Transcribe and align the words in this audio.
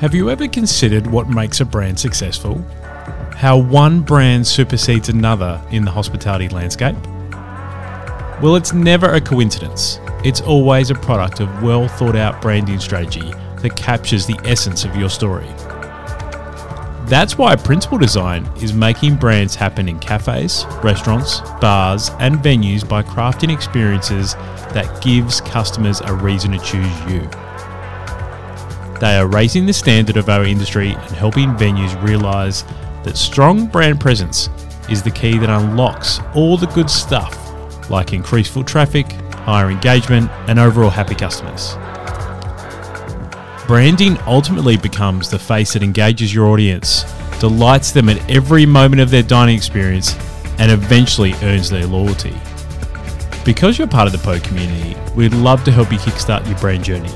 Have 0.00 0.14
you 0.14 0.30
ever 0.30 0.48
considered 0.48 1.06
what 1.06 1.28
makes 1.28 1.60
a 1.60 1.64
brand 1.66 2.00
successful? 2.00 2.56
How 3.36 3.58
one 3.58 4.00
brand 4.00 4.46
supersedes 4.46 5.10
another 5.10 5.60
in 5.72 5.84
the 5.84 5.90
hospitality 5.90 6.48
landscape? 6.48 6.96
Well, 8.40 8.56
it's 8.56 8.72
never 8.72 9.12
a 9.12 9.20
coincidence. 9.20 10.00
It's 10.24 10.40
always 10.40 10.88
a 10.88 10.94
product 10.94 11.40
of 11.40 11.62
well 11.62 11.86
thought 11.86 12.16
out 12.16 12.40
branding 12.40 12.80
strategy 12.80 13.30
that 13.58 13.76
captures 13.76 14.24
the 14.24 14.40
essence 14.46 14.86
of 14.86 14.96
your 14.96 15.10
story. 15.10 15.48
That's 17.04 17.36
why 17.36 17.54
Principle 17.56 17.98
Design 17.98 18.50
is 18.56 18.72
making 18.72 19.16
brands 19.16 19.54
happen 19.54 19.86
in 19.86 19.98
cafes, 19.98 20.64
restaurants, 20.82 21.40
bars, 21.60 22.10
and 22.20 22.36
venues 22.36 22.88
by 22.88 23.02
crafting 23.02 23.52
experiences 23.52 24.32
that 24.72 25.02
gives 25.02 25.42
customers 25.42 26.00
a 26.00 26.14
reason 26.14 26.52
to 26.52 26.58
choose 26.60 27.00
you. 27.12 27.28
They 29.00 29.16
are 29.16 29.26
raising 29.26 29.64
the 29.64 29.72
standard 29.72 30.18
of 30.18 30.28
our 30.28 30.44
industry 30.44 30.90
and 30.90 31.10
helping 31.16 31.54
venues 31.54 32.00
realize 32.06 32.64
that 33.02 33.16
strong 33.16 33.66
brand 33.66 33.98
presence 33.98 34.50
is 34.90 35.02
the 35.02 35.10
key 35.10 35.38
that 35.38 35.48
unlocks 35.48 36.20
all 36.34 36.58
the 36.58 36.66
good 36.66 36.90
stuff 36.90 37.38
like 37.88 38.12
increased 38.12 38.52
foot 38.52 38.66
traffic, 38.66 39.10
higher 39.32 39.70
engagement, 39.70 40.30
and 40.48 40.58
overall 40.58 40.90
happy 40.90 41.14
customers. 41.14 41.76
Branding 43.66 44.18
ultimately 44.26 44.76
becomes 44.76 45.30
the 45.30 45.38
face 45.38 45.72
that 45.72 45.82
engages 45.82 46.34
your 46.34 46.46
audience, 46.48 47.04
delights 47.40 47.92
them 47.92 48.10
at 48.10 48.30
every 48.30 48.66
moment 48.66 49.00
of 49.00 49.10
their 49.10 49.22
dining 49.22 49.56
experience, 49.56 50.14
and 50.58 50.70
eventually 50.70 51.32
earns 51.42 51.70
their 51.70 51.86
loyalty. 51.86 52.36
Because 53.46 53.78
you're 53.78 53.88
part 53.88 54.06
of 54.06 54.12
the 54.12 54.18
PO 54.18 54.40
community, 54.40 54.94
we'd 55.16 55.32
love 55.32 55.64
to 55.64 55.72
help 55.72 55.90
you 55.90 55.98
kickstart 55.98 56.46
your 56.46 56.58
brand 56.58 56.84
journey. 56.84 57.10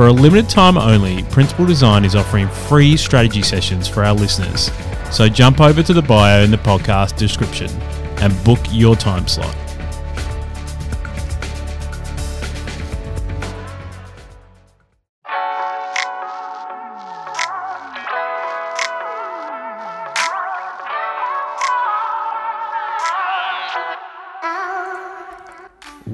For 0.00 0.06
a 0.06 0.12
limited 0.12 0.48
time 0.48 0.78
only, 0.78 1.24
Principle 1.24 1.66
Design 1.66 2.06
is 2.06 2.16
offering 2.16 2.48
free 2.48 2.96
strategy 2.96 3.42
sessions 3.42 3.86
for 3.86 4.02
our 4.02 4.14
listeners. 4.14 4.70
So 5.12 5.28
jump 5.28 5.60
over 5.60 5.82
to 5.82 5.92
the 5.92 6.00
bio 6.00 6.42
in 6.42 6.50
the 6.50 6.56
podcast 6.56 7.18
description 7.18 7.70
and 8.22 8.32
book 8.42 8.60
your 8.70 8.96
time 8.96 9.28
slot. 9.28 9.54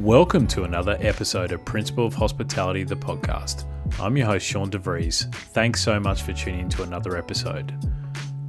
Welcome 0.07 0.47
to 0.49 0.63
another 0.63 0.97
episode 1.01 1.51
of 1.51 1.65
Principle 1.65 2.07
of 2.07 2.15
Hospitality, 2.15 2.85
the 2.85 2.95
podcast. 2.95 3.65
I'm 3.99 4.17
your 4.17 4.27
host, 4.27 4.47
Sean 4.47 4.71
DeVries. 4.71 5.35
Thanks 5.47 5.83
so 5.83 5.99
much 5.99 6.23
for 6.23 6.33
tuning 6.33 6.61
in 6.61 6.69
to 6.69 6.85
another 6.85 7.17
episode. 7.17 7.75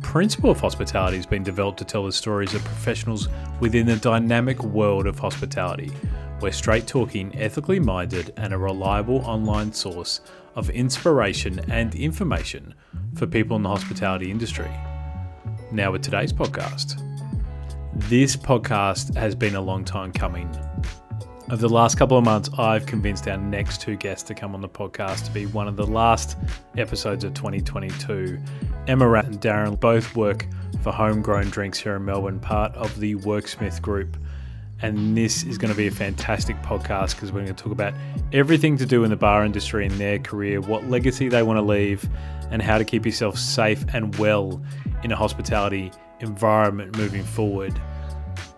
Principle 0.03 0.51
of 0.51 0.59
Hospitality 0.59 1.17
has 1.17 1.25
been 1.25 1.41
developed 1.41 1.79
to 1.79 1.83
tell 1.83 2.05
the 2.05 2.11
stories 2.11 2.53
of 2.53 2.63
professionals 2.63 3.27
within 3.59 3.87
the 3.87 3.95
dynamic 3.95 4.61
world 4.61 5.07
of 5.07 5.17
hospitality. 5.17 5.91
We're 6.41 6.51
straight 6.51 6.85
talking, 6.85 7.35
ethically 7.35 7.79
minded, 7.79 8.33
and 8.37 8.53
a 8.53 8.57
reliable 8.59 9.25
online 9.25 9.73
source 9.73 10.21
of 10.53 10.69
inspiration 10.69 11.59
and 11.71 11.95
information 11.95 12.75
for 13.15 13.25
people 13.25 13.57
in 13.57 13.63
the 13.63 13.69
hospitality 13.69 14.29
industry. 14.29 14.69
Now, 15.71 15.91
with 15.91 16.03
today's 16.03 16.31
podcast. 16.31 17.01
This 18.01 18.35
podcast 18.35 19.15
has 19.15 19.33
been 19.33 19.55
a 19.55 19.61
long 19.61 19.83
time 19.83 20.11
coming. 20.11 20.55
Over 21.49 21.61
the 21.61 21.73
last 21.73 21.95
couple 21.95 22.17
of 22.17 22.25
months, 22.25 22.49
I've 22.57 22.85
convinced 22.85 23.25
our 23.29 23.37
next 23.37 23.79
two 23.79 23.95
guests 23.95 24.23
to 24.23 24.35
come 24.35 24.53
on 24.53 24.59
the 24.59 24.67
podcast 24.67 25.23
to 25.27 25.31
be 25.31 25.45
one 25.45 25.69
of 25.69 25.77
the 25.77 25.87
last 25.87 26.37
episodes 26.75 27.23
of 27.23 27.33
2022. 27.35 28.37
Emma 28.87 29.07
Rat 29.07 29.27
and 29.27 29.39
Darren 29.39 29.79
both 29.79 30.13
work 30.13 30.45
for 30.83 30.91
Homegrown 30.91 31.49
Drinks 31.49 31.79
here 31.79 31.95
in 31.95 32.03
Melbourne, 32.03 32.41
part 32.41 32.75
of 32.75 32.99
the 32.99 33.15
Worksmith 33.15 33.81
Group. 33.81 34.17
And 34.81 35.15
this 35.15 35.43
is 35.43 35.57
going 35.57 35.71
to 35.71 35.77
be 35.77 35.87
a 35.87 35.91
fantastic 35.91 36.61
podcast 36.63 37.15
because 37.15 37.31
we're 37.31 37.45
going 37.45 37.55
to 37.55 37.63
talk 37.63 37.71
about 37.71 37.93
everything 38.33 38.75
to 38.79 38.85
do 38.85 39.05
in 39.05 39.09
the 39.09 39.15
bar 39.15 39.45
industry 39.45 39.85
in 39.85 39.97
their 39.97 40.19
career, 40.19 40.59
what 40.59 40.89
legacy 40.89 41.29
they 41.29 41.43
want 41.43 41.55
to 41.55 41.61
leave, 41.61 42.09
and 42.51 42.61
how 42.61 42.77
to 42.77 42.83
keep 42.83 43.05
yourself 43.05 43.37
safe 43.37 43.85
and 43.93 44.13
well 44.17 44.61
in 45.01 45.13
a 45.13 45.15
hospitality 45.15 45.93
environment 46.19 46.97
moving 46.97 47.23
forward 47.23 47.79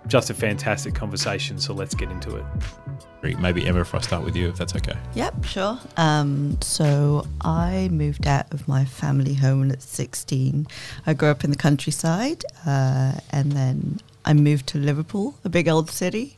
just 0.09 0.29
a 0.29 0.33
fantastic 0.33 0.95
conversation. 0.95 1.59
So 1.59 1.73
let's 1.73 1.93
get 1.93 2.09
into 2.09 2.35
it. 2.35 2.45
Maybe 3.39 3.67
Emma, 3.67 3.81
if 3.81 3.93
I 3.93 3.99
start 3.99 4.23
with 4.23 4.35
you, 4.35 4.49
if 4.49 4.57
that's 4.57 4.75
okay. 4.75 4.97
Yep, 5.13 5.45
sure. 5.45 5.79
Um, 5.97 6.59
so 6.61 7.27
I 7.41 7.89
moved 7.91 8.25
out 8.25 8.51
of 8.53 8.67
my 8.67 8.85
family 8.85 9.35
home 9.35 9.71
at 9.71 9.81
16. 9.81 10.67
I 11.05 11.13
grew 11.13 11.29
up 11.29 11.43
in 11.43 11.51
the 11.51 11.57
countryside, 11.57 12.43
uh, 12.65 13.13
and 13.29 13.51
then 13.51 13.99
I 14.25 14.33
moved 14.33 14.67
to 14.67 14.77
Liverpool, 14.77 15.35
a 15.43 15.49
big 15.49 15.67
old 15.67 15.89
city. 15.89 16.35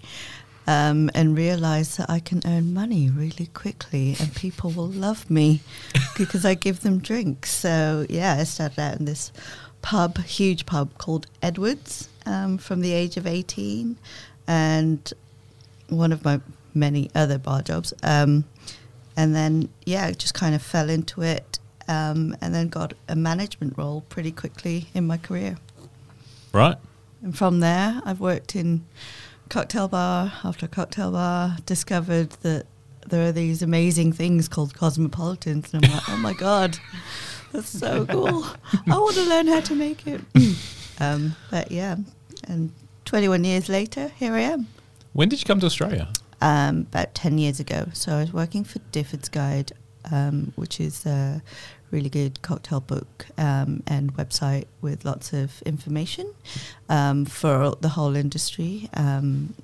Um, 0.68 1.10
and 1.16 1.36
realized 1.36 1.98
that 1.98 2.08
I 2.08 2.20
can 2.20 2.44
earn 2.46 2.72
money 2.72 3.10
really 3.10 3.48
quickly 3.48 4.16
and 4.20 4.34
people 4.36 4.70
will 4.70 4.88
love 4.88 5.28
me 5.28 5.62
because 6.18 6.46
I 6.46 6.54
give 6.54 6.82
them 6.82 7.00
drinks. 7.00 7.52
So, 7.52 8.06
yeah, 8.08 8.38
I 8.40 8.44
started 8.44 8.80
out 8.80 9.00
in 9.00 9.06
this 9.06 9.32
pub, 9.82 10.20
huge 10.20 10.68
pub 10.68 10.96
called 11.00 11.26
Edwards 11.42 12.10
um, 12.26 12.58
from 12.58 12.82
the 12.82 12.94
age 12.94 13.18
of 13.18 13.28
18 13.28 13.98
and 14.48 15.14
one 15.90 16.12
of 16.12 16.24
my 16.24 16.40
many 16.74 17.10
other 17.16 17.38
bar 17.38 17.62
jobs. 17.62 17.94
Um, 18.04 18.46
and 19.18 19.36
then, 19.36 19.70
yeah, 19.86 20.12
just 20.12 20.34
kind 20.34 20.56
of 20.56 20.62
fell 20.62 20.90
into 20.90 21.22
it 21.22 21.60
um, 21.88 22.36
and 22.42 22.56
then 22.56 22.70
got 22.70 22.94
a 23.08 23.16
management 23.16 23.78
role 23.78 24.02
pretty 24.10 24.32
quickly 24.32 24.88
in 24.94 25.06
my 25.06 25.18
career. 25.18 25.58
Right. 26.54 26.78
And 27.22 27.38
from 27.38 27.60
there, 27.60 28.02
I've 28.06 28.20
worked 28.20 28.56
in 28.56 28.86
cocktail 29.50 29.88
bar 29.88 30.34
after 30.44 30.68
cocktail 30.68 31.12
bar, 31.12 31.58
discovered 31.66 32.32
that 32.42 32.66
there 33.08 33.28
are 33.28 33.32
these 33.32 33.62
amazing 33.62 34.14
things 34.14 34.48
called 34.48 34.74
cosmopolitans. 34.74 35.74
And 35.74 35.86
I'm 35.86 35.92
like, 35.92 36.10
oh 36.10 36.18
my 36.18 36.34
God, 36.34 36.78
that's 37.52 37.70
so 37.70 38.06
cool. 38.06 38.46
I 38.88 38.98
want 38.98 39.16
to 39.16 39.24
learn 39.24 39.48
how 39.48 39.60
to 39.60 39.76
make 39.76 40.08
it. 40.08 40.22
Um, 41.02 41.36
but 41.50 41.72
yeah, 41.72 41.96
and 42.48 42.72
21 43.06 43.44
years 43.44 43.70
later, 43.70 44.10
here 44.18 44.34
I 44.34 44.42
am. 44.42 44.68
When 45.14 45.30
did 45.30 45.42
you 45.42 45.46
come 45.46 45.60
to 45.60 45.66
Australia? 45.66 46.08
Um, 46.42 46.82
about 46.92 47.14
10 47.16 47.38
years 47.38 47.60
ago. 47.60 47.88
So 47.94 48.14
I 48.14 48.22
was 48.22 48.34
working 48.34 48.64
for 48.64 48.80
Difford's 48.92 49.30
Guide, 49.30 49.72
um, 50.12 50.54
which 50.56 50.80
is 50.80 51.06
a 51.06 51.42
really 51.90 52.10
good 52.10 52.42
cocktail 52.42 52.80
book 52.80 53.26
um, 53.38 53.84
and 53.88 54.14
website 54.16 54.66
with 54.82 55.04
lots 55.04 55.34
of 55.34 55.62
information 55.64 56.34
um, 56.88 57.26
for 57.26 57.76
the 57.82 57.90
whole 57.90 58.16
industry. 58.16 58.90
Um, 58.94 59.56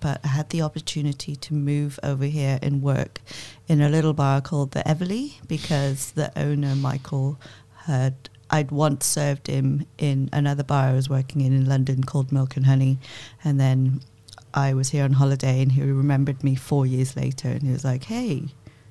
but 0.00 0.20
I 0.24 0.28
had 0.28 0.50
the 0.50 0.62
opportunity 0.62 1.36
to 1.36 1.54
move 1.54 1.98
over 2.02 2.24
here 2.24 2.58
and 2.62 2.82
work 2.82 3.20
in 3.68 3.80
a 3.80 3.88
little 3.88 4.12
bar 4.12 4.40
called 4.40 4.72
the 4.72 4.86
Everleigh 4.86 5.30
because 5.46 6.12
the 6.12 6.30
owner, 6.38 6.74
Michael, 6.74 7.38
had 7.84 8.28
I'd 8.50 8.70
once 8.70 9.06
served 9.06 9.48
him 9.48 9.86
in 9.98 10.28
another 10.32 10.62
bar 10.62 10.88
I 10.88 10.92
was 10.92 11.08
working 11.08 11.40
in 11.40 11.52
in 11.52 11.66
London 11.66 12.04
called 12.04 12.30
Milk 12.32 12.56
and 12.56 12.66
Honey, 12.66 12.98
and 13.42 13.58
then 13.58 14.00
I 14.54 14.72
was 14.72 14.90
here 14.90 15.04
on 15.04 15.12
holiday, 15.12 15.60
and 15.60 15.72
he 15.72 15.82
remembered 15.82 16.42
me 16.42 16.54
four 16.54 16.86
years 16.86 17.16
later, 17.16 17.48
and 17.48 17.62
he 17.62 17.70
was 17.70 17.84
like, 17.84 18.04
"Hey, 18.04 18.40
do 18.40 18.50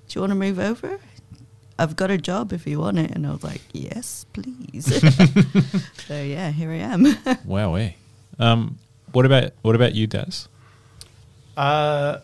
you 0.10 0.22
want 0.22 0.32
to 0.32 0.36
move 0.36 0.60
over? 0.60 1.00
I've 1.78 1.96
got 1.96 2.12
a 2.12 2.18
job 2.18 2.54
if 2.54 2.68
you 2.68 2.80
want 2.80 3.00
it." 3.00 3.12
And 3.12 3.26
I 3.26 3.32
was 3.32 3.44
like, 3.44 3.62
"Yes, 3.74 4.26
please." 4.34 4.86
so 6.08 6.22
yeah, 6.22 6.52
here 6.52 6.72
I 6.72 6.76
am. 6.76 7.18
wow, 7.46 7.76
eh? 7.76 7.92
Um, 8.38 8.78
what 9.12 9.26
about 9.26 9.54
what 9.62 9.76
about 9.76 9.96
you, 9.96 10.06
Daz? 10.06 10.50
Uh, 11.56 12.20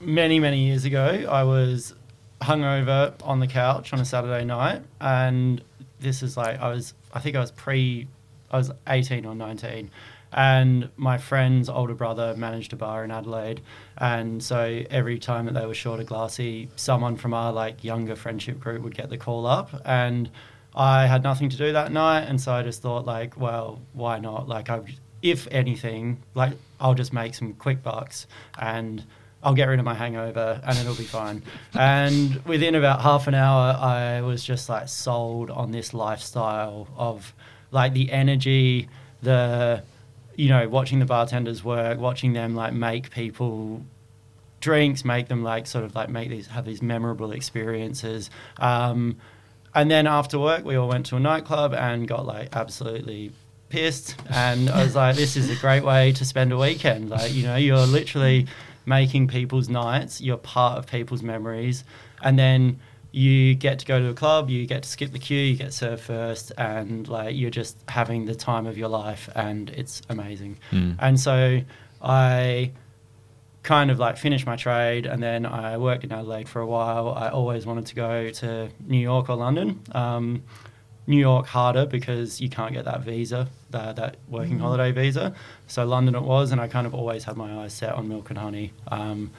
many 0.00 0.40
many 0.40 0.64
years 0.66 0.84
ago, 0.84 1.26
I 1.30 1.44
was 1.44 1.94
hungover 2.40 3.12
on 3.22 3.40
the 3.40 3.46
couch 3.46 3.92
on 3.92 4.00
a 4.00 4.04
Saturday 4.04 4.44
night, 4.44 4.82
and 5.00 5.62
this 6.00 6.22
is 6.22 6.36
like 6.36 6.58
I 6.60 6.70
was 6.70 6.94
I 7.12 7.20
think 7.20 7.36
I 7.36 7.40
was 7.40 7.50
pre 7.50 8.08
I 8.50 8.58
was 8.58 8.70
18 8.88 9.24
or 9.24 9.34
19 9.34 9.90
and 10.32 10.88
my 10.96 11.18
friend's 11.18 11.68
older 11.68 11.94
brother 11.94 12.34
managed 12.36 12.72
a 12.72 12.76
bar 12.76 13.04
in 13.04 13.10
Adelaide 13.10 13.60
and 13.98 14.42
so 14.42 14.82
every 14.90 15.18
time 15.18 15.46
that 15.46 15.54
they 15.54 15.66
were 15.66 15.74
short 15.74 16.00
of 16.00 16.06
glassy 16.06 16.68
someone 16.76 17.16
from 17.16 17.34
our 17.34 17.52
like 17.52 17.82
younger 17.82 18.16
friendship 18.16 18.60
group 18.60 18.82
would 18.82 18.94
get 18.94 19.10
the 19.10 19.18
call 19.18 19.46
up 19.46 19.70
and 19.84 20.30
I 20.74 21.06
had 21.06 21.22
nothing 21.24 21.48
to 21.48 21.56
do 21.56 21.72
that 21.72 21.90
night 21.90 22.22
and 22.22 22.40
so 22.40 22.52
I 22.52 22.62
just 22.62 22.80
thought 22.82 23.04
like 23.04 23.36
well 23.36 23.80
why 23.92 24.18
not? 24.18 24.48
Like 24.48 24.70
I 24.70 24.80
if 25.22 25.46
anything 25.50 26.22
like 26.34 26.52
I'll 26.80 26.94
just 26.94 27.12
make 27.12 27.34
some 27.34 27.54
quick 27.54 27.82
bucks 27.82 28.26
and 28.58 29.04
I'll 29.42 29.54
get 29.54 29.68
rid 29.68 29.78
of 29.78 29.84
my 29.84 29.94
hangover 29.94 30.60
and 30.62 30.78
it'll 30.78 30.94
be 30.94 31.04
fine. 31.04 31.42
and 31.74 32.36
within 32.44 32.74
about 32.74 33.00
half 33.00 33.26
an 33.26 33.34
hour, 33.34 33.74
I 33.74 34.20
was 34.20 34.44
just 34.44 34.68
like 34.68 34.88
sold 34.88 35.50
on 35.50 35.70
this 35.70 35.94
lifestyle 35.94 36.88
of 36.96 37.32
like 37.70 37.94
the 37.94 38.12
energy, 38.12 38.88
the, 39.22 39.82
you 40.36 40.48
know, 40.48 40.68
watching 40.68 40.98
the 40.98 41.06
bartenders 41.06 41.64
work, 41.64 41.98
watching 41.98 42.34
them 42.34 42.54
like 42.54 42.74
make 42.74 43.10
people 43.10 43.82
drinks, 44.60 45.04
make 45.04 45.28
them 45.28 45.42
like 45.42 45.66
sort 45.66 45.84
of 45.84 45.94
like 45.94 46.10
make 46.10 46.28
these, 46.28 46.48
have 46.48 46.66
these 46.66 46.82
memorable 46.82 47.32
experiences. 47.32 48.28
Um, 48.58 49.16
and 49.74 49.90
then 49.90 50.06
after 50.06 50.38
work, 50.38 50.64
we 50.64 50.76
all 50.76 50.88
went 50.88 51.06
to 51.06 51.16
a 51.16 51.20
nightclub 51.20 51.72
and 51.72 52.06
got 52.06 52.26
like 52.26 52.54
absolutely 52.54 53.32
pissed. 53.70 54.16
And 54.28 54.68
I 54.68 54.82
was 54.84 54.94
like, 54.94 55.16
this 55.16 55.36
is 55.36 55.48
a 55.48 55.58
great 55.60 55.84
way 55.84 56.12
to 56.12 56.24
spend 56.26 56.52
a 56.52 56.58
weekend. 56.58 57.08
Like, 57.08 57.32
you 57.32 57.44
know, 57.44 57.56
you're 57.56 57.86
literally 57.86 58.46
making 58.90 59.28
people's 59.28 59.70
nights, 59.70 60.20
you're 60.20 60.36
part 60.36 60.76
of 60.76 60.86
people's 60.86 61.22
memories. 61.22 61.84
And 62.22 62.38
then 62.38 62.80
you 63.12 63.54
get 63.54 63.78
to 63.78 63.86
go 63.86 63.98
to 63.98 64.08
a 64.08 64.14
club, 64.14 64.50
you 64.50 64.66
get 64.66 64.82
to 64.82 64.88
skip 64.88 65.12
the 65.12 65.18
queue, 65.18 65.40
you 65.40 65.56
get 65.56 65.72
served 65.72 66.02
first, 66.02 66.52
and 66.58 67.08
like 67.08 67.34
you're 67.34 67.50
just 67.50 67.78
having 67.88 68.26
the 68.26 68.34
time 68.34 68.66
of 68.66 68.76
your 68.76 68.88
life, 68.88 69.28
and 69.34 69.70
it's 69.70 70.02
amazing. 70.08 70.58
Mm. 70.70 70.96
And 70.98 71.18
so 71.18 71.62
I 72.02 72.72
kind 73.62 73.90
of 73.90 73.98
like 73.98 74.16
finished 74.16 74.46
my 74.46 74.56
trade 74.56 75.04
and 75.04 75.22
then 75.22 75.44
I 75.44 75.76
worked 75.76 76.02
in 76.02 76.12
Adelaide 76.12 76.48
for 76.48 76.60
a 76.60 76.66
while. 76.66 77.10
I 77.10 77.28
always 77.28 77.66
wanted 77.66 77.86
to 77.86 77.94
go 77.94 78.30
to 78.30 78.70
New 78.86 78.98
York 78.98 79.28
or 79.28 79.36
London. 79.36 79.80
Um, 79.92 80.42
New 81.10 81.18
York 81.18 81.46
harder 81.46 81.84
because 81.86 82.40
you 82.40 82.48
can't 82.48 82.72
get 82.72 82.84
that 82.86 83.00
visa, 83.02 83.48
that, 83.70 83.96
that 83.96 84.16
working 84.28 84.58
Mhm. 84.58 84.62
holiday 84.62 84.92
visa. 84.92 85.34
So 85.66 85.84
London 85.84 86.14
it 86.14 86.22
was, 86.22 86.52
and 86.52 86.60
I 86.60 86.68
kind 86.68 86.86
of 86.86 86.94
always 86.94 87.24
had 87.24 87.36
my 87.36 87.50
eyes 87.62 87.72
set 87.74 87.92
on 87.94 88.08
milk 88.08 88.30
and 88.30 88.38
honey. 88.38 88.72
Um, 88.88 89.30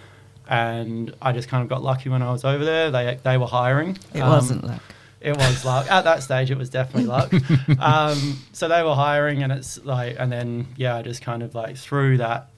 and 0.47 1.13
I 1.21 1.31
just 1.31 1.47
kind 1.47 1.63
of 1.63 1.69
got 1.69 1.81
lucky 1.81 2.09
when 2.09 2.21
I 2.21 2.31
was 2.31 2.43
over 2.43 2.63
there. 2.65 2.91
They 2.91 3.17
they 3.23 3.37
were 3.37 3.47
hiring. 3.47 3.97
It 4.13 4.21
Um, 4.21 4.29
wasn't 4.29 4.63
luck. 4.65 4.81
it 5.21 5.37
was 5.37 5.63
luck. 5.71 5.89
At 5.89 6.03
that 6.03 6.23
stage, 6.23 6.51
it 6.51 6.57
was 6.57 6.69
definitely 6.69 7.05
luck. 7.07 7.31
um, 7.79 8.37
so 8.51 8.67
they 8.67 8.83
were 8.83 8.95
hiring, 8.95 9.43
and 9.43 9.51
it's 9.51 9.83
like, 9.85 10.15
and 10.19 10.31
then 10.31 10.67
yeah, 10.75 10.95
I 10.97 11.01
just 11.03 11.21
kind 11.21 11.41
of 11.43 11.55
like 11.55 11.77
through 11.77 12.17
that 12.17 12.49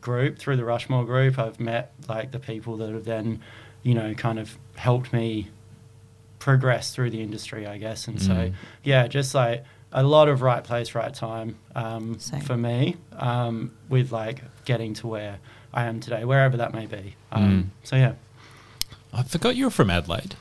group, 0.00 0.38
through 0.38 0.56
the 0.56 0.64
Rushmore 0.64 1.04
group, 1.04 1.38
I've 1.38 1.58
met 1.58 1.92
like 2.08 2.30
the 2.30 2.38
people 2.38 2.76
that 2.78 2.90
have 2.90 3.04
then, 3.04 3.40
you 3.82 3.94
know, 3.94 4.14
kind 4.14 4.38
of 4.38 4.56
helped 4.76 5.12
me 5.12 5.48
progress 6.40 6.92
through 6.92 7.10
the 7.10 7.22
industry, 7.22 7.66
I 7.68 7.78
guess. 7.78 8.08
And 8.08 8.20
so 8.20 8.32
Mm. 8.32 8.54
yeah, 8.82 9.06
just 9.06 9.32
like 9.34 9.62
a 9.92 10.02
lot 10.02 10.28
of 10.28 10.42
right 10.42 10.64
place, 10.64 10.94
right 10.96 11.14
time 11.14 11.56
um, 11.76 12.16
for 12.44 12.56
me, 12.56 12.96
um, 13.16 13.70
with 13.88 14.10
like 14.10 14.42
getting 14.64 14.94
to 14.94 15.06
where 15.06 15.38
I 15.72 15.84
am 15.84 16.00
today, 16.00 16.24
wherever 16.24 16.56
that 16.56 16.74
may 16.74 16.86
be. 16.86 17.14
Um, 17.30 17.70
So 17.84 17.94
yeah, 17.96 18.14
I 19.12 19.22
forgot 19.22 19.54
you 19.56 19.64
were 19.66 19.70
from 19.70 19.90
Adelaide. 19.90 20.34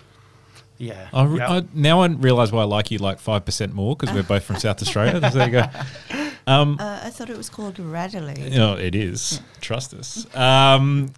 yeah. 0.78 1.10
I, 1.14 1.26
Yep. 1.28 1.50
I, 1.50 1.64
now 1.74 2.02
I 2.02 2.08
realise 2.08 2.52
why 2.52 2.62
I 2.62 2.66
like 2.66 2.90
you 2.92 2.98
like 3.00 3.20
five 3.20 3.44
percent 3.46 3.74
more 3.74 3.96
because 3.96 4.14
we're 4.16 4.24
both 4.24 4.44
from 4.44 4.56
South 4.66 4.82
Australia. 4.82 5.20
There 5.20 5.46
you 5.46 5.52
go. 5.52 5.66
Um, 6.48 6.78
Uh, 6.80 7.02
I 7.04 7.12
thought 7.12 7.30
it 7.30 7.38
was 7.38 7.48
called 7.50 7.78
Radley. 7.78 8.50
No, 8.50 8.74
it 8.74 8.96
is. 8.96 9.40
Trust 9.62 9.94
us. 9.94 10.26
Um, 10.36 11.14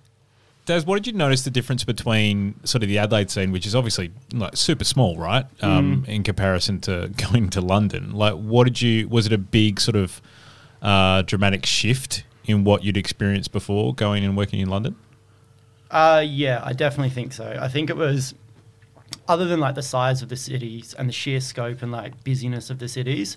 Daz, 0.65 0.85
what 0.85 0.95
did 0.95 1.07
you 1.07 1.13
notice 1.17 1.41
the 1.43 1.49
difference 1.49 1.83
between 1.83 2.53
sort 2.65 2.83
of 2.83 2.89
the 2.89 2.97
Adelaide 2.99 3.31
scene, 3.31 3.51
which 3.51 3.65
is 3.65 3.73
obviously 3.75 4.11
like 4.31 4.55
super 4.55 4.83
small, 4.83 5.17
right, 5.17 5.45
um, 5.63 6.03
Mm. 6.03 6.07
in 6.07 6.23
comparison 6.23 6.79
to 6.81 7.09
going 7.31 7.49
to 7.49 7.61
London? 7.61 8.11
Like, 8.13 8.35
what 8.35 8.65
did 8.65 8.81
you? 8.81 9.07
Was 9.07 9.25
it 9.25 9.33
a 9.33 9.37
big 9.39 9.79
sort 9.79 9.95
of 9.95 10.21
uh, 10.81 11.23
dramatic 11.23 11.65
shift 11.65 12.23
in 12.45 12.63
what 12.63 12.83
you'd 12.83 12.97
experienced 12.97 13.51
before 13.51 13.93
going 13.95 14.23
and 14.23 14.37
working 14.37 14.59
in 14.59 14.69
London? 14.69 14.95
Uh, 15.89 16.23
yeah, 16.25 16.61
I 16.63 16.73
definitely 16.73 17.09
think 17.09 17.33
so. 17.33 17.57
I 17.59 17.67
think 17.67 17.89
it 17.89 17.97
was, 17.97 18.33
other 19.27 19.45
than 19.45 19.59
like 19.59 19.75
the 19.75 19.81
size 19.83 20.21
of 20.21 20.29
the 20.29 20.37
cities 20.37 20.93
and 20.97 21.09
the 21.09 21.13
sheer 21.13 21.41
scope 21.41 21.81
and 21.81 21.91
like 21.91 22.23
busyness 22.23 22.69
of 22.69 22.79
the 22.79 22.87
cities, 22.87 23.35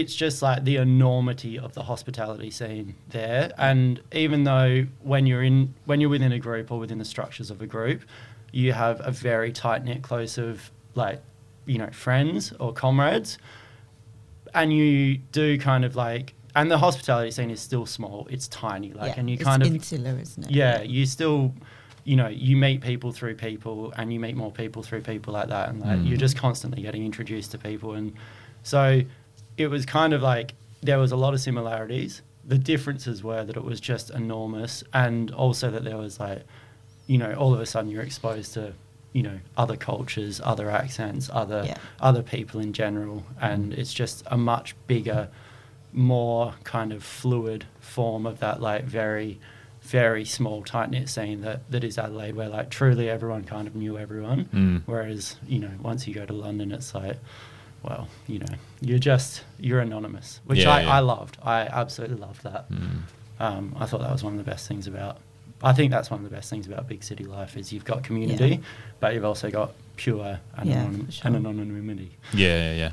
it's 0.00 0.14
just 0.14 0.42
like 0.42 0.64
the 0.64 0.76
enormity 0.76 1.58
of 1.58 1.72
the 1.74 1.82
hospitality 1.84 2.50
scene 2.50 2.94
there. 3.08 3.52
And 3.58 4.00
even 4.12 4.44
though 4.44 4.86
when 5.02 5.26
you're 5.26 5.42
in, 5.42 5.74
when 5.84 6.00
you're 6.00 6.10
within 6.10 6.32
a 6.32 6.38
group 6.38 6.70
or 6.70 6.78
within 6.78 6.98
the 6.98 7.04
structures 7.04 7.50
of 7.50 7.60
a 7.62 7.66
group, 7.66 8.02
you 8.52 8.72
have 8.72 9.00
a 9.04 9.10
very 9.10 9.52
tight 9.52 9.84
knit 9.84 10.02
close 10.02 10.38
of 10.38 10.70
like, 10.94 11.20
you 11.66 11.78
know, 11.78 11.90
friends 11.90 12.52
or 12.60 12.72
comrades 12.72 13.38
and 14.54 14.72
you 14.72 15.18
do 15.32 15.58
kind 15.58 15.84
of 15.84 15.96
like 15.96 16.32
and 16.54 16.70
the 16.70 16.78
hospitality 16.78 17.30
scene 17.30 17.50
is 17.50 17.60
still 17.60 17.84
small 17.84 18.26
it's 18.30 18.48
tiny 18.48 18.92
like 18.92 19.12
Yeah, 19.14 19.20
and 19.20 19.28
you 19.28 19.34
it's 19.34 19.44
kind 19.44 19.62
of 19.62 19.68
insular, 19.74 20.18
isn't 20.18 20.44
it? 20.44 20.50
yeah 20.50 20.82
you 20.82 21.04
still 21.04 21.52
you 22.04 22.16
know 22.16 22.28
you 22.28 22.56
meet 22.56 22.80
people 22.80 23.12
through 23.12 23.34
people 23.34 23.92
and 23.96 24.12
you 24.12 24.20
meet 24.20 24.36
more 24.36 24.52
people 24.52 24.82
through 24.82 25.02
people 25.02 25.32
like 25.34 25.48
that 25.48 25.68
and 25.70 25.80
like 25.80 25.98
Mm. 25.98 26.08
you're 26.08 26.16
just 26.16 26.38
constantly 26.38 26.80
getting 26.82 27.04
introduced 27.04 27.50
to 27.50 27.58
people 27.58 27.94
and 27.94 28.12
so 28.62 29.02
it 29.56 29.68
was 29.68 29.86
kind 29.86 30.12
of 30.12 30.22
like 30.22 30.54
there 30.82 30.98
was 30.98 31.12
a 31.12 31.16
lot 31.16 31.34
of 31.34 31.40
similarities 31.40 32.22
the 32.44 32.58
differences 32.58 33.24
were 33.24 33.42
that 33.44 33.56
it 33.56 33.64
was 33.64 33.80
just 33.80 34.10
enormous 34.10 34.84
and 34.92 35.30
also 35.32 35.70
that 35.70 35.82
there 35.84 35.96
was 35.96 36.20
like 36.20 36.42
you 37.06 37.18
know 37.18 37.32
all 37.34 37.52
of 37.54 37.60
a 37.60 37.66
sudden 37.66 37.90
you're 37.90 38.02
exposed 38.02 38.54
to 38.54 38.72
you 39.12 39.22
know 39.22 39.38
other 39.56 39.76
cultures 39.76 40.40
other 40.44 40.70
accents 40.70 41.28
other 41.32 41.62
Yeah. 41.66 41.76
other 42.00 42.22
people 42.22 42.60
in 42.60 42.72
general 42.72 43.24
and 43.40 43.72
it's 43.74 43.92
just 43.94 44.22
a 44.26 44.36
much 44.36 44.74
bigger 44.86 45.28
more 45.92 46.54
kind 46.64 46.92
of 46.92 47.02
fluid 47.02 47.64
form 47.80 48.26
of 48.26 48.40
that 48.40 48.60
like 48.60 48.84
very 48.84 49.38
very 49.82 50.24
small 50.24 50.62
tight 50.64 50.90
knit 50.90 51.08
scene 51.08 51.40
that, 51.42 51.68
that 51.70 51.84
is 51.84 51.96
Adelaide 51.96 52.34
where 52.34 52.48
like 52.48 52.70
truly 52.70 53.08
everyone 53.08 53.44
kind 53.44 53.66
of 53.68 53.74
knew 53.76 53.96
everyone 53.96 54.44
Mm. 54.52 54.82
whereas 54.86 55.36
you 55.46 55.58
know 55.60 55.70
once 55.80 56.06
you 56.06 56.14
go 56.14 56.26
to 56.26 56.32
London 56.32 56.72
it's 56.72 56.94
like 56.94 57.16
well 57.82 58.08
you 58.26 58.38
know 58.38 58.54
you're 58.80 58.98
just 58.98 59.44
you're 59.58 59.80
anonymous 59.80 60.40
which 60.46 60.58
Yeah, 60.60 60.70
I, 60.74 60.80
yeah. 60.82 60.96
I 60.96 60.98
loved 61.00 61.38
I 61.42 61.60
absolutely 61.62 62.16
loved 62.16 62.42
that 62.42 62.70
Mm. 62.70 63.00
um, 63.40 63.76
I 63.78 63.86
thought 63.86 64.00
that 64.00 64.10
was 64.12 64.24
one 64.24 64.32
of 64.32 64.38
the 64.44 64.50
best 64.50 64.66
things 64.68 64.86
about. 64.86 65.18
I 65.62 65.72
think 65.72 65.90
that's 65.90 66.10
one 66.10 66.22
of 66.22 66.30
the 66.30 66.34
best 66.36 66.50
things 66.50 66.66
about 66.66 66.86
big 66.88 67.02
city 67.02 67.24
life 67.24 67.56
is 67.56 67.72
you've 67.72 67.84
got 67.84 68.02
community, 68.02 68.48
Yeah. 68.48 68.56
but 69.00 69.14
you've 69.14 69.24
also 69.24 69.50
got 69.50 69.72
pure 69.96 70.38
Yeah, 70.64 70.90
sure. 71.10 71.26
and 71.28 71.36
anonymity. 71.46 72.10
Yeah, 72.34 72.70
yeah, 72.70 72.74
yeah. 72.76 72.92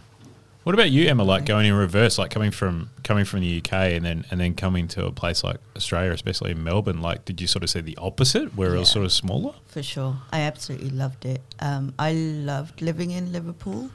What 0.64 0.74
about 0.74 0.90
you, 0.90 1.10
Emma? 1.10 1.24
Like 1.26 1.46
going 1.46 1.66
in 1.66 1.74
reverse, 1.74 2.18
like 2.18 2.32
coming 2.32 2.52
from 2.52 2.90
coming 3.04 3.26
from 3.26 3.42
the 3.42 3.58
UK 3.58 3.74
and 3.98 4.06
then 4.06 4.24
and 4.32 4.40
then 4.40 4.54
coming 4.56 4.88
to 4.90 5.06
a 5.06 5.12
place 5.12 5.44
like 5.44 5.58
Australia, 5.76 6.14
especially 6.14 6.52
in 6.52 6.64
Melbourne. 6.64 7.02
Like, 7.02 7.26
did 7.26 7.42
you 7.42 7.48
sort 7.48 7.64
of 7.66 7.70
see 7.70 7.82
the 7.82 7.98
opposite, 7.98 8.56
where 8.56 8.74
it 8.74 8.80
was 8.80 8.90
sort 8.90 9.04
of 9.04 9.12
smaller? 9.12 9.56
For 9.66 9.84
sure. 9.84 10.16
I 10.32 10.40
absolutely 10.42 10.90
loved 10.92 11.26
it. 11.26 11.42
Um, 11.60 11.94
I 12.00 12.14
loved 12.14 12.82
living 12.82 13.12
in 13.12 13.34
Liverpool. 13.34 13.90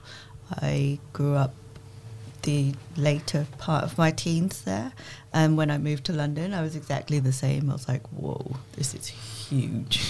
I 0.50 0.98
grew 1.12 1.34
up 1.34 1.54
the 2.42 2.74
later 2.96 3.46
part 3.58 3.84
of 3.84 3.98
my 3.98 4.10
teens 4.10 4.62
there. 4.62 4.92
And 5.32 5.56
when 5.56 5.70
I 5.70 5.78
moved 5.78 6.04
to 6.06 6.12
London, 6.12 6.54
I 6.54 6.62
was 6.62 6.76
exactly 6.76 7.18
the 7.18 7.32
same. 7.32 7.68
I 7.68 7.74
was 7.74 7.88
like, 7.88 8.06
whoa, 8.08 8.56
this 8.72 8.94
is 8.94 9.08
huge. 9.08 10.00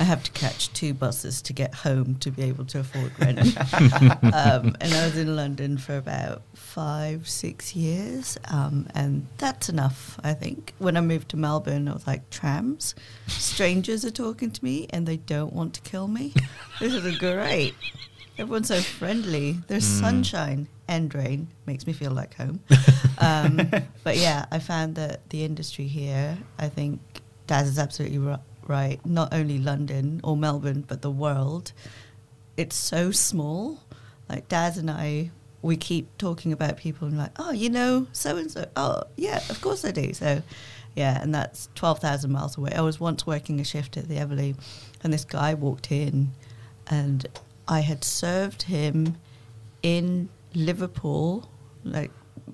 I 0.00 0.04
have 0.04 0.24
to 0.24 0.32
catch 0.32 0.72
two 0.72 0.92
buses 0.92 1.40
to 1.42 1.52
get 1.52 1.72
home 1.72 2.16
to 2.16 2.30
be 2.30 2.42
able 2.42 2.64
to 2.66 2.80
afford 2.80 3.12
rent. 3.20 3.38
um, 4.34 4.74
and 4.80 4.92
I 4.92 5.04
was 5.04 5.16
in 5.16 5.36
London 5.36 5.78
for 5.78 5.96
about 5.96 6.42
five, 6.54 7.28
six 7.28 7.76
years. 7.76 8.36
Um, 8.50 8.88
and 8.94 9.28
that's 9.38 9.68
enough, 9.68 10.18
I 10.24 10.34
think. 10.34 10.74
When 10.78 10.96
I 10.96 11.00
moved 11.00 11.28
to 11.30 11.36
Melbourne, 11.36 11.86
I 11.86 11.92
was 11.92 12.06
like, 12.06 12.28
trams, 12.30 12.96
strangers 13.28 14.04
are 14.04 14.10
talking 14.10 14.50
to 14.50 14.64
me 14.64 14.88
and 14.90 15.06
they 15.06 15.18
don't 15.18 15.52
want 15.52 15.74
to 15.74 15.80
kill 15.82 16.08
me. 16.08 16.34
this 16.80 16.92
is 16.92 17.16
great. 17.18 17.74
Everyone's 18.36 18.68
so 18.68 18.80
friendly. 18.80 19.58
There's 19.68 19.84
Mm. 19.84 20.00
sunshine 20.00 20.68
and 20.88 21.14
rain. 21.14 21.48
Makes 21.66 21.86
me 21.86 21.92
feel 21.92 22.10
like 22.10 22.34
home. 22.34 22.60
um, 23.18 23.70
but 24.02 24.16
yeah, 24.16 24.46
I 24.50 24.58
found 24.58 24.96
that 24.96 25.28
the 25.30 25.44
industry 25.44 25.86
here, 25.86 26.38
I 26.58 26.68
think 26.68 27.00
Daz 27.46 27.68
is 27.68 27.78
absolutely 27.78 28.18
ri- 28.18 28.36
right. 28.66 29.04
Not 29.06 29.32
only 29.32 29.58
London 29.58 30.20
or 30.24 30.36
Melbourne, 30.36 30.84
but 30.86 31.00
the 31.02 31.10
world. 31.10 31.72
It's 32.56 32.76
so 32.76 33.10
small. 33.12 33.80
Like 34.28 34.48
Daz 34.48 34.78
and 34.78 34.90
I, 34.90 35.30
we 35.62 35.76
keep 35.76 36.16
talking 36.18 36.52
about 36.52 36.76
people 36.76 37.06
and 37.06 37.16
like, 37.16 37.32
oh, 37.38 37.52
you 37.52 37.70
know, 37.70 38.08
so 38.12 38.36
and 38.36 38.50
so. 38.50 38.66
Oh, 38.74 39.04
yeah, 39.16 39.40
of 39.48 39.60
course 39.60 39.84
I 39.84 39.92
do. 39.92 40.12
So, 40.12 40.42
yeah, 40.96 41.20
and 41.22 41.32
that's 41.34 41.68
12,000 41.76 42.32
miles 42.32 42.56
away. 42.58 42.72
I 42.74 42.80
was 42.80 42.98
once 42.98 43.26
working 43.26 43.60
a 43.60 43.64
shift 43.64 43.96
at 43.96 44.08
the 44.08 44.16
Everleigh, 44.18 44.54
and 45.04 45.12
this 45.12 45.24
guy 45.24 45.54
walked 45.54 45.90
in, 45.92 46.32
and 46.88 47.26
I 47.68 47.80
had 47.80 48.04
served 48.04 48.62
him 48.62 49.16
in 49.82 50.28
Liverpool, 50.54 51.48
like 51.84 52.10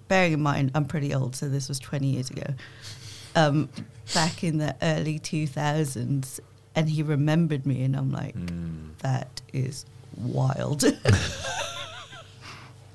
bearing 0.09 0.33
in 0.35 0.40
mind 0.43 0.71
I'm 0.75 0.85
pretty 0.85 1.14
old, 1.14 1.35
so 1.37 1.49
this 1.49 1.69
was 1.69 1.79
20 1.79 2.07
years 2.07 2.31
ago, 2.31 2.55
um, 3.37 3.69
back 4.14 4.43
in 4.45 4.59
the 4.59 4.75
early 4.83 5.19
2000s, 5.19 6.40
and 6.75 6.88
he 6.88 7.02
remembered 7.02 7.67
me, 7.67 7.83
and 7.83 7.97
I'm 7.97 8.11
like, 8.11 8.37
Mm. 8.37 8.97
that 8.99 9.40
is 9.52 9.85
wild. 10.17 10.85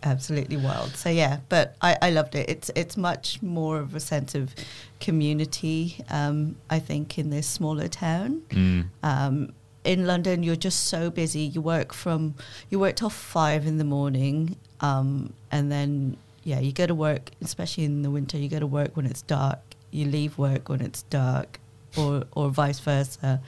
Absolutely 0.04 0.58
wild. 0.58 0.96
So 0.96 1.10
yeah, 1.10 1.40
but 1.50 1.76
I, 1.82 1.98
I 2.00 2.10
loved 2.12 2.36
it. 2.36 2.48
It's 2.48 2.70
it's 2.76 2.96
much 2.96 3.42
more 3.42 3.80
of 3.80 3.96
a 3.96 4.00
sense 4.00 4.36
of 4.36 4.54
community. 5.00 5.98
Um, 6.12 6.58
I 6.70 6.78
think 6.78 7.18
in 7.18 7.32
this 7.32 7.48
smaller 7.48 7.88
town, 7.88 8.42
Mm. 8.50 8.86
um, 9.02 9.54
in 9.86 10.06
London, 10.06 10.44
you're 10.44 10.56
just 10.56 10.86
so 10.86 11.10
busy. 11.10 11.42
You 11.42 11.62
work 11.62 11.94
from 11.94 12.36
you 12.70 12.80
work 12.80 12.96
till 12.96 13.10
five 13.10 13.66
in 13.66 13.78
the 13.78 13.84
morning, 13.84 14.58
um, 14.82 15.34
and 15.52 15.72
then 15.72 16.18
yeah, 16.44 16.60
you 16.60 16.72
go 16.72 16.86
to 16.86 16.96
work. 16.96 17.32
Especially 17.42 17.86
in 17.86 18.02
the 18.02 18.10
winter, 18.10 18.38
you 18.38 18.50
go 18.50 18.60
to 18.60 18.68
work 18.68 18.96
when 18.98 19.06
it's 19.06 19.22
dark. 19.22 19.60
You 19.92 20.06
leave 20.06 20.38
work 20.38 20.70
when 20.70 20.82
it's 20.82 21.04
dark, 21.04 21.60
or 21.98 22.26
or 22.32 22.50
vice 22.50 22.80
versa, 22.80 23.42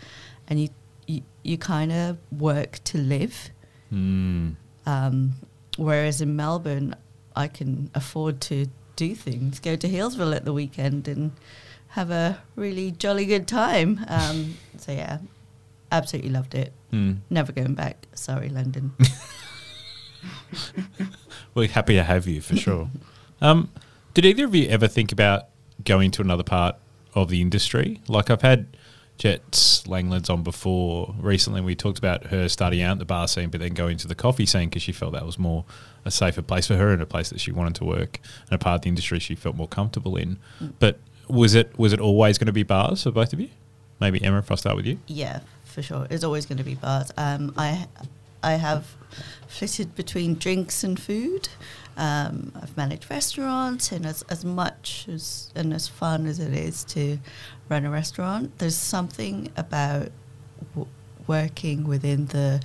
and 0.47 0.61
you 0.61 0.69
you, 1.07 1.21
you 1.43 1.57
kind 1.57 1.91
of 1.91 2.17
work 2.31 2.79
to 2.85 2.97
live. 2.97 3.49
Mm. 3.91 4.55
Um, 4.85 5.33
whereas 5.77 6.21
in 6.21 6.35
Melbourne, 6.35 6.95
I 7.35 7.47
can 7.47 7.89
afford 7.93 8.41
to 8.41 8.67
do 8.95 9.15
things, 9.15 9.59
go 9.59 9.75
to 9.75 9.87
Healesville 9.87 10.35
at 10.35 10.43
the 10.43 10.53
weekend 10.53 11.07
and 11.07 11.31
have 11.89 12.11
a 12.11 12.39
really 12.55 12.91
jolly 12.91 13.25
good 13.25 13.47
time. 13.47 14.03
Um, 14.07 14.57
so 14.77 14.91
yeah, 14.91 15.19
absolutely 15.91 16.31
loved 16.31 16.55
it. 16.55 16.73
Mm. 16.91 17.19
Never 17.29 17.51
going 17.51 17.73
back. 17.73 18.07
Sorry, 18.13 18.49
London. 18.49 18.93
We're 21.53 21.67
happy 21.67 21.95
to 21.95 22.03
have 22.03 22.27
you 22.27 22.41
for 22.41 22.55
sure. 22.65 22.89
Um, 23.41 23.69
did 24.13 24.25
either 24.25 24.45
of 24.45 24.55
you 24.55 24.67
ever 24.69 24.87
think 24.87 25.11
about 25.11 25.47
going 25.83 26.11
to 26.11 26.21
another 26.21 26.43
part 26.43 26.75
of 27.13 27.29
the 27.29 27.41
industry? 27.41 28.01
Like 28.07 28.29
I've 28.29 28.41
had 28.41 28.67
Jets 29.17 29.83
Langlands 29.83 30.29
on 30.29 30.43
before. 30.43 31.15
Recently, 31.19 31.61
we 31.61 31.75
talked 31.75 31.97
about 31.97 32.27
her 32.27 32.47
starting 32.49 32.81
out 32.81 32.93
in 32.93 32.97
the 32.99 33.05
bar 33.05 33.27
scene, 33.27 33.49
but 33.49 33.59
then 33.59 33.73
going 33.73 33.97
to 33.97 34.07
the 34.07 34.15
coffee 34.15 34.45
scene 34.45 34.69
because 34.69 34.83
she 34.83 34.91
felt 34.91 35.13
that 35.13 35.25
was 35.25 35.39
more 35.39 35.65
a 36.05 36.11
safer 36.11 36.41
place 36.41 36.67
for 36.67 36.77
her 36.77 36.91
and 36.91 37.01
a 37.01 37.05
place 37.05 37.29
that 37.29 37.39
she 37.39 37.51
wanted 37.51 37.75
to 37.75 37.83
work 37.85 38.19
and 38.49 38.53
a 38.53 38.57
part 38.57 38.75
of 38.75 38.81
the 38.83 38.89
industry 38.89 39.19
she 39.19 39.35
felt 39.35 39.55
more 39.55 39.67
comfortable 39.67 40.15
in. 40.15 40.37
But 40.79 40.99
was 41.27 41.53
it 41.55 41.77
was 41.77 41.93
it 41.93 41.99
always 41.99 42.37
going 42.37 42.45
to 42.47 42.53
be 42.53 42.63
bars 42.63 43.03
for 43.03 43.11
both 43.11 43.33
of 43.33 43.39
you? 43.39 43.49
Maybe 43.99 44.23
Emma, 44.23 44.37
if 44.39 44.51
I 44.51 44.55
start 44.55 44.75
with 44.75 44.85
you. 44.85 44.99
yeah, 45.07 45.39
for 45.77 45.83
sure. 45.83 46.07
It's 46.09 46.23
always 46.23 46.47
going 46.47 46.57
to 46.57 46.63
be 46.63 46.73
bars. 46.73 47.11
Um, 47.17 47.53
I 47.55 47.85
I 48.41 48.53
have 48.53 48.95
flitted 49.47 49.93
between 49.93 50.33
drinks 50.33 50.83
and 50.83 50.99
food. 50.99 51.49
Um, 51.95 52.51
I've 52.59 52.75
managed 52.75 53.11
restaurants, 53.11 53.91
and 53.91 54.03
as, 54.03 54.23
as 54.23 54.43
much 54.43 55.05
as 55.07 55.51
and 55.55 55.71
as 55.75 55.87
fun 55.87 56.25
as 56.25 56.39
it 56.39 56.51
is 56.51 56.83
to 56.95 57.19
run 57.69 57.85
a 57.85 57.91
restaurant, 57.91 58.57
there's 58.57 58.75
something 58.75 59.51
about 59.55 60.09
w- 60.73 60.89
working 61.27 61.87
within 61.87 62.25
the 62.25 62.59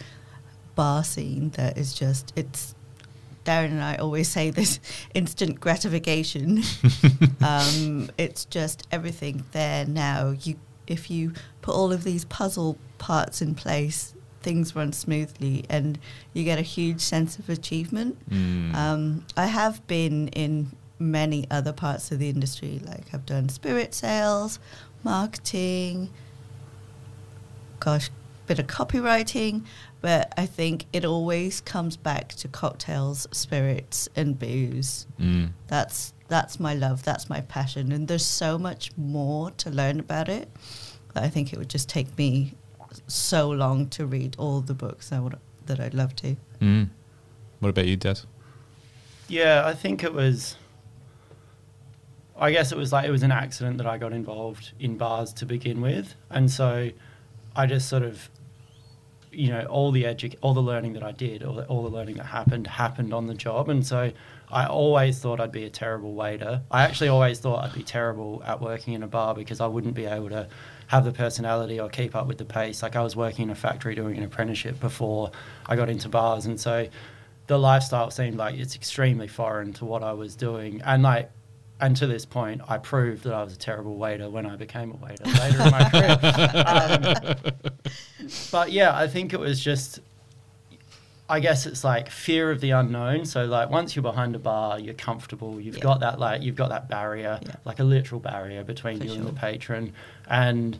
bar 0.74 1.04
scene 1.04 1.50
that 1.50 1.76
is 1.76 1.92
just 1.92 2.32
it's. 2.34 2.74
Darren 3.44 3.72
and 3.72 3.82
I 3.82 3.96
always 3.96 4.28
say 4.28 4.50
this 4.50 4.80
instant 5.14 5.60
gratification. 5.60 6.62
um, 7.44 8.08
it's 8.16 8.46
just 8.46 8.86
everything 8.90 9.44
there 9.52 9.84
now. 9.84 10.30
You, 10.30 10.54
if 10.86 11.10
you 11.10 11.32
put 11.60 11.74
all 11.74 11.92
of 11.92 12.04
these 12.04 12.24
puzzle 12.24 12.78
parts 13.02 13.42
in 13.42 13.52
place, 13.56 14.14
things 14.42 14.76
run 14.76 14.92
smoothly, 14.92 15.64
and 15.68 15.98
you 16.32 16.44
get 16.44 16.56
a 16.56 16.62
huge 16.62 17.00
sense 17.00 17.36
of 17.36 17.48
achievement. 17.48 18.16
Mm. 18.30 18.74
Um, 18.74 19.26
I 19.36 19.46
have 19.46 19.84
been 19.88 20.28
in 20.28 20.70
many 21.00 21.48
other 21.50 21.72
parts 21.72 22.12
of 22.12 22.20
the 22.20 22.28
industry, 22.28 22.80
like 22.84 23.12
I've 23.12 23.26
done 23.26 23.48
spirit 23.48 23.92
sales, 23.92 24.60
marketing, 25.02 26.10
gosh, 27.80 28.08
bit 28.46 28.60
of 28.60 28.68
copywriting, 28.68 29.64
but 30.00 30.32
I 30.36 30.46
think 30.46 30.86
it 30.92 31.04
always 31.04 31.60
comes 31.60 31.96
back 31.96 32.28
to 32.34 32.46
cocktails, 32.46 33.26
spirits, 33.32 34.08
and 34.14 34.38
booze. 34.38 35.08
Mm. 35.18 35.50
That's 35.66 36.14
that's 36.28 36.60
my 36.60 36.74
love. 36.74 37.02
That's 37.02 37.28
my 37.28 37.40
passion, 37.40 37.90
and 37.90 38.06
there's 38.06 38.24
so 38.24 38.58
much 38.58 38.96
more 38.96 39.50
to 39.50 39.70
learn 39.70 39.98
about 39.98 40.28
it. 40.28 40.48
That 41.14 41.24
I 41.24 41.28
think 41.28 41.52
it 41.52 41.58
would 41.58 41.68
just 41.68 41.88
take 41.88 42.16
me 42.16 42.54
so 43.06 43.50
long 43.50 43.88
to 43.90 44.06
read 44.06 44.36
all 44.38 44.60
the 44.60 44.74
books 44.74 45.12
I 45.12 45.20
would 45.20 45.38
that 45.66 45.80
I'd 45.80 45.94
love 45.94 46.14
to. 46.16 46.36
Mm. 46.60 46.88
What 47.60 47.70
about 47.70 47.86
you, 47.86 47.96
Des? 47.96 48.16
Yeah, 49.28 49.62
I 49.64 49.74
think 49.74 50.02
it 50.02 50.12
was. 50.12 50.56
I 52.36 52.50
guess 52.50 52.72
it 52.72 52.78
was 52.78 52.92
like 52.92 53.06
it 53.06 53.10
was 53.10 53.22
an 53.22 53.30
accident 53.30 53.78
that 53.78 53.86
I 53.86 53.98
got 53.98 54.12
involved 54.12 54.72
in 54.80 54.96
bars 54.96 55.32
to 55.34 55.46
begin 55.46 55.80
with, 55.80 56.14
and 56.30 56.50
so 56.50 56.90
I 57.54 57.66
just 57.66 57.88
sort 57.88 58.02
of, 58.02 58.28
you 59.30 59.48
know, 59.48 59.64
all 59.66 59.92
the 59.92 60.04
edu- 60.04 60.34
all 60.40 60.54
the 60.54 60.62
learning 60.62 60.94
that 60.94 61.02
I 61.02 61.12
did, 61.12 61.44
all 61.44 61.54
the, 61.54 61.66
all 61.66 61.82
the 61.82 61.90
learning 61.90 62.16
that 62.16 62.26
happened, 62.26 62.66
happened 62.66 63.14
on 63.14 63.26
the 63.26 63.34
job, 63.34 63.68
and 63.68 63.86
so 63.86 64.10
I 64.50 64.66
always 64.66 65.18
thought 65.18 65.40
I'd 65.40 65.52
be 65.52 65.64
a 65.64 65.70
terrible 65.70 66.14
waiter. 66.14 66.62
I 66.70 66.82
actually 66.82 67.08
always 67.08 67.38
thought 67.38 67.64
I'd 67.64 67.74
be 67.74 67.82
terrible 67.82 68.42
at 68.44 68.60
working 68.60 68.94
in 68.94 69.02
a 69.02 69.08
bar 69.08 69.34
because 69.34 69.60
I 69.60 69.66
wouldn't 69.66 69.94
be 69.94 70.04
able 70.04 70.30
to 70.30 70.48
have 70.92 71.06
the 71.06 71.12
personality 71.12 71.80
or 71.80 71.88
keep 71.88 72.14
up 72.14 72.26
with 72.26 72.36
the 72.36 72.44
pace. 72.44 72.82
Like 72.82 72.96
I 72.96 73.02
was 73.02 73.16
working 73.16 73.44
in 73.44 73.50
a 73.50 73.54
factory 73.54 73.94
doing 73.94 74.18
an 74.18 74.24
apprenticeship 74.24 74.78
before 74.78 75.30
I 75.66 75.74
got 75.74 75.88
into 75.88 76.10
bars, 76.10 76.44
and 76.44 76.60
so 76.60 76.86
the 77.46 77.58
lifestyle 77.58 78.10
seemed 78.10 78.36
like 78.36 78.56
it's 78.56 78.76
extremely 78.76 79.26
foreign 79.26 79.72
to 79.74 79.86
what 79.86 80.02
I 80.02 80.12
was 80.12 80.36
doing. 80.36 80.82
And 80.84 81.02
like, 81.02 81.30
and 81.80 81.96
to 81.96 82.06
this 82.06 82.26
point, 82.26 82.60
I 82.68 82.76
proved 82.76 83.24
that 83.24 83.32
I 83.32 83.42
was 83.42 83.54
a 83.54 83.58
terrible 83.58 83.96
waiter 83.96 84.28
when 84.28 84.44
I 84.44 84.54
became 84.56 84.92
a 84.92 84.96
waiter 84.96 85.24
later 85.24 85.62
in 85.62 85.70
my 85.70 85.90
career. 85.90 87.36
Um, 88.24 88.34
but 88.52 88.70
yeah, 88.70 88.96
I 88.96 89.08
think 89.08 89.32
it 89.32 89.40
was 89.40 89.58
just, 89.58 89.98
I 91.28 91.40
guess 91.40 91.66
it's 91.66 91.82
like 91.84 92.10
fear 92.10 92.50
of 92.50 92.60
the 92.60 92.70
unknown. 92.70 93.24
So 93.24 93.44
like, 93.44 93.70
once 93.70 93.96
you're 93.96 94.02
behind 94.02 94.34
a 94.34 94.38
bar, 94.38 94.78
you're 94.78 94.94
comfortable. 94.94 95.60
You've 95.60 95.76
Yeah. 95.76 95.82
got 95.82 96.00
that 96.00 96.18
like, 96.18 96.42
you've 96.42 96.56
got 96.56 96.68
that 96.70 96.88
barrier, 96.88 97.38
Yeah. 97.42 97.54
like 97.64 97.78
a 97.80 97.84
literal 97.84 98.20
barrier 98.20 98.62
between 98.64 98.98
For 98.98 99.04
you 99.04 99.12
and 99.14 99.26
the 99.26 99.32
patron. 99.32 99.92
And 100.28 100.78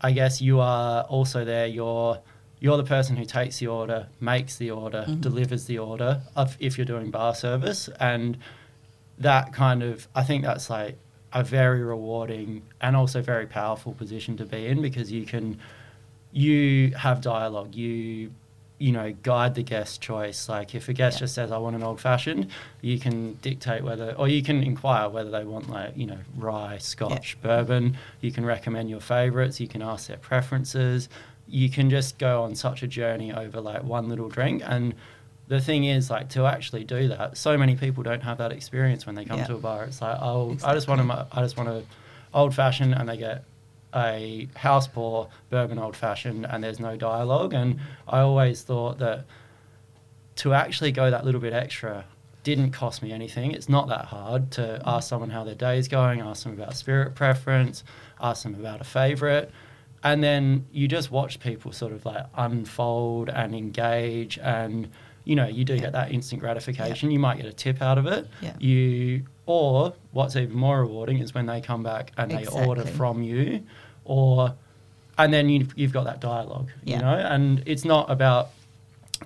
I 0.00 0.12
guess 0.12 0.40
you 0.40 0.60
are 0.60 1.02
also 1.04 1.44
there. 1.44 1.66
You're 1.66 2.20
you're 2.58 2.78
the 2.78 2.84
person 2.84 3.16
who 3.16 3.24
takes 3.26 3.58
the 3.58 3.66
order, 3.66 4.06
makes 4.18 4.56
the 4.56 4.70
order, 4.70 5.04
Mhm. 5.06 5.20
delivers 5.20 5.66
the 5.66 5.78
order 5.78 6.22
of 6.34 6.56
if 6.58 6.78
you're 6.78 6.86
doing 6.86 7.10
bar 7.10 7.34
service, 7.34 7.88
and 8.00 8.38
that 9.18 9.52
kind 9.52 9.82
of 9.82 10.08
I 10.14 10.22
think 10.24 10.42
that's 10.42 10.70
like 10.70 10.96
a 11.34 11.44
very 11.44 11.82
rewarding 11.82 12.62
and 12.80 12.96
also 12.96 13.20
very 13.20 13.46
powerful 13.46 13.92
position 13.92 14.38
to 14.38 14.46
be 14.46 14.66
in 14.66 14.80
because 14.80 15.12
you 15.12 15.26
can 15.26 15.58
you 16.32 16.92
have 16.96 17.20
dialogue 17.20 17.74
you 17.74 18.30
you 18.78 18.92
know 18.92 19.12
guide 19.22 19.54
the 19.54 19.62
guest 19.62 20.00
choice. 20.02 20.48
Like 20.48 20.74
if 20.74 20.88
a 20.88 20.92
guest 20.92 21.16
Yeah. 21.16 21.20
just 21.20 21.34
says 21.34 21.50
i 21.50 21.56
want 21.56 21.76
an 21.76 21.82
old 21.82 21.98
fashioned 22.00 22.48
you 22.82 22.98
can 22.98 23.34
dictate 23.40 23.82
whether 23.82 24.12
or 24.12 24.28
you 24.28 24.42
can 24.42 24.62
inquire 24.62 25.08
whether 25.08 25.30
they 25.30 25.44
want 25.44 25.70
like 25.70 25.96
you 25.96 26.06
know 26.06 26.18
rye 26.36 26.76
scotch 26.78 27.38
bourbon. 27.40 27.96
You 28.20 28.32
can 28.32 28.44
recommend 28.44 28.90
your 28.90 29.00
favorites. 29.00 29.60
You 29.60 29.68
can 29.68 29.80
ask 29.82 30.08
their 30.08 30.18
preferences. 30.18 31.08
You 31.48 31.70
can 31.70 31.90
just 31.90 32.18
go 32.18 32.42
on 32.42 32.54
such 32.54 32.82
a 32.82 32.86
journey 32.86 33.32
over 33.32 33.60
like 33.60 33.82
one 33.84 34.08
little 34.08 34.28
drink. 34.28 34.62
And 34.66 34.94
the 35.48 35.60
thing 35.60 35.84
is 35.84 36.10
like 36.10 36.28
to 36.30 36.44
actually 36.44 36.82
do 36.84 37.08
that 37.08 37.36
so 37.36 37.56
many 37.56 37.76
people 37.76 38.02
don't 38.02 38.22
have 38.24 38.38
that 38.38 38.50
experience 38.52 39.06
when 39.06 39.14
they 39.14 39.24
come 39.24 39.38
Yeah. 39.38 39.46
to 39.46 39.54
a 39.54 39.58
bar. 39.58 39.84
It's 39.84 40.02
like 40.02 40.18
oh 40.20 40.56
i 40.64 40.74
just 40.74 40.88
want 40.88 41.00
to, 41.00 41.26
I 41.32 41.40
just 41.40 41.56
want 41.56 41.68
a 41.70 41.82
old 42.34 42.54
fashioned 42.54 42.94
and 42.94 43.08
they 43.08 43.16
get 43.16 43.44
a 43.96 44.48
house 44.56 44.86
pour 44.86 45.28
bourbon 45.50 45.78
old 45.78 45.96
fashioned 45.96 46.46
and 46.46 46.62
there's 46.62 46.78
no 46.78 46.96
dialogue. 46.96 47.52
And 47.54 47.78
i 48.06 48.20
always 48.20 48.62
thought 48.62 48.98
that 48.98 49.24
to 50.36 50.52
actually 50.52 50.92
go 50.92 51.10
that 51.10 51.24
little 51.24 51.40
bit 51.40 51.52
extra 51.54 52.04
didn't 52.42 52.70
cost 52.70 53.02
me 53.02 53.10
anything. 53.10 53.50
It's 53.52 53.68
not 53.68 53.88
that 53.88 54.04
hard 54.04 54.50
to 54.52 54.80
ask 54.86 55.08
someone 55.08 55.30
how 55.30 55.42
their 55.44 55.54
day's 55.56 55.88
going 55.88 56.20
ask 56.20 56.44
them 56.44 56.52
about 56.52 56.76
spirit 56.76 57.14
preference 57.14 57.82
ask 58.20 58.42
them 58.44 58.54
about 58.54 58.80
a 58.80 58.84
favorite. 58.84 59.50
And 60.04 60.22
then 60.22 60.66
you 60.70 60.86
just 60.86 61.10
watch 61.10 61.40
people 61.40 61.72
sort 61.72 61.92
of 61.92 62.04
like 62.06 62.26
unfold 62.36 63.28
and 63.30 63.54
engage 63.54 64.38
and 64.38 64.88
you 65.24 65.34
know 65.34 65.46
you 65.46 65.64
do 65.64 65.74
Yeah. 65.74 65.80
get 65.80 65.92
that 65.92 66.12
instant 66.12 66.40
gratification. 66.40 67.10
You 67.10 67.18
might 67.18 67.38
get 67.38 67.46
a 67.46 67.52
tip 67.52 67.82
out 67.82 67.98
of 67.98 68.06
it. 68.06 68.28
Yeah. 68.40 68.54
you 68.60 69.24
or 69.46 69.94
what's 70.12 70.34
even 70.36 70.56
more 70.56 70.80
rewarding 70.80 71.18
is 71.18 71.32
when 71.34 71.46
they 71.46 71.60
come 71.60 71.82
back 71.82 72.12
and 72.16 72.30
they 72.30 72.46
order 72.46 72.84
from 72.84 73.22
you 73.22 73.62
or 74.06 74.54
and 75.18 75.32
then 75.32 75.48
you've, 75.48 75.72
you've 75.76 75.92
got 75.92 76.04
that 76.04 76.20
dialogue 76.20 76.70
Yeah. 76.84 76.96
you 76.96 77.02
know 77.02 77.14
and 77.14 77.62
it's 77.66 77.84
not 77.84 78.10
about 78.10 78.50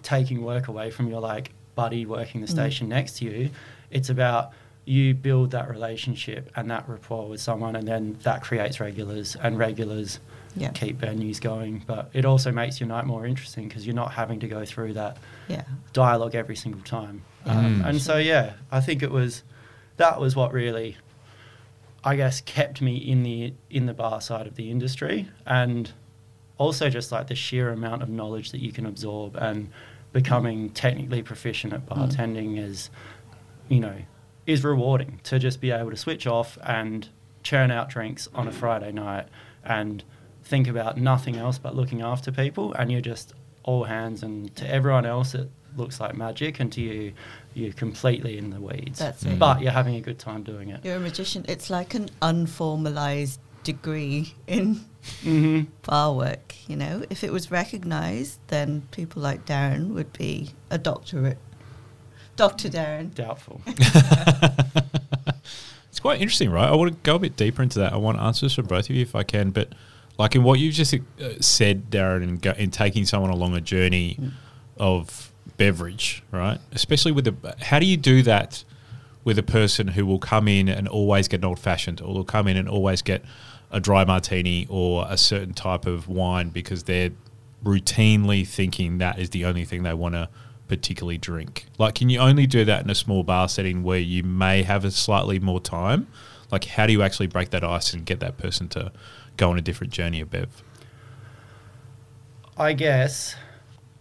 taking 0.02 0.42
work 0.44 0.68
away 0.68 0.90
from 0.90 1.08
your 1.08 1.20
like 1.20 1.50
buddy 1.74 2.06
working 2.06 2.40
the 2.40 2.46
Mm. 2.46 2.50
station 2.50 2.88
next 2.88 3.18
to 3.18 3.24
you 3.24 3.50
it's 3.90 4.08
about 4.08 4.52
you 4.84 5.14
build 5.14 5.50
that 5.52 5.68
relationship 5.70 6.50
and 6.56 6.70
that 6.70 6.88
rapport 6.88 7.28
with 7.28 7.40
someone 7.40 7.76
and 7.76 7.86
then 7.86 8.16
that 8.22 8.42
creates 8.42 8.80
regulars 8.80 9.36
and 9.36 9.58
regulars 9.58 10.20
Yeah. 10.56 10.70
keep 10.70 10.98
venues 11.00 11.40
going 11.40 11.82
but 11.86 12.10
it 12.12 12.24
also 12.24 12.50
makes 12.52 12.80
your 12.80 12.88
night 12.88 13.04
more 13.06 13.26
interesting 13.26 13.68
because 13.68 13.86
you're 13.86 13.94
not 13.94 14.12
having 14.12 14.40
to 14.40 14.48
go 14.48 14.64
through 14.64 14.94
that 14.94 15.16
Yeah. 15.48 15.62
dialogue 15.92 16.34
every 16.34 16.56
single 16.56 16.82
time. 16.82 17.22
Um, 17.46 17.80
for 17.82 17.88
and 17.88 18.00
so 18.02 18.16
yeah, 18.18 18.52
I 18.70 18.80
think 18.80 19.02
it 19.02 19.10
was 19.10 19.42
that 19.96 20.20
was 20.20 20.34
what 20.36 20.52
really, 20.52 20.96
I 22.02 22.16
guess, 22.16 22.40
kept 22.40 22.80
me 22.80 22.96
in 22.96 23.22
the 23.22 23.54
in 23.68 23.86
the 23.86 23.94
bar 23.94 24.20
side 24.20 24.46
of 24.46 24.56
the 24.56 24.70
industry, 24.70 25.28
and 25.46 25.92
also 26.56 26.88
just 26.90 27.12
like 27.12 27.26
the 27.26 27.34
sheer 27.34 27.70
amount 27.70 28.02
of 28.02 28.08
knowledge 28.08 28.52
that 28.52 28.60
you 28.60 28.72
can 28.72 28.86
absorb 28.86 29.36
and 29.36 29.70
becoming 30.12 30.70
technically 30.70 31.22
proficient 31.22 31.72
at 31.72 31.86
mm. 31.86 31.96
bartending 31.96 32.58
is, 32.58 32.90
you 33.68 33.80
know, 33.80 33.96
is 34.46 34.64
rewarding 34.64 35.20
to 35.24 35.38
just 35.38 35.60
be 35.60 35.70
able 35.70 35.90
to 35.90 35.96
switch 35.96 36.26
off 36.26 36.58
and 36.62 37.08
churn 37.42 37.70
out 37.70 37.88
drinks 37.88 38.28
on 38.34 38.48
a 38.48 38.52
Friday 38.52 38.92
night 38.92 39.26
and 39.64 40.04
think 40.42 40.66
about 40.66 40.98
nothing 40.98 41.36
else 41.36 41.58
but 41.58 41.74
looking 41.74 42.02
after 42.02 42.32
people 42.32 42.72
and 42.74 42.90
you're 42.90 43.00
just 43.00 43.32
all 43.62 43.84
hands 43.84 44.22
and 44.22 44.54
to 44.56 44.68
everyone 44.68 45.06
else 45.06 45.34
it 45.34 45.50
looks 45.76 46.00
like 46.00 46.16
magic 46.16 46.60
and 46.60 46.72
to 46.72 46.80
you 46.80 47.12
you're 47.54 47.72
completely 47.72 48.38
in 48.38 48.50
the 48.50 48.60
weeds 48.60 48.98
That's 48.98 49.24
it. 49.24 49.38
but 49.38 49.60
you're 49.60 49.72
having 49.72 49.96
a 49.96 50.00
good 50.00 50.18
time 50.18 50.42
doing 50.42 50.68
it 50.70 50.84
You're 50.84 50.96
a 50.96 51.00
magician. 51.00 51.44
It's 51.48 51.70
like 51.70 51.94
an 51.94 52.08
unformalized 52.22 53.38
degree 53.64 54.34
in 54.46 54.80
hmm 55.22 55.62
bar 55.82 56.14
work. 56.14 56.54
You 56.68 56.76
know, 56.76 57.02
if 57.10 57.24
it 57.24 57.32
was 57.32 57.50
recognised, 57.50 58.38
then 58.48 58.82
people 58.90 59.22
like 59.22 59.46
Darren 59.46 59.88
would 59.94 60.12
be 60.12 60.50
a 60.70 60.78
doctorate. 60.78 61.38
Doctor 62.36 62.68
Darren. 62.68 63.14
Doubtful. 63.14 63.60
It's 65.90 65.98
quite 65.98 66.20
interesting, 66.20 66.50
right? 66.50 66.68
I 66.68 66.74
want 66.76 66.92
to 66.92 66.98
go 67.02 67.16
a 67.16 67.18
bit 67.18 67.36
deeper 67.36 67.62
into 67.64 67.80
that. 67.80 67.92
I 67.92 67.96
want 67.96 68.18
answers 68.20 68.54
from 68.54 68.66
both 68.66 68.88
of 68.88 68.94
you 68.94 69.02
if 69.02 69.16
I 69.16 69.24
can. 69.24 69.50
But 69.50 69.72
like 70.18 70.36
in 70.36 70.44
what 70.44 70.60
you've 70.60 70.74
just 70.74 70.94
uh, 70.94 70.98
said, 71.40 71.90
Darren, 71.90 72.22
in, 72.22 72.36
go, 72.36 72.52
in 72.52 72.70
taking 72.70 73.04
someone 73.04 73.30
along 73.30 73.56
a 73.56 73.60
journey 73.60 74.16
of 74.76 75.29
beverage, 75.60 76.22
right? 76.30 76.58
Especially 76.72 77.12
with 77.12 77.26
the, 77.26 77.54
how 77.60 77.78
do 77.78 77.84
you 77.84 77.98
do 77.98 78.22
that 78.22 78.64
with 79.24 79.38
a 79.38 79.42
person 79.42 79.88
who 79.88 80.06
will 80.06 80.18
come 80.18 80.48
in 80.48 80.70
and 80.70 80.88
always 80.88 81.28
get 81.28 81.40
an 81.40 81.44
old 81.44 81.58
fashioned, 81.58 82.00
or 82.00 82.14
will 82.14 82.24
come 82.24 82.48
in 82.48 82.56
and 82.56 82.66
always 82.66 83.02
get 83.02 83.22
a 83.70 83.78
dry 83.78 84.02
martini 84.06 84.66
or 84.70 85.04
a 85.10 85.18
certain 85.18 85.52
type 85.52 85.84
of 85.84 86.08
wine 86.08 86.48
because 86.48 86.84
they're 86.84 87.10
routinely 87.62 88.48
thinking 88.48 88.96
that 88.96 89.18
is 89.18 89.28
the 89.30 89.44
only 89.44 89.66
thing 89.66 89.82
they 89.82 89.92
want 89.92 90.14
to 90.14 90.30
particularly 90.66 91.18
drink? 91.18 91.66
Like, 91.76 91.96
can 91.96 92.08
you 92.08 92.20
only 92.20 92.46
do 92.46 92.64
that 92.64 92.82
in 92.82 92.88
a 92.88 92.94
small 92.94 93.22
bar 93.22 93.46
setting 93.46 93.82
where 93.82 93.98
you 93.98 94.22
may 94.22 94.62
have 94.62 94.86
a 94.86 94.90
slightly 94.90 95.38
more 95.38 95.60
time? 95.60 96.06
Like, 96.50 96.64
how 96.64 96.86
do 96.86 96.94
you 96.94 97.02
actually 97.02 97.26
break 97.26 97.50
that 97.50 97.62
ice 97.62 97.92
and 97.92 98.06
get 98.06 98.20
that 98.20 98.38
person 98.38 98.66
to 98.70 98.92
go 99.36 99.50
on 99.50 99.58
a 99.58 99.60
different 99.60 99.92
journey 99.92 100.22
of 100.22 100.30
Bev? 100.30 100.64
I 102.56 102.72
guess 102.72 103.36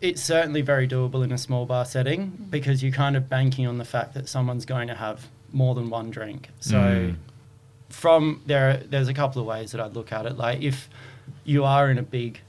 it's 0.01 0.21
certainly 0.21 0.61
very 0.61 0.87
doable 0.87 1.23
in 1.23 1.31
a 1.31 1.37
small 1.37 1.65
bar 1.65 1.85
setting 1.85 2.47
because 2.49 2.81
you're 2.81 2.91
kind 2.91 3.17
of 3.17 3.27
banking 3.29 3.67
on 3.67 3.77
the 3.77 3.85
fact 3.85 4.13
that 4.13 4.29
someone's 4.29 4.65
going 4.65 4.87
to 4.87 4.95
have 4.95 5.27
more 5.51 5.75
than 5.75 5.89
one 5.89 6.09
drink. 6.09 6.49
So 6.59 6.77
Mm. 6.77 7.15
from 7.89 8.41
there 8.45 8.77
there's 8.77 9.07
a 9.07 9.13
couple 9.13 9.41
of 9.41 9.47
ways 9.47 9.71
that 9.71 9.81
I'd 9.81 9.93
look 9.95 10.11
at 10.11 10.25
it. 10.25 10.37
Like 10.37 10.61
if 10.61 10.89
you 11.43 11.65
are 11.65 11.89
in 11.91 11.97
a 11.97 12.03
big 12.03 12.39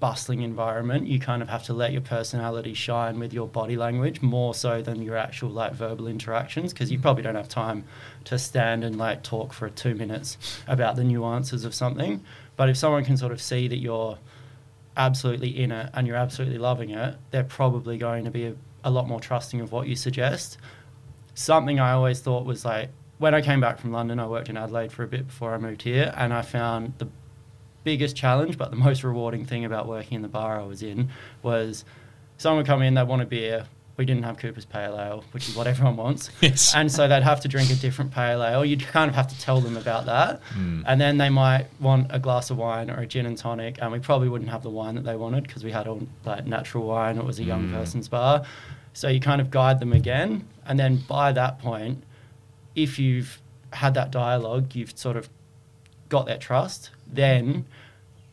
bustling 0.00 0.40
environment, 0.42 1.06
you 1.06 1.18
kind 1.20 1.42
of 1.42 1.48
have 1.50 1.62
to 1.64 1.74
let 1.74 1.92
your 1.92 2.00
personality 2.00 2.72
shine 2.74 3.18
with 3.18 3.32
your 3.34 3.46
body 3.46 3.76
language 3.76 4.22
more 4.22 4.54
so 4.54 4.80
than 4.80 5.02
your 5.02 5.16
actual 5.16 5.50
like 5.50 5.72
verbal 5.74 6.06
interactions 6.06 6.72
because 6.72 6.90
you 6.90 6.98
probably 6.98 7.22
don't 7.22 7.34
have 7.34 7.48
time 7.48 7.84
to 8.24 8.38
stand 8.38 8.82
and 8.82 8.96
like 8.96 9.22
talk 9.22 9.52
for 9.52 9.68
2 9.68 9.94
minutes 9.94 10.38
about 10.66 10.96
the 10.96 11.04
nuances 11.04 11.64
of 11.64 11.74
something. 11.74 12.22
But 12.56 12.68
if 12.70 12.76
someone 12.78 13.04
can 13.04 13.16
sort 13.18 13.32
of 13.32 13.40
see 13.42 13.68
that 13.68 13.76
you're 13.78 14.18
absolutely 15.00 15.58
in 15.58 15.72
it 15.72 15.90
and 15.94 16.06
you're 16.06 16.16
absolutely 16.16 16.58
loving 16.58 16.90
it, 16.90 17.16
they're 17.30 17.42
probably 17.42 17.96
going 17.96 18.24
to 18.24 18.30
be 18.30 18.46
a, 18.46 18.54
a 18.84 18.90
lot 18.90 19.08
more 19.08 19.18
trusting 19.18 19.60
of 19.60 19.72
what 19.72 19.88
you 19.88 19.96
suggest. 19.96 20.58
Something 21.34 21.80
I 21.80 21.92
always 21.92 22.20
thought 22.20 22.44
was 22.44 22.64
like 22.64 22.90
when 23.18 23.34
I 23.34 23.40
came 23.40 23.60
back 23.60 23.78
from 23.78 23.92
London, 23.92 24.18
I 24.18 24.26
worked 24.26 24.48
in 24.48 24.56
Adelaide 24.56 24.92
for 24.92 25.02
a 25.02 25.06
bit 25.06 25.26
before 25.26 25.54
I 25.54 25.58
moved 25.58 25.82
here, 25.82 26.12
and 26.16 26.32
I 26.32 26.40
found 26.40 26.94
the 26.96 27.08
biggest 27.84 28.16
challenge, 28.16 28.56
but 28.56 28.70
the 28.70 28.78
most 28.78 29.04
rewarding 29.04 29.44
thing 29.44 29.64
about 29.66 29.86
working 29.86 30.16
in 30.16 30.22
the 30.22 30.28
bar 30.28 30.58
I 30.58 30.64
was 30.64 30.82
in 30.82 31.10
was 31.42 31.84
someone 32.38 32.58
would 32.58 32.66
come 32.66 32.80
in, 32.80 32.94
they'd 32.94 33.06
want 33.06 33.20
a 33.20 33.26
beer. 33.26 33.66
We 34.00 34.06
didn't 34.06 34.22
have 34.22 34.38
Cooper's 34.38 34.64
Pale 34.64 34.98
Ale, 34.98 35.24
which 35.32 35.46
is 35.46 35.54
what 35.54 35.66
everyone 35.66 35.94
wants. 35.98 36.30
Yes. 36.40 36.74
And 36.74 36.90
so 36.90 37.06
they'd 37.06 37.22
have 37.22 37.40
to 37.42 37.48
drink 37.48 37.70
a 37.70 37.74
different 37.74 38.12
pale 38.12 38.42
ale. 38.42 38.64
You'd 38.64 38.80
kind 38.86 39.10
of 39.10 39.14
have 39.14 39.28
to 39.28 39.38
tell 39.38 39.60
them 39.60 39.76
about 39.76 40.06
that. 40.06 40.40
Mm. 40.58 40.84
And 40.86 40.98
then 40.98 41.18
they 41.18 41.28
might 41.28 41.66
want 41.80 42.06
a 42.08 42.18
glass 42.18 42.48
of 42.48 42.56
wine 42.56 42.90
or 42.90 42.98
a 43.00 43.06
gin 43.06 43.26
and 43.26 43.36
tonic, 43.36 43.76
and 43.82 43.92
we 43.92 43.98
probably 43.98 44.30
wouldn't 44.30 44.48
have 44.50 44.62
the 44.62 44.70
wine 44.70 44.94
that 44.94 45.04
they 45.04 45.16
wanted 45.16 45.42
because 45.46 45.62
we 45.64 45.70
had 45.70 45.86
all 45.86 46.00
like 46.24 46.46
natural 46.46 46.86
wine. 46.86 47.18
It 47.18 47.24
was 47.26 47.38
a 47.38 47.44
young 47.44 47.68
Mm. 47.68 47.72
person's 47.74 48.08
bar. 48.08 48.44
So 48.94 49.08
you 49.08 49.20
kind 49.20 49.40
of 49.42 49.50
guide 49.50 49.80
them 49.80 49.92
again. 49.92 50.46
And 50.64 50.78
then 50.78 51.02
by 51.06 51.32
that 51.32 51.58
point, 51.58 52.02
if 52.74 52.98
you've 52.98 53.38
had 53.74 53.92
that 53.94 54.10
dialogue, 54.10 54.74
you've 54.74 54.98
sort 54.98 55.18
of 55.18 55.28
got 56.08 56.24
their 56.24 56.38
trust, 56.38 56.88
then 57.06 57.66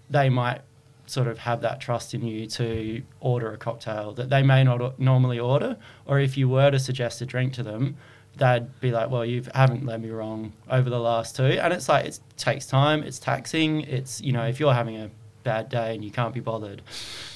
they 0.10 0.30
might 0.30 0.62
sort 1.08 1.28
of 1.28 1.40
have 1.40 1.62
that 1.62 1.80
trust 1.80 2.14
in 2.14 2.22
you 2.22 2.46
to 2.46 3.02
order 3.20 3.52
a 3.52 3.58
cocktail 3.58 4.14
that 4.14 4.30
they 4.30 4.44
may 4.44 4.64
not 4.64 5.00
normally 5.00 5.40
order. 5.40 5.78
Or 6.06 6.20
if 6.20 6.38
you 6.38 6.48
were 6.50 6.70
to 6.70 6.80
suggest 6.80 7.22
a 7.22 7.26
drink 7.26 7.54
to 7.54 7.64
them, 7.64 7.98
they'd 8.36 8.80
be 8.82 8.92
like, 8.92 9.10
well, 9.10 9.26
you 9.26 9.44
haven't 9.56 9.86
led 9.86 10.02
me 10.02 10.10
wrong 10.10 10.54
over 10.70 10.90
the 10.90 11.00
last 11.00 11.36
two. 11.36 11.44
And 11.44 11.74
it's 11.74 11.90
like, 11.90 12.06
it 12.06 12.20
takes 12.38 12.68
time, 12.68 13.04
it's 13.04 13.20
taxing. 13.20 13.82
It's, 13.82 14.22
you 14.22 14.32
know, 14.32 14.46
if 14.46 14.60
you're 14.60 14.74
having 14.74 14.98
a 14.98 15.10
bad 15.44 15.70
day 15.70 15.96
and 15.96 16.04
you 16.04 16.12
can't 16.12 16.34
be 16.34 16.42
bothered, 16.42 16.82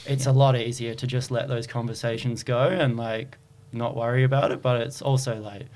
it's 0.05 0.25
a 0.25 0.31
lot 0.31 0.55
easier 0.55 0.93
to 0.93 1.07
just 1.07 1.31
let 1.31 1.47
those 1.47 1.65
conversations 1.65 2.43
go 2.43 2.67
and 2.67 2.97
like 2.97 3.37
not 3.71 3.95
worry 3.95 4.23
about 4.23 4.51
it. 4.51 4.61
But 4.61 4.81
it's 4.81 5.01
also 5.01 5.39
like, 5.39 5.67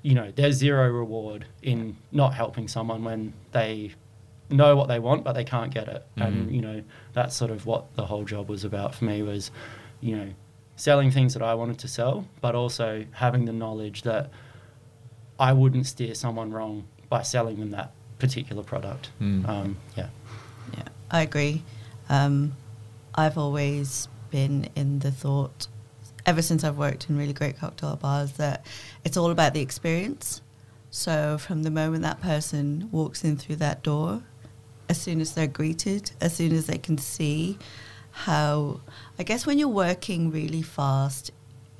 you 0.00 0.14
know, 0.14 0.32
there's 0.34 0.56
zero 0.56 0.88
reward 0.90 1.46
in 1.62 1.96
not 2.10 2.34
helping 2.34 2.66
someone 2.68 3.04
when 3.04 3.34
they 3.52 3.92
know 4.52 4.76
what 4.76 4.88
they 4.88 4.98
want 4.98 5.24
but 5.24 5.32
they 5.32 5.44
can't 5.44 5.72
get 5.72 5.88
it. 5.88 6.06
Mhm. 6.16 6.26
And 6.26 6.54
you 6.54 6.60
know, 6.60 6.82
that's 7.12 7.34
sort 7.34 7.50
of 7.50 7.66
what 7.66 7.94
the 7.94 8.06
whole 8.06 8.24
job 8.24 8.48
was 8.48 8.64
about 8.64 8.94
for 8.94 9.04
me 9.04 9.22
was, 9.22 9.50
you 10.00 10.16
know, 10.16 10.28
selling 10.76 11.10
things 11.10 11.34
that 11.34 11.42
I 11.42 11.54
wanted 11.54 11.78
to 11.80 11.88
sell, 11.88 12.26
but 12.40 12.54
also 12.54 13.04
having 13.12 13.44
the 13.44 13.52
knowledge 13.52 14.02
that 14.02 14.30
I 15.38 15.52
wouldn't 15.52 15.86
steer 15.86 16.14
someone 16.14 16.50
wrong 16.50 16.84
by 17.08 17.22
selling 17.22 17.58
them 17.58 17.70
that 17.70 17.92
particular 18.18 18.62
product. 18.62 19.10
Mm. 19.20 19.48
Um, 19.48 19.76
yeah. 19.96 20.08
Yeah, 20.76 20.84
I 21.10 21.22
agree. 21.22 21.62
Um, 22.08 22.56
I've 23.14 23.36
always 23.36 24.08
been 24.30 24.68
in 24.74 25.00
the 25.00 25.10
thought, 25.10 25.66
ever 26.24 26.40
since 26.40 26.64
I've 26.64 26.78
worked 26.78 27.10
in 27.10 27.18
really 27.18 27.32
great 27.32 27.58
cocktail 27.58 27.96
bars, 27.96 28.32
that 28.32 28.64
it's 29.04 29.16
all 29.16 29.30
about 29.30 29.54
the 29.54 29.60
experience. 29.60 30.40
So 30.90 31.38
from 31.38 31.62
the 31.62 31.70
moment 31.70 32.02
that 32.02 32.20
person 32.20 32.88
walks 32.92 33.24
in 33.24 33.36
through 33.36 33.56
that 33.56 33.82
door, 33.82 34.22
as 34.92 35.00
soon 35.00 35.20
as 35.22 35.32
they're 35.34 35.46
greeted, 35.60 36.10
as 36.20 36.34
soon 36.38 36.52
as 36.52 36.66
they 36.66 36.78
can 36.78 36.98
see 36.98 37.58
how, 38.10 38.80
I 39.18 39.22
guess 39.22 39.46
when 39.46 39.58
you're 39.58 39.68
working 39.88 40.30
really 40.30 40.62
fast 40.62 41.30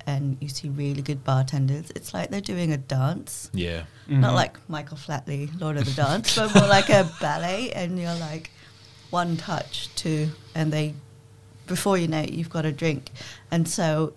and 0.07 0.35
you 0.41 0.49
see 0.49 0.67
really 0.69 1.01
good 1.01 1.23
bartenders, 1.23 1.91
it's 1.95 2.13
like 2.13 2.29
they're 2.31 2.41
doing 2.55 2.71
a 2.71 2.77
dance 2.77 3.49
Yeah. 3.53 3.83
not 4.07 4.31
Mhm. 4.31 4.35
like 4.35 4.69
Michael 4.69 4.97
Flatley, 4.97 5.43
Lord 5.61 5.77
of 5.77 5.85
the 5.85 5.91
Dance, 5.93 6.35
but 6.35 6.53
more 6.55 6.67
like 6.67 6.89
a 6.89 7.03
ballet, 7.21 7.71
and 7.71 7.99
you're 7.99 8.15
like 8.31 8.49
one 9.11 9.37
touch, 9.37 9.89
two, 9.95 10.31
and 10.55 10.73
they, 10.73 10.95
before 11.67 11.97
you 11.99 12.07
know 12.07 12.21
it, 12.21 12.31
you've 12.33 12.49
got 12.49 12.65
a 12.65 12.71
drink. 12.71 13.11
And 13.51 13.67
so 13.67 14.13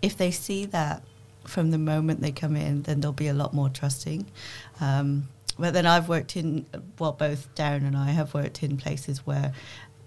if 0.00 0.16
they 0.16 0.30
see 0.30 0.64
that 0.66 1.02
from 1.44 1.70
the 1.70 1.78
moment 1.78 2.20
they 2.22 2.32
come 2.32 2.56
in, 2.56 2.82
then 2.82 3.00
they'll 3.00 3.12
be 3.26 3.28
a 3.28 3.34
lot 3.42 3.52
more 3.52 3.68
trusting. 3.68 4.26
Um, 4.80 5.28
but 5.58 5.74
then 5.74 5.86
I've 5.86 6.08
worked 6.08 6.36
in, 6.36 6.66
well, 6.98 7.12
both 7.12 7.52
Darren 7.54 7.86
and 7.86 7.96
I 7.96 8.10
have 8.10 8.34
worked 8.34 8.62
in 8.62 8.76
places 8.76 9.26
where 9.26 9.52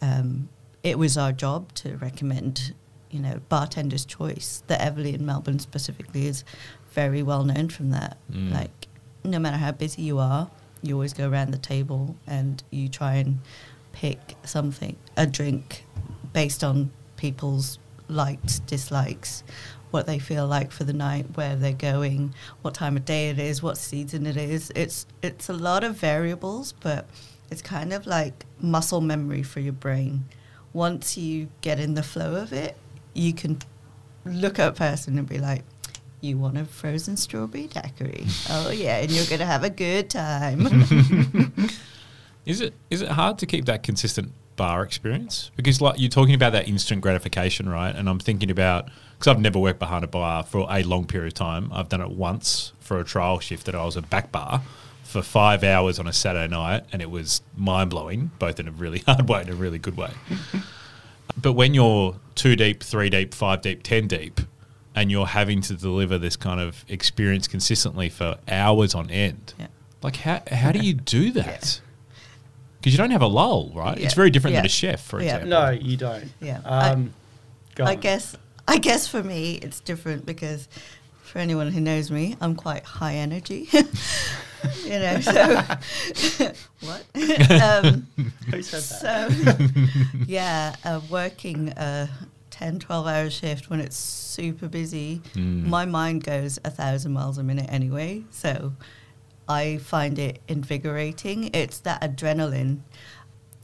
um, 0.01 0.49
it 0.83 0.97
was 0.97 1.17
our 1.17 1.31
job 1.31 1.73
to 1.75 1.97
recommend, 1.97 2.73
you 3.09 3.19
know, 3.19 3.41
bartender's 3.49 4.05
choice. 4.05 4.63
The 4.67 4.81
Everleigh 4.81 5.13
in 5.13 5.25
Melbourne 5.25 5.59
specifically 5.59 6.25
is 6.27 6.43
very 6.91 7.21
well 7.21 7.43
known 7.43 7.69
from 7.69 7.91
that. 7.91 8.17
Mm. 8.31 8.53
Like, 8.53 8.87
no 9.23 9.39
matter 9.39 9.57
how 9.57 9.71
busy 9.71 10.03
you 10.03 10.19
are, 10.19 10.49
you 10.81 10.95
always 10.95 11.13
go 11.13 11.29
around 11.29 11.51
the 11.51 11.59
table 11.59 12.15
and 12.25 12.63
you 12.71 12.89
try 12.89 13.15
and 13.15 13.39
pick 13.91 14.35
something, 14.43 14.95
a 15.17 15.27
drink, 15.27 15.85
based 16.33 16.63
on 16.63 16.91
people's 17.17 17.77
likes, 18.11 18.59
dislikes, 18.59 19.43
what 19.91 20.05
they 20.05 20.19
feel 20.19 20.47
like 20.47 20.71
for 20.71 20.83
the 20.83 20.93
night, 20.93 21.25
where 21.35 21.55
they're 21.55 21.73
going, 21.73 22.33
what 22.61 22.73
time 22.73 22.97
of 22.97 23.05
day 23.05 23.29
it 23.29 23.39
is, 23.39 23.61
what 23.61 23.77
season 23.77 24.25
it 24.25 24.37
is. 24.37 24.71
It's 24.75 25.05
it's 25.21 25.49
a 25.49 25.53
lot 25.53 25.83
of 25.83 25.95
variables, 25.95 26.73
but 26.73 27.07
it's 27.49 27.61
kind 27.61 27.93
of 27.93 28.07
like 28.07 28.45
muscle 28.59 29.01
memory 29.01 29.43
for 29.43 29.59
your 29.59 29.73
brain. 29.73 30.25
Once 30.73 31.17
you 31.17 31.49
get 31.61 31.79
in 31.79 31.93
the 31.95 32.03
flow 32.03 32.35
of 32.35 32.53
it, 32.53 32.77
you 33.13 33.33
can 33.33 33.59
look 34.25 34.59
at 34.59 34.69
a 34.69 34.71
person 34.71 35.17
and 35.17 35.27
be 35.27 35.37
like, 35.37 35.63
you 36.21 36.37
want 36.37 36.57
a 36.57 36.65
frozen 36.65 37.17
strawberry 37.17 37.67
daiquiri? 37.67 38.25
oh 38.49 38.71
yeah, 38.71 38.97
and 38.97 39.11
you're 39.11 39.25
gonna 39.25 39.45
have 39.45 39.63
a 39.63 39.69
good 39.69 40.09
time. 40.09 40.67
Is 42.43 42.59
it 42.59 42.73
is 42.89 43.03
it 43.03 43.09
hard 43.09 43.37
to 43.39 43.45
keep 43.45 43.65
that 43.65 43.83
consistent 43.83 44.31
bar 44.61 44.83
experience? 44.83 45.49
Because 45.55 45.81
like 45.81 45.99
you're 45.99 46.09
talking 46.19 46.35
about 46.35 46.51
that 46.53 46.67
instant 46.67 47.01
gratification, 47.01 47.67
right? 47.67 47.95
And 47.95 48.07
I'm 48.07 48.19
thinking 48.19 48.51
about 48.51 48.89
because 49.17 49.27
I've 49.31 49.39
never 49.41 49.57
worked 49.59 49.79
behind 49.79 50.03
a 50.03 50.07
bar 50.07 50.43
for 50.43 50.67
a 50.69 50.83
long 50.83 51.05
period 51.05 51.27
of 51.27 51.33
time. 51.33 51.71
I've 51.73 51.89
done 51.89 52.01
it 52.01 52.11
once 52.11 52.73
for 52.79 52.99
a 52.99 53.03
trial 53.03 53.39
shift 53.39 53.65
that 53.65 53.75
I 53.75 53.83
was 53.85 53.95
a 53.97 54.01
back 54.03 54.31
bar 54.31 54.61
for 55.03 55.21
five 55.23 55.63
hours 55.63 55.99
on 55.99 56.07
a 56.07 56.13
Saturday 56.13 56.47
night, 56.47 56.83
and 56.91 57.01
it 57.01 57.09
was 57.09 57.41
mind 57.57 57.89
blowing, 57.89 58.31
both 58.39 58.59
in 58.59 58.67
a 58.67 58.71
really 58.71 58.99
hard 59.07 59.27
way 59.27 59.41
and 59.41 59.49
a 59.49 59.55
really 59.55 59.79
good 59.79 59.97
way. 59.97 60.11
but 61.41 61.53
when 61.53 61.73
you're 61.73 62.15
two 62.35 62.55
deep, 62.55 62.83
three 62.83 63.09
deep, 63.09 63.33
five 63.33 63.61
deep, 63.61 63.83
ten 63.83 64.07
deep, 64.07 64.41
and 64.95 65.09
you're 65.11 65.25
having 65.27 65.61
to 65.61 65.73
deliver 65.75 66.17
this 66.17 66.35
kind 66.35 66.59
of 66.59 66.85
experience 66.87 67.47
consistently 67.47 68.09
for 68.09 68.37
hours 68.47 68.93
on 68.93 69.09
end, 69.09 69.53
Yeah. 69.59 69.67
like 70.03 70.17
how 70.17 70.41
how 70.51 70.71
do 70.71 70.79
you 70.79 70.93
do 70.93 71.31
that? 71.31 71.81
Because 72.81 72.93
you 72.93 72.97
don't 72.97 73.11
have 73.11 73.21
a 73.21 73.27
lull, 73.27 73.71
right? 73.75 73.97
It's 73.99 74.15
very 74.15 74.31
different 74.31 74.55
than 74.55 74.65
a 74.65 74.69
chef, 74.69 75.01
for 75.01 75.21
Yeah. 75.21 75.35
example. 75.37 75.49
No, 75.49 75.69
you 75.69 75.97
don't. 75.97 76.31
Yeah. 76.41 76.59
Um, 76.65 77.13
go 77.75 77.85
I 77.85 77.93
guess 77.95 78.35
I 78.67 78.77
guess 78.79 79.07
for 79.07 79.21
me 79.23 79.55
it's 79.55 79.79
different 79.81 80.25
because 80.25 80.67
for 81.23 81.39
anyone 81.39 81.71
who 81.71 81.79
knows 81.79 82.09
me, 82.11 82.35
I'm 82.41 82.55
quite 82.55 82.83
high 82.83 83.15
energy. 83.15 83.69
you 84.83 84.89
know. 84.99 85.19
So 85.21 85.57
what? 86.81 87.03
um, 87.61 88.07
Who 88.49 88.61
said 88.61 88.81
that? 88.81 89.59
so 90.01 90.23
yeah, 90.27 90.75
uh, 90.83 91.01
working 91.09 91.69
a 91.77 92.09
10, 92.49 92.79
12 92.79 93.07
hour 93.07 93.29
shift 93.29 93.69
when 93.69 93.79
it's 93.79 93.95
super 93.97 94.67
busy, 94.67 95.21
Mm. 95.35 95.65
my 95.67 95.85
mind 95.85 96.23
goes 96.23 96.59
a 96.65 96.69
thousand 96.71 97.13
miles 97.13 97.37
a 97.37 97.43
minute 97.43 97.67
anyway. 97.69 98.23
So 98.31 98.73
I 99.51 99.77
find 99.77 100.17
it 100.17 100.39
invigorating. 100.47 101.49
It's 101.53 101.79
that 101.79 102.01
adrenaline. 102.01 102.79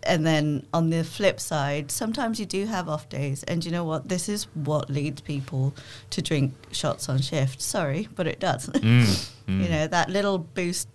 And 0.04 0.26
then 0.26 0.65
on 0.73 0.89
the 0.89 1.04
flip 1.04 1.39
side, 1.39 1.91
sometimes 1.91 2.39
you 2.39 2.45
do 2.45 2.65
have 2.65 2.88
off 2.88 3.10
days. 3.10 3.43
And 3.43 3.65
you 3.65 3.71
know 3.71 3.84
what? 3.84 4.10
This 4.10 4.30
is 4.30 4.43
what 4.54 4.89
leads 4.89 5.21
people 5.21 5.73
to 6.12 6.21
drink 6.21 6.54
shots 6.71 7.10
on 7.10 7.19
shift. 7.19 7.62
Sorry, 7.62 8.08
but 8.15 8.28
it 8.28 8.39
does. 8.39 8.69
Mm, 8.69 9.32
mm. 9.47 9.63
You 9.63 9.69
know, 9.69 9.88
that 9.88 10.10
little 10.10 10.38
boost 10.38 10.88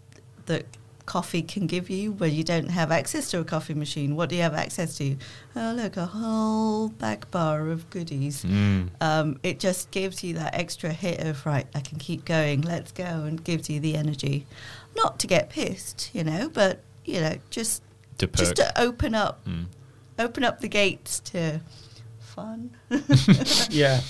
that 0.46 0.66
coffee 1.07 1.42
can 1.42 1.66
give 1.66 1.90
you 1.90 2.12
when 2.12 2.33
you 2.33 2.44
don't 2.44 2.70
have 2.70 2.90
access 2.90 3.31
to 3.31 3.40
a 3.40 3.44
coffee 3.44 3.74
machine. 3.74 4.16
What 4.16 4.28
do 4.28 4.37
you 4.37 4.42
have 4.42 4.55
access 4.55 4.96
to? 4.98 5.16
Oh, 5.57 5.74
look, 5.76 5.96
a 5.96 6.07
whole 6.07 6.88
back 6.88 7.31
bar 7.31 7.68
of 7.68 7.90
goodies. 7.90 8.44
Mm. 8.44 8.90
Um, 9.00 9.38
it 9.42 9.59
just 9.59 9.90
gives 9.90 10.22
you 10.22 10.35
that 10.35 10.55
extra 10.55 10.90
hit 10.90 11.20
of, 11.20 11.44
right, 11.44 11.66
I 11.74 11.81
can 11.81 11.98
keep 11.98 12.24
going, 12.24 12.62
let's 12.62 12.92
go, 12.92 13.05
and 13.05 13.42
gives 13.42 13.68
you 13.68 13.81
the 13.81 13.96
energy. 13.96 14.46
Not 14.96 15.18
to 15.20 15.26
get 15.26 15.48
pissed, 15.50 16.11
you 16.12 16.22
know, 16.24 16.48
but, 16.52 16.83
you 17.05 17.20
know, 17.20 17.37
just 17.50 17.83
To 18.18 18.26
just 18.26 18.57
to 18.57 18.81
open 18.81 19.14
up, 19.14 19.44
Mm. 19.46 19.66
open 20.18 20.44
up 20.44 20.61
the 20.61 20.68
gates 20.68 21.20
to 21.20 21.61
fun. 22.20 22.70
yeah. 23.70 24.00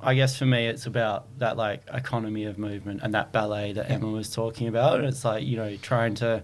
I 0.00 0.14
guess 0.14 0.36
for 0.38 0.46
me, 0.46 0.66
it's 0.66 0.86
about 0.86 1.26
that 1.38 1.56
like 1.56 1.82
economy 1.92 2.44
of 2.44 2.58
movement 2.58 3.00
and 3.02 3.14
that 3.14 3.32
ballet 3.32 3.72
that 3.72 3.90
Emma 3.90 4.08
was 4.08 4.30
talking 4.30 4.68
about. 4.68 4.98
And 5.00 5.08
it's 5.08 5.24
like, 5.24 5.44
you 5.44 5.56
know, 5.56 5.76
trying 5.76 6.14
to 6.16 6.42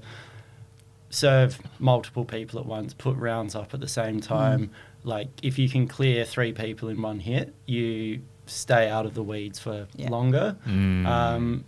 serve 1.10 1.58
multiple 1.78 2.24
people 2.24 2.58
at 2.58 2.66
once, 2.66 2.94
put 2.94 3.16
rounds 3.16 3.54
up 3.54 3.74
at 3.74 3.80
the 3.80 3.88
same 3.88 4.20
time. 4.20 4.70
Like, 5.04 5.28
if 5.42 5.58
you 5.58 5.68
can 5.68 5.86
clear 5.88 6.24
three 6.24 6.52
people 6.52 6.88
in 6.88 7.02
one 7.02 7.20
hit, 7.20 7.52
you 7.66 8.22
stay 8.46 8.88
out 8.88 9.04
of 9.04 9.14
the 9.14 9.22
weeds 9.22 9.58
for 9.58 9.86
Yeah. 9.96 10.08
longer. 10.10 10.56
Mm. 10.66 11.06
Um, 11.06 11.64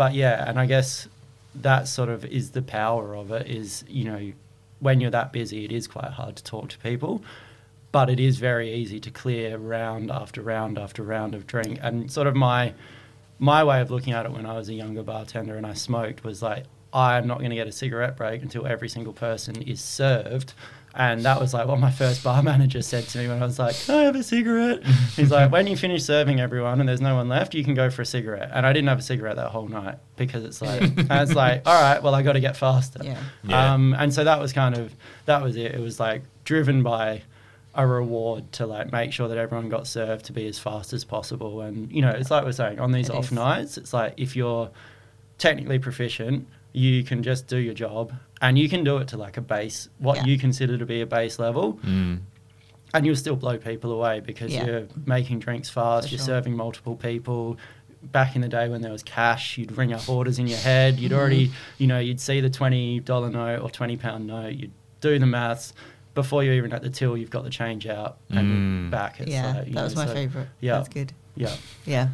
but 0.00 0.14
yeah, 0.14 0.48
and 0.48 0.58
I 0.58 0.64
guess 0.64 1.08
that 1.56 1.86
sort 1.86 2.08
of 2.08 2.24
is 2.24 2.52
the 2.52 2.62
power 2.62 3.14
of 3.14 3.30
it 3.32 3.46
is, 3.46 3.84
you 3.86 4.04
know, 4.04 4.32
when 4.78 4.98
you're 4.98 5.10
that 5.10 5.30
busy, 5.30 5.66
it 5.66 5.72
is 5.72 5.86
quite 5.86 6.12
hard 6.12 6.36
to 6.36 6.42
talk 6.42 6.70
to 6.70 6.78
people, 6.78 7.22
but 7.92 8.08
it 8.08 8.18
is 8.18 8.38
very 8.38 8.72
easy 8.72 8.98
to 8.98 9.10
clear 9.10 9.58
round 9.58 10.10
after 10.10 10.40
round 10.40 10.78
after 10.78 11.02
round 11.02 11.34
of 11.34 11.46
drink. 11.46 11.78
And 11.82 12.10
sort 12.10 12.26
of 12.28 12.34
my 12.34 12.72
my 13.38 13.62
way 13.62 13.82
of 13.82 13.90
looking 13.90 14.14
at 14.14 14.24
it 14.24 14.32
when 14.32 14.46
I 14.46 14.54
was 14.54 14.70
a 14.70 14.72
younger 14.72 15.02
bartender 15.02 15.54
and 15.58 15.66
I 15.66 15.74
smoked 15.74 16.24
was 16.24 16.40
like, 16.40 16.64
I'm 16.94 17.26
not 17.26 17.40
going 17.40 17.50
to 17.50 17.56
get 17.56 17.66
a 17.66 17.72
cigarette 17.72 18.16
break 18.16 18.40
until 18.40 18.66
every 18.66 18.88
single 18.88 19.12
person 19.12 19.60
is 19.60 19.82
served. 19.82 20.54
And 20.94 21.22
that 21.22 21.40
was 21.40 21.54
like 21.54 21.68
what 21.68 21.78
my 21.78 21.90
first 21.92 22.24
bar 22.24 22.42
manager 22.52 22.82
said 22.82 23.04
to 23.08 23.18
me 23.18 23.28
when 23.28 23.42
I 23.42 23.46
was 23.46 23.58
like, 23.58 23.76
Can 23.84 23.94
I 23.94 24.02
have 24.02 24.16
a 24.16 24.22
cigarette? 24.24 24.84
He's 25.14 25.30
like, 25.30 25.52
When 25.52 25.66
you 25.68 25.76
finish 25.76 26.02
serving 26.04 26.40
everyone 26.40 26.80
and 26.80 26.88
there's 26.88 27.00
no 27.00 27.14
one 27.14 27.28
left, 27.28 27.54
you 27.54 27.62
can 27.62 27.74
go 27.74 27.90
for 27.90 28.02
a 28.02 28.06
cigarette. 28.06 28.50
And 28.52 28.66
I 28.66 28.72
didn't 28.72 28.88
have 28.88 28.98
a 28.98 29.02
cigarette 29.02 29.36
that 29.36 29.50
whole 29.50 29.68
night 29.68 29.98
because 30.16 30.42
it's 30.44 30.60
like, 30.60 30.82
and 30.82 31.10
it's 31.10 31.34
like, 31.34 31.62
All 31.64 31.80
right, 31.80 32.02
well, 32.02 32.14
I 32.14 32.22
got 32.22 32.32
to 32.32 32.40
get 32.40 32.56
faster. 32.56 33.00
Yeah. 33.04 33.18
Yeah. 33.44 33.72
Um, 33.74 33.94
and 33.98 34.12
so 34.12 34.24
that 34.24 34.40
was 34.40 34.52
kind 34.52 34.76
of, 34.76 34.94
that 35.26 35.42
was 35.42 35.56
it. 35.56 35.74
It 35.74 35.80
was 35.80 36.00
like 36.00 36.22
driven 36.44 36.82
by 36.82 37.22
a 37.76 37.86
reward 37.86 38.50
to 38.50 38.66
like 38.66 38.90
make 38.90 39.12
sure 39.12 39.28
that 39.28 39.38
everyone 39.38 39.68
got 39.68 39.86
served 39.86 40.24
to 40.24 40.32
be 40.32 40.48
as 40.48 40.58
fast 40.58 40.92
as 40.92 41.04
possible. 41.04 41.60
And, 41.60 41.90
you 41.92 42.02
know, 42.02 42.10
it's 42.10 42.32
like 42.32 42.44
we're 42.44 42.50
saying 42.50 42.80
on 42.80 42.90
these 42.90 43.08
It 43.08 43.14
off 43.14 43.26
is. 43.26 43.32
nights, 43.32 43.78
it's 43.78 43.92
like 43.92 44.14
if 44.16 44.34
you're 44.34 44.70
technically 45.38 45.78
proficient, 45.78 46.48
you 46.72 47.02
can 47.04 47.22
just 47.22 47.46
do 47.46 47.56
your 47.56 47.74
job 47.74 48.12
and 48.40 48.58
you 48.58 48.68
can 48.68 48.84
do 48.84 48.98
it 48.98 49.08
to 49.08 49.16
like 49.16 49.36
a 49.36 49.40
base, 49.40 49.88
what 49.98 50.18
Yeah. 50.18 50.24
you 50.26 50.38
consider 50.38 50.78
to 50.78 50.86
be 50.86 51.00
a 51.00 51.06
base 51.06 51.38
level, 51.38 51.74
Mm. 51.84 52.20
and 52.94 53.06
you'll 53.06 53.16
still 53.16 53.36
blow 53.36 53.58
people 53.58 53.92
away 53.92 54.20
because 54.20 54.52
Yeah. 54.52 54.64
you're 54.66 54.86
making 55.06 55.40
drinks 55.40 55.68
fast, 55.68 56.08
For 56.08 56.12
you're 56.14 56.18
sure. 56.18 56.26
serving 56.26 56.56
multiple 56.56 56.96
people. 56.96 57.56
Back 58.02 58.34
in 58.34 58.40
the 58.40 58.48
day 58.48 58.68
when 58.68 58.80
there 58.80 58.92
was 58.92 59.02
cash, 59.02 59.58
you'd 59.58 59.76
ring 59.76 59.92
up 59.92 60.08
orders 60.08 60.38
in 60.38 60.46
your 60.46 60.58
head. 60.58 60.98
You'd 60.98 61.12
already, 61.12 61.50
you 61.76 61.86
know, 61.86 61.98
you'd 61.98 62.20
see 62.20 62.40
the 62.40 62.48
twenty 62.48 62.98
dollar 63.00 63.28
note 63.30 63.60
or 63.62 63.68
twenty 63.70 63.96
pound 63.98 64.26
note. 64.26 64.54
You'd 64.54 64.70
do 65.02 65.18
the 65.18 65.26
maths 65.26 65.74
before 66.14 66.42
you're 66.42 66.54
even 66.54 66.72
at 66.72 66.80
the 66.82 66.88
till. 66.88 67.14
You've 67.16 67.28
got 67.30 67.44
the 67.44 67.50
change 67.50 67.86
out 67.86 68.16
and 68.30 68.48
you're 68.48 68.56
Mm. 68.56 68.90
back. 68.90 69.20
It's 69.20 69.30
yeah, 69.30 69.46
like, 69.52 69.66
you 69.66 69.72
that 69.74 69.78
know, 69.80 69.84
was 69.84 69.96
my 69.96 70.06
so- 70.06 70.14
favorite. 70.14 70.48
Yeah, 70.60 70.76
That's 70.76 70.88
good. 70.88 71.12
yeah. 71.36 71.52
Yeah. 71.84 72.08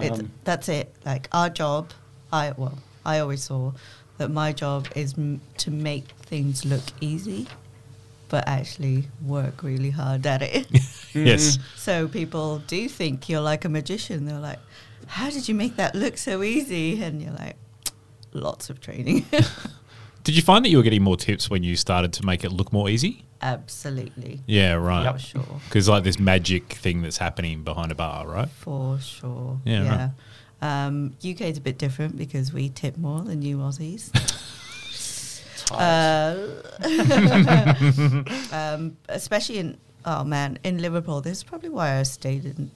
It's, 0.00 0.20
Um, 0.20 0.30
that's 0.44 0.68
it. 0.68 0.94
Like 1.04 1.28
our 1.32 1.50
job, 1.50 1.90
I 2.32 2.52
well, 2.56 2.78
I 3.04 3.18
always 3.20 3.42
saw 3.42 3.72
that 4.18 4.30
my 4.30 4.52
job 4.52 4.86
is 4.94 5.14
m- 5.18 5.40
to 5.58 5.70
make 5.70 6.08
things 6.22 6.64
look 6.64 6.82
easy, 7.00 7.46
but 8.28 8.44
actually 8.46 9.08
work 9.24 9.62
really 9.62 9.90
hard 9.90 10.26
at 10.26 10.42
it. 10.42 10.66
Yes. 11.14 11.58
Mm-hmm. 11.58 11.76
so 11.76 12.08
people 12.08 12.58
do 12.66 12.88
think 12.88 13.28
you're 13.28 13.40
like 13.40 13.64
a 13.64 13.68
magician. 13.68 14.24
They're 14.24 14.40
like, 14.40 14.58
"How 15.06 15.30
did 15.30 15.48
you 15.48 15.54
make 15.54 15.76
that 15.76 15.94
look 15.94 16.16
so 16.18 16.42
easy?" 16.42 17.00
And 17.04 17.22
you're 17.22 17.32
like, 17.34 17.54
"Lots 18.32 18.68
of 18.68 18.80
training." 18.80 19.24
Did 20.24 20.34
you 20.34 20.42
find 20.42 20.64
that 20.64 20.70
you 20.70 20.78
were 20.78 20.82
getting 20.82 21.02
more 21.04 21.16
tips 21.16 21.48
when 21.48 21.62
you 21.62 21.76
started 21.76 22.12
to 22.14 22.26
make 22.26 22.42
it 22.44 22.50
look 22.50 22.72
more 22.72 22.88
easy? 22.88 23.24
Absolutely, 23.42 24.40
Yeah, 24.46 24.72
right. 24.72 25.12
for 25.12 25.18
sure, 25.20 25.60
Because 25.68 25.88
like 25.88 26.02
this 26.02 26.18
magic 26.18 26.72
thing 26.72 27.02
that's 27.02 27.18
happening 27.18 27.62
behind 27.62 27.92
a 27.92 27.94
bar, 27.94 28.26
right? 28.26 28.48
for 28.48 28.98
sure. 28.98 29.60
Yeah, 29.64 29.82
yeah. 29.84 30.10
Um, 30.64 31.14
UK 31.18 31.42
is 31.42 31.58
a 31.58 31.60
bit 31.60 31.76
different 31.76 32.16
because 32.16 32.50
we 32.50 32.70
tip 32.70 32.96
more 32.96 33.20
than 33.20 33.42
you 33.42 33.58
Aussies. 33.58 34.10
Uh, 35.70 36.46
um, 38.52 38.94
especially 39.08 39.58
in 39.58 39.78
oh 40.04 40.22
man 40.22 40.58
in 40.62 40.76
Liverpool. 40.76 41.22
This 41.22 41.38
is 41.38 41.42
probably 41.42 41.70
why 41.70 41.98
I 41.98 42.02
stayed 42.02 42.44
in 42.44 42.70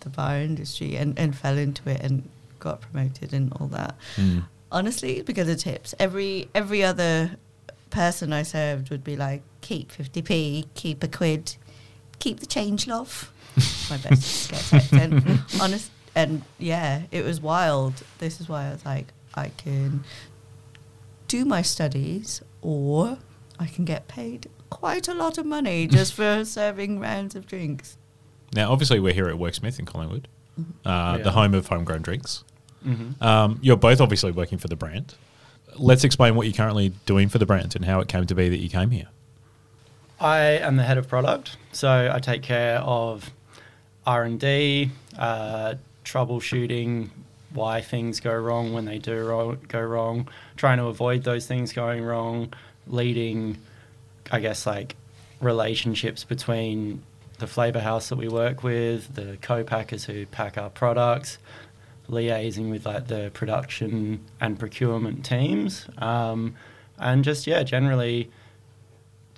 the 0.00 0.08
bar 0.08 0.36
industry 0.36 0.96
and, 0.96 1.16
and 1.18 1.36
fell 1.36 1.58
into 1.58 1.90
it 1.90 2.00
and 2.00 2.26
got 2.58 2.80
promoted 2.80 3.34
and 3.34 3.52
all 3.60 3.66
that. 3.68 3.94
Mm. 4.16 4.44
Honestly, 4.72 5.20
because 5.20 5.50
of 5.50 5.58
tips. 5.58 5.94
Every 5.98 6.48
every 6.54 6.82
other 6.82 7.36
person 7.90 8.32
I 8.32 8.42
served 8.42 8.88
would 8.88 9.04
be 9.04 9.16
like, 9.16 9.42
keep 9.60 9.92
fifty 9.92 10.22
p, 10.22 10.66
keep 10.74 11.04
a 11.04 11.08
quid, 11.08 11.56
keep 12.20 12.40
the 12.40 12.46
change, 12.46 12.86
love. 12.86 13.30
My 13.90 13.98
best 13.98 14.72
accent. 14.72 15.22
Honest 15.60 15.90
and 16.14 16.42
yeah, 16.58 17.02
it 17.10 17.24
was 17.24 17.40
wild. 17.40 18.02
This 18.18 18.40
is 18.40 18.48
why 18.48 18.66
I 18.68 18.70
was 18.72 18.84
like, 18.84 19.08
I 19.34 19.48
can 19.56 20.04
do 21.28 21.44
my 21.44 21.62
studies 21.62 22.42
or 22.62 23.18
I 23.58 23.66
can 23.66 23.84
get 23.84 24.08
paid 24.08 24.48
quite 24.70 25.06
a 25.08 25.14
lot 25.14 25.38
of 25.38 25.46
money 25.46 25.86
just 25.98 26.14
for 26.14 26.44
serving 26.44 26.98
rounds 26.98 27.34
of 27.34 27.46
drinks. 27.46 27.96
Now, 28.54 28.72
obviously, 28.72 28.98
we're 28.98 29.12
here 29.14 29.28
at 29.28 29.36
Worksmith 29.36 29.78
in 29.78 29.86
Collingwood, 29.86 30.26
uh, 30.84 31.14
Yeah. 31.18 31.22
the 31.22 31.30
home 31.32 31.54
of 31.54 31.68
homegrown 31.68 32.02
drinks. 32.02 32.42
Mhm. 32.84 33.20
Um, 33.22 33.58
you're 33.62 33.76
both 33.76 34.00
obviously 34.00 34.32
working 34.32 34.58
for 34.58 34.66
the 34.68 34.74
brand. 34.76 35.14
Let's 35.76 36.02
explain 36.02 36.34
what 36.34 36.46
you're 36.48 36.54
currently 36.56 36.88
doing 37.06 37.28
for 37.28 37.38
the 37.38 37.46
brand 37.46 37.76
and 37.76 37.84
how 37.84 38.00
it 38.00 38.08
came 38.08 38.26
to 38.26 38.34
be 38.34 38.48
that 38.48 38.58
you 38.58 38.68
came 38.68 38.90
here. 38.90 39.06
I 40.18 40.38
am 40.38 40.76
the 40.76 40.82
head 40.82 40.98
of 40.98 41.06
product, 41.08 41.56
so 41.72 42.10
I 42.12 42.18
take 42.18 42.42
care 42.42 42.78
of 42.78 43.30
R 44.06 44.24
and 44.24 44.40
D, 44.40 44.90
uh, 45.16 45.74
troubleshooting, 46.10 47.10
why 47.52 47.80
things 47.80 48.20
go 48.20 48.34
wrong 48.34 48.72
when 48.72 48.84
they 48.84 48.98
do 48.98 49.24
ro- 49.24 49.58
go 49.68 49.80
wrong, 49.80 50.28
trying 50.56 50.78
to 50.78 50.86
avoid 50.86 51.24
those 51.24 51.46
things 51.46 51.72
going 51.72 52.04
wrong, 52.04 52.52
leading, 52.86 53.58
I 54.30 54.40
guess, 54.40 54.66
like 54.66 54.96
relationships 55.40 56.24
between 56.24 57.02
the 57.38 57.46
flavor 57.46 57.80
house 57.80 58.08
that 58.10 58.16
we 58.16 58.28
work 58.28 58.62
with, 58.62 59.14
the 59.14 59.38
co-packers 59.40 60.04
who 60.04 60.26
pack 60.26 60.58
our 60.58 60.70
products, 60.70 61.38
liaising 62.08 62.70
with 62.70 62.86
like 62.86 63.08
the 63.08 63.30
production 63.32 64.20
and 64.40 64.58
procurement 64.58 65.24
teams, 65.24 65.86
um, 65.98 66.54
and 66.98 67.24
just 67.24 67.46
yeah, 67.46 67.62
generally 67.62 68.30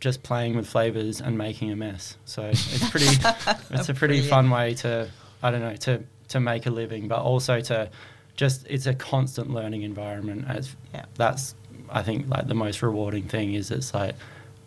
just 0.00 0.24
playing 0.24 0.56
with 0.56 0.66
flavors 0.66 1.20
and 1.20 1.38
making 1.38 1.70
a 1.70 1.76
mess. 1.76 2.16
So 2.24 2.42
it's 2.42 2.90
pretty, 2.90 3.06
it's 3.70 3.88
a 3.88 3.94
pretty 3.94 4.20
fun 4.20 4.50
way 4.50 4.74
to, 4.74 5.08
I 5.42 5.50
don't 5.52 5.60
know, 5.60 5.76
to 5.76 6.02
to 6.32 6.40
make 6.40 6.66
a 6.66 6.70
living, 6.70 7.08
but 7.08 7.20
also 7.20 7.60
to 7.60 7.88
just 8.36 8.66
it's 8.68 8.86
a 8.86 8.94
constant 8.94 9.50
learning 9.50 9.82
environment. 9.82 10.44
As 10.48 10.74
Yeah. 10.92 11.04
that's 11.14 11.54
I 11.90 12.02
think 12.02 12.28
like 12.28 12.48
the 12.48 12.54
most 12.54 12.82
rewarding 12.82 13.24
thing 13.28 13.54
is 13.54 13.70
it's 13.70 13.92
like 13.94 14.14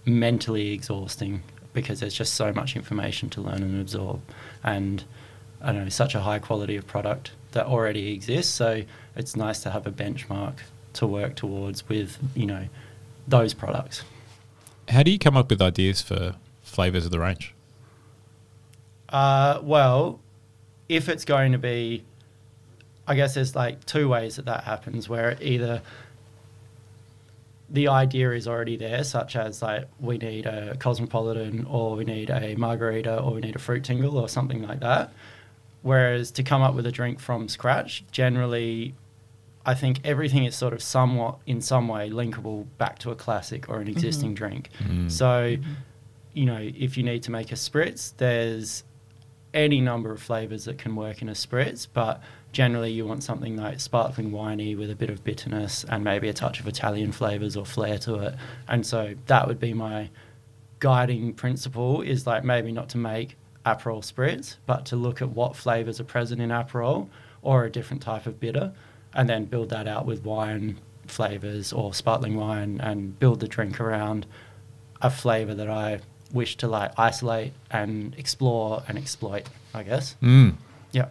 mentally 0.05 0.71
exhausting 0.73 1.41
because 1.73 1.99
there's 1.99 2.13
just 2.13 2.35
so 2.35 2.53
much 2.53 2.75
information 2.75 3.29
to 3.31 3.41
learn 3.41 3.61
and 3.63 3.81
absorb, 3.81 4.21
and 4.63 5.03
I 5.61 5.71
don't 5.73 5.83
know 5.83 5.89
such 5.89 6.15
a 6.15 6.21
high 6.21 6.39
quality 6.39 6.75
of 6.77 6.85
product 6.87 7.31
that 7.51 7.65
already 7.65 8.13
exists. 8.13 8.53
So 8.53 8.83
it's 9.15 9.35
nice 9.35 9.61
to 9.63 9.71
have 9.71 9.85
a 9.87 9.91
benchmark 9.91 10.55
to 10.93 11.07
work 11.07 11.35
towards 11.35 11.89
with 11.89 12.17
you 12.35 12.45
know 12.45 12.67
those 13.27 13.53
products. 13.53 14.03
How 14.89 15.01
do 15.01 15.09
you 15.09 15.17
come 15.17 15.35
up 15.35 15.49
with 15.49 15.61
ideas 15.61 16.01
for 16.01 16.35
flavors 16.61 17.05
of 17.05 17.11
the 17.11 17.19
range? 17.19 17.55
Uh, 19.09 19.59
well, 19.63 20.19
if 20.89 21.09
it's 21.09 21.25
going 21.25 21.51
to 21.51 21.57
be, 21.57 22.03
I 23.07 23.15
guess 23.15 23.35
there's 23.35 23.55
like 23.55 23.85
two 23.85 24.07
ways 24.09 24.35
that 24.37 24.45
that 24.45 24.63
happens. 24.63 25.09
Where 25.09 25.37
either 25.41 25.81
the 27.69 27.87
idea 27.87 28.31
is 28.31 28.47
already 28.47 28.77
there, 28.77 29.03
such 29.03 29.35
as 29.35 29.61
like 29.61 29.87
we 29.99 30.17
need 30.17 30.45
a 30.45 30.75
cosmopolitan 30.77 31.65
or 31.65 31.95
we 31.95 32.05
need 32.05 32.29
a 32.29 32.55
margarita 32.55 33.19
or 33.19 33.33
we 33.33 33.41
need 33.41 33.55
a 33.55 33.59
fruit 33.59 33.83
tingle 33.83 34.17
or 34.17 34.29
something 34.29 34.61
like 34.61 34.81
that. 34.81 35.11
Whereas 35.81 36.31
to 36.31 36.43
come 36.43 36.61
up 36.61 36.73
with 36.73 36.85
a 36.85 36.91
drink 36.91 37.19
from 37.19 37.47
scratch, 37.47 38.03
generally, 38.11 38.95
I 39.65 39.75
think 39.75 39.99
everything 40.03 40.45
is 40.45 40.55
sort 40.55 40.73
of 40.73 40.81
somewhat 40.81 41.37
in 41.45 41.61
some 41.61 41.87
way 41.87 42.09
linkable 42.09 42.65
back 42.77 42.99
to 42.99 43.11
a 43.11 43.15
classic 43.15 43.69
or 43.69 43.77
an 43.77 43.81
mm-hmm. 43.81 43.91
existing 43.91 44.33
drink. 44.33 44.69
Mm-hmm. 44.79 45.09
So, 45.09 45.25
mm-hmm. 45.57 45.73
you 46.33 46.45
know, 46.45 46.59
if 46.59 46.97
you 46.97 47.03
need 47.03 47.23
to 47.23 47.31
make 47.31 47.51
a 47.51 47.55
spritz, 47.55 48.13
there's 48.17 48.83
any 49.55 49.81
number 49.81 50.11
of 50.11 50.21
flavors 50.21 50.65
that 50.65 50.77
can 50.77 50.95
work 50.95 51.21
in 51.21 51.29
a 51.29 51.33
spritz, 51.33 51.87
but 51.91 52.21
generally 52.51 52.91
you 52.91 53.05
want 53.05 53.23
something 53.23 53.55
like 53.55 53.79
sparkling 53.79 54.31
winey 54.31 54.75
with 54.75 54.91
a 54.91 54.95
bit 54.95 55.09
of 55.09 55.23
bitterness 55.23 55.85
and 55.89 56.03
maybe 56.03 56.29
a 56.29 56.33
touch 56.33 56.59
of 56.59 56.67
Italian 56.67 57.11
flavors 57.11 57.55
or 57.57 57.65
flair 57.65 57.97
to 57.97 58.15
it. 58.15 58.35
And 58.67 58.85
so 58.85 59.15
that 59.27 59.47
would 59.47 59.59
be 59.59 59.73
my 59.73 60.09
guiding 60.79 61.33
principle 61.33 62.01
is 62.01 62.27
like 62.27 62.43
maybe 62.43 62.71
not 62.71 62.89
to 62.89 62.97
make 62.97 63.37
Aperol 63.65 64.03
spritz, 64.03 64.57
but 64.65 64.85
to 64.87 64.95
look 64.95 65.21
at 65.21 65.29
what 65.29 65.55
flavors 65.55 65.99
are 65.99 66.03
present 66.05 66.41
in 66.41 66.49
Aperol 66.49 67.09
or 67.41 67.63
a 67.63 67.71
different 67.71 68.03
type 68.03 68.25
of 68.27 68.39
bitter 68.39 68.73
and 69.13 69.29
then 69.29 69.45
build 69.45 69.69
that 69.69 69.87
out 69.87 70.05
with 70.05 70.23
wine 70.23 70.77
flavors 71.07 71.71
or 71.71 71.93
sparkling 71.93 72.35
wine 72.35 72.79
and 72.81 73.17
build 73.19 73.39
the 73.39 73.47
drink 73.47 73.79
around 73.79 74.25
a 75.01 75.09
flavor 75.09 75.53
that 75.53 75.69
I 75.69 75.99
wish 76.35 76.57
to 76.57 76.67
like 76.67 76.91
isolate 76.99 77.53
and 77.71 78.13
explore 78.19 78.83
and 78.87 78.97
exploit, 78.97 79.47
I 79.73 79.81
guess. 79.83 80.15
Mm. 80.21 80.55
Yeah. 80.91 81.07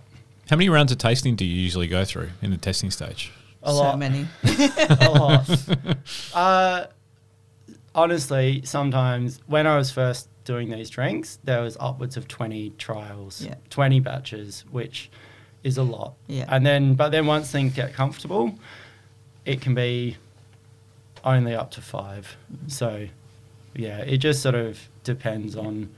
How 0.51 0.57
many 0.57 0.69
rounds 0.69 0.93
of 0.93 0.99
tasting 0.99 1.35
do 1.35 1.45
you 1.45 1.57
usually 1.61 1.89
go 1.89 2.05
through 2.05 2.29
in 2.43 2.51
the 2.53 2.57
testing 2.59 2.91
stage? 2.93 3.33
A 3.63 3.71
so 3.71 3.77
lot. 3.77 3.99
many. 3.99 4.27
a 4.45 5.11
lot. 5.11 5.67
Uh, 6.35 6.87
honestly, 7.95 8.61
sometimes 8.65 9.41
when 9.47 9.67
I 9.67 9.77
was 9.77 9.91
first 9.91 10.29
doing 10.45 10.69
these 10.71 10.91
drinks, 10.91 11.39
there 11.45 11.63
was 11.63 11.77
upwards 11.81 12.17
of 12.19 12.29
20 12.29 12.71
trials, 12.77 13.41
Yeah. 13.43 13.55
20 13.71 14.01
batches, 14.01 14.65
which 14.71 15.11
is 15.63 15.79
a 15.79 15.83
lot. 15.83 16.15
Yeah. 16.27 16.45
And 16.49 16.67
then, 16.67 16.95
but 16.95 17.09
then 17.11 17.27
once 17.27 17.51
things 17.51 17.73
get 17.73 17.95
comfortable, 17.95 18.55
it 19.47 19.63
can 19.63 19.75
be 19.75 20.19
only 21.25 21.55
up 21.55 21.71
to 21.71 21.81
5 21.81 22.37
So, 22.67 23.09
yeah, 23.75 23.99
it 23.99 24.19
just 24.19 24.43
sort 24.43 24.55
of 24.55 24.79
depends 25.03 25.57
on, 25.57 25.89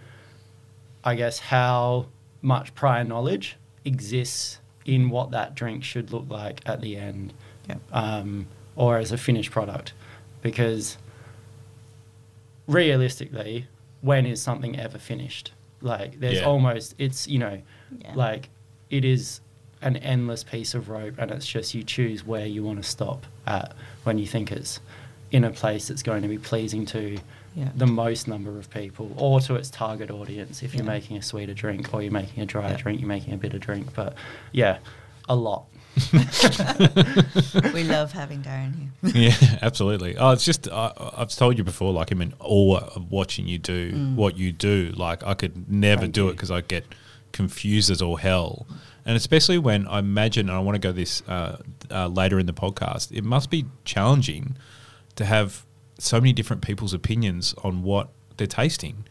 I 1.04 1.14
guess, 1.14 1.38
how 1.38 2.06
much 2.42 2.74
prior 2.74 3.04
knowledge 3.04 3.56
exists 3.84 4.58
in 4.84 5.10
what 5.10 5.30
that 5.32 5.54
drink 5.54 5.82
should 5.84 6.12
look 6.12 6.26
like 6.28 6.60
at 6.66 6.80
the 6.80 6.96
end 6.96 7.32
Yep. 7.68 7.80
um, 7.92 8.46
or 8.76 8.98
as 8.98 9.10
a 9.12 9.18
finished 9.18 9.50
product. 9.50 9.92
Because 10.42 10.96
realistically, 12.66 13.66
when 14.00 14.26
is 14.26 14.40
something 14.40 14.78
ever 14.78 14.98
finished? 14.98 15.52
Like, 15.80 16.20
there's 16.20 16.38
Yeah. 16.38 16.46
almost, 16.46 16.94
it's, 16.98 17.26
you 17.26 17.38
know, 17.38 17.60
Yeah. 18.00 18.14
like 18.14 18.48
it 18.90 19.04
is 19.04 19.40
an 19.82 19.96
endless 19.98 20.42
piece 20.44 20.74
of 20.74 20.88
rope, 20.88 21.14
and 21.18 21.30
it's 21.30 21.46
just 21.46 21.74
you 21.74 21.82
choose 21.82 22.24
where 22.24 22.46
you 22.46 22.62
want 22.64 22.82
to 22.82 22.88
stop 22.88 23.26
at 23.46 23.74
when 24.04 24.18
you 24.18 24.26
think 24.26 24.50
it's 24.50 24.80
in 25.30 25.44
a 25.44 25.50
place 25.50 25.88
that's 25.88 26.02
going 26.02 26.22
to 26.22 26.28
be 26.28 26.38
pleasing 26.38 26.86
to 26.86 27.18
Yeah. 27.56 27.70
the 27.74 27.86
most 27.86 28.28
number 28.28 28.58
of 28.58 28.68
people 28.70 29.10
or 29.16 29.40
to 29.40 29.54
its 29.56 29.70
target 29.70 30.10
audience 30.10 30.62
if 30.62 30.74
you're 30.74 30.84
Yeah. 30.84 30.90
making 30.90 31.16
a 31.16 31.22
sweeter 31.22 31.54
drink 31.54 31.92
or 31.94 32.02
you're 32.02 32.12
making 32.12 32.42
a 32.42 32.46
drier 32.46 32.70
Yeah. 32.72 32.76
drink, 32.76 33.00
you're 33.00 33.08
making 33.08 33.32
a 33.34 33.38
bitter 33.38 33.58
drink. 33.58 33.94
But 33.94 34.14
yeah, 34.52 34.78
a 35.28 35.34
lot. 35.34 35.64
we 37.72 37.84
love 37.84 38.12
having 38.12 38.42
Darren 38.42 38.74
here. 39.12 39.30
yeah, 39.30 39.58
absolutely. 39.62 40.16
Oh, 40.16 40.30
it's 40.30 40.44
just 40.44 40.68
I, 40.68 40.92
I've 41.16 41.30
told 41.30 41.58
you 41.58 41.64
before. 41.64 41.92
Like, 41.92 42.12
I 42.12 42.14
mean, 42.14 42.34
all 42.40 42.76
of 42.76 43.10
watching 43.10 43.46
you 43.46 43.58
do 43.58 44.12
what 44.14 44.36
you 44.36 44.52
do, 44.52 44.92
like 44.96 45.22
I 45.24 45.34
could 45.34 45.70
never 45.70 46.02
Thank 46.02 46.14
do 46.14 46.28
it 46.28 46.32
because 46.32 46.50
I 46.50 46.60
get 46.60 46.84
confused 47.32 47.90
as 47.90 48.02
all 48.02 48.16
hell. 48.16 48.66
And 49.04 49.16
especially 49.16 49.58
when 49.58 49.86
I 49.86 50.00
imagine, 50.00 50.48
and 50.48 50.56
I 50.56 50.60
want 50.60 50.74
to 50.74 50.80
go 50.80 50.92
this 50.92 51.22
uh, 51.28 51.58
uh, 51.90 52.08
later 52.08 52.38
in 52.38 52.46
the 52.46 52.52
podcast, 52.52 53.12
it 53.12 53.24
must 53.24 53.50
be 53.50 53.64
challenging 53.84 54.56
to 55.14 55.24
have 55.24 55.64
so 55.98 56.20
many 56.20 56.32
different 56.32 56.62
people's 56.62 56.92
opinions 56.92 57.54
on 57.64 57.82
what 57.82 58.10
they're 58.36 58.46
tasting, 58.46 59.06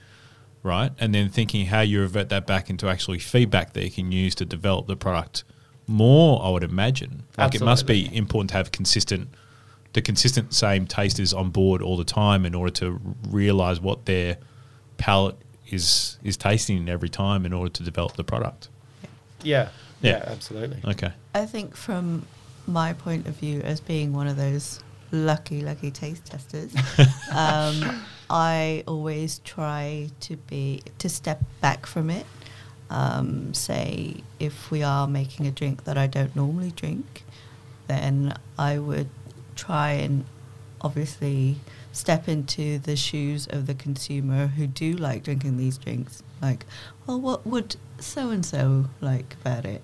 right? 0.63 0.91
And 0.99 1.13
then 1.13 1.29
thinking 1.29 1.67
how 1.67 1.81
you 1.81 2.01
revert 2.01 2.29
that 2.29 2.45
back 2.45 2.69
into 2.69 2.87
actually 2.87 3.19
feedback 3.19 3.73
that 3.73 3.83
you 3.83 3.91
can 3.91 4.11
use 4.11 4.35
to 4.35 4.45
develop 4.45 4.87
the 4.87 4.95
product 4.95 5.43
more. 5.87 6.43
I 6.43 6.49
would 6.49 6.63
imagine, 6.63 7.23
like 7.37 7.55
it 7.55 7.61
must 7.61 7.85
be 7.87 8.15
important 8.15 8.51
to 8.51 8.57
have 8.57 8.71
consistent, 8.71 9.29
the 9.93 10.01
consistent 10.01 10.53
same 10.53 10.87
tasters 10.87 11.33
on 11.33 11.49
board 11.49 11.81
all 11.81 11.97
the 11.97 12.03
time 12.03 12.45
in 12.45 12.53
order 12.55 12.71
to 12.73 12.99
realize 13.29 13.79
what 13.79 14.05
their 14.05 14.37
palate 14.97 15.37
is 15.69 16.19
is 16.23 16.37
tasting 16.37 16.87
every 16.87 17.09
time 17.09 17.45
in 17.45 17.53
order 17.53 17.69
to 17.69 17.83
develop 17.83 18.15
the 18.15 18.23
product. 18.23 18.69
Yeah. 19.43 19.69
Yeah. 20.01 20.17
Yeah, 20.17 20.23
absolutely. 20.27 20.79
Okay. 20.85 21.11
I 21.33 21.45
think 21.45 21.75
from 21.75 22.25
my 22.67 22.93
point 22.93 23.27
of 23.27 23.35
view 23.35 23.61
as 23.61 23.79
being 23.79 24.13
one 24.13 24.27
of 24.27 24.37
those 24.37 24.79
lucky, 25.11 25.61
lucky 25.61 25.91
taste 25.91 26.25
testers, 26.25 26.73
um, 27.31 28.01
I 28.29 28.83
always 28.87 29.39
try 29.39 30.09
to 30.21 30.35
be 30.35 30.81
to 30.99 31.09
step 31.09 31.43
back 31.61 31.85
from 31.85 32.09
it. 32.09 32.25
Um, 32.89 33.53
say 33.53 34.21
if 34.39 34.69
we 34.69 34.83
are 34.83 35.07
making 35.07 35.47
a 35.47 35.51
drink 35.51 35.85
that 35.85 35.97
I 35.97 36.07
don't 36.07 36.35
normally 36.35 36.71
drink, 36.71 37.23
then 37.87 38.33
I 38.57 38.77
would 38.77 39.09
try 39.55 39.93
and 39.93 40.25
obviously 40.81 41.57
step 41.91 42.27
into 42.27 42.77
the 42.77 42.95
shoes 42.95 43.47
of 43.47 43.67
the 43.67 43.73
consumer 43.73 44.47
who 44.47 44.67
do 44.67 44.93
like 44.93 45.23
drinking 45.23 45.57
these 45.57 45.77
drinks. 45.77 46.21
Like, 46.41 46.65
well, 47.07 47.19
what 47.19 47.45
would 47.47 47.75
so 47.99 48.29
and 48.29 48.45
so 48.45 48.85
like 49.01 49.35
about 49.41 49.65
it? 49.65 49.81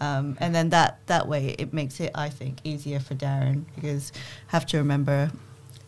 Um, 0.00 0.36
and 0.40 0.54
then 0.54 0.70
that 0.70 0.98
that 1.06 1.26
way 1.26 1.54
it 1.58 1.72
makes 1.72 2.00
it, 2.00 2.12
I 2.14 2.28
think, 2.28 2.58
easier 2.64 3.00
for 3.00 3.14
Darren 3.14 3.64
because 3.74 4.12
have 4.48 4.66
to 4.66 4.78
remember 4.78 5.30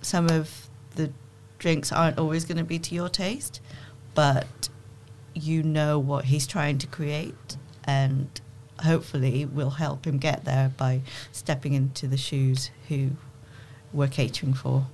some 0.01 0.29
of 0.31 0.69
the 0.95 1.13
drinks 1.59 1.93
aren't 1.93 2.19
always 2.19 2.45
going 2.45 2.59
to 2.59 2.65
be 2.65 2.79
to 2.79 2.95
your 2.95 3.09
taste, 3.09 3.61
but 4.15 4.69
you 5.35 5.63
know 5.63 5.99
what 5.99 6.27
he's 6.27 6.47
trying 6.47 6.79
to 6.79 6.87
create, 6.87 7.57
and 7.85 8.41
hopefully 8.83 9.45
will 9.45 9.71
help 9.71 10.07
him 10.07 10.19
get 10.19 10.45
there 10.45 10.73
by 10.77 11.03
stepping 11.33 11.75
into 11.75 12.07
the 12.07 12.17
shoes 12.17 12.71
who 12.89 13.11
we're 13.93 14.09
catering 14.09 14.55
for. 14.55 14.87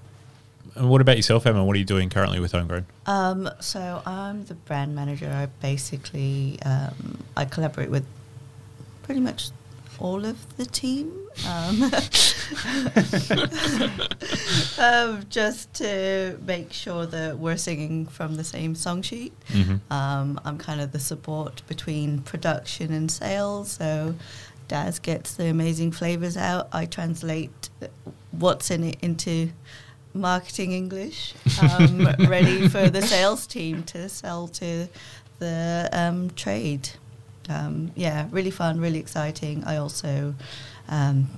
And 0.75 0.91
what 0.91 1.01
about 1.01 1.17
yourself, 1.17 1.47
Emma? 1.47 1.65
What 1.65 1.77
are 1.77 1.79
you 1.79 1.85
doing 1.85 2.11
currently 2.11 2.41
with 2.41 2.53
Homegrown? 2.53 2.87
Um, 3.07 3.49
so 3.61 4.03
I'm 4.07 4.45
the 4.47 4.55
brand 4.55 4.95
manager. 4.95 5.31
I 5.31 5.47
basically 5.47 6.59
um, 6.65 7.23
I 7.37 7.45
collaborate 7.45 7.91
with 7.91 8.05
pretty 9.05 9.21
much 9.21 9.51
all 10.01 10.25
of 10.25 10.57
the 10.57 10.67
team, 10.67 11.13
um, 11.47 11.83
um, 14.79 15.25
just 15.29 15.73
to 15.75 16.39
make 16.45 16.73
sure 16.73 17.07
that 17.07 17.39
we're 17.39 17.57
singing 17.57 18.07
from 18.07 18.35
the 18.35 18.45
same 18.45 18.75
song 18.75 19.03
sheet. 19.03 19.33
Mm-hmm. 19.49 19.93
Um, 19.93 20.41
I'm 20.45 20.59
kind 20.59 20.81
of 20.81 20.93
the 20.93 20.99
support 20.99 21.63
between 21.69 22.21
production 22.21 22.93
and 22.93 23.11
sales. 23.11 23.73
So 23.73 24.15
Daz 24.69 24.99
gets 24.99 25.35
the 25.35 25.47
amazing 25.47 25.93
flavors 25.93 26.37
out. 26.37 26.69
I 26.73 26.87
translate 26.87 27.71
what's 28.33 28.71
in 28.71 28.85
it 28.85 28.97
into 29.01 29.51
marketing 30.13 30.73
English, 30.73 31.35
um, 31.61 32.09
ready 32.29 32.69
for 32.69 32.89
the 32.89 33.03
sales 33.03 33.47
team 33.47 33.83
to 33.85 34.09
sell 34.09 34.49
to 34.49 34.89
the 35.39 35.89
um, 35.93 36.31
trade. 36.31 36.91
Um, 37.49 37.93
yeah, 37.95 38.27
really 38.31 38.51
fun, 38.51 38.81
really 38.81 38.99
exciting. 38.99 39.65
I 39.65 39.77
also 39.77 40.35
um, 40.89 41.29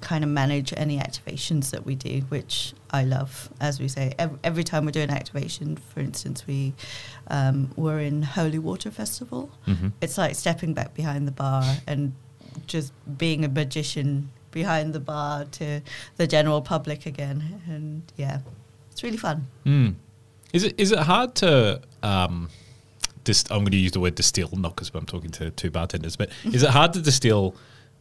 kind 0.00 0.24
of 0.24 0.30
manage 0.30 0.72
any 0.76 0.98
activations 0.98 1.70
that 1.70 1.84
we 1.84 1.94
do, 1.94 2.20
which 2.28 2.72
I 2.90 3.04
love. 3.04 3.50
As 3.60 3.80
we 3.80 3.88
say, 3.88 4.14
every, 4.18 4.38
every 4.44 4.64
time 4.64 4.84
we 4.86 4.92
do 4.92 5.00
an 5.00 5.10
activation, 5.10 5.76
for 5.76 6.00
instance, 6.00 6.46
we 6.46 6.74
um, 7.28 7.70
were 7.76 7.98
in 7.98 8.22
Holy 8.22 8.58
Water 8.58 8.90
Festival. 8.90 9.50
Mm-hmm. 9.66 9.88
It's 10.00 10.18
like 10.18 10.34
stepping 10.34 10.74
back 10.74 10.94
behind 10.94 11.26
the 11.26 11.32
bar 11.32 11.64
and 11.86 12.12
just 12.66 12.92
being 13.18 13.44
a 13.44 13.48
magician 13.48 14.30
behind 14.50 14.92
the 14.92 15.00
bar 15.00 15.44
to 15.44 15.82
the 16.16 16.26
general 16.26 16.62
public 16.62 17.06
again. 17.06 17.62
And 17.66 18.02
yeah, 18.16 18.40
it's 18.90 19.02
really 19.02 19.16
fun. 19.16 19.46
Mm. 19.66 19.94
Is 20.52 20.64
it 20.64 20.74
is 20.78 20.92
it 20.92 21.00
hard 21.00 21.34
to 21.36 21.82
um, 22.02 22.48
I'm 23.50 23.60
going 23.60 23.72
to 23.72 23.76
use 23.76 23.92
the 23.92 24.00
word 24.00 24.14
distill, 24.14 24.50
not 24.52 24.74
because 24.74 24.90
I'm 24.94 25.06
talking 25.06 25.30
to 25.32 25.50
two 25.50 25.70
bartenders, 25.70 26.16
but 26.16 26.30
is 26.44 26.62
it 26.62 26.70
hard 26.70 26.92
to 26.94 27.02
distill 27.02 27.54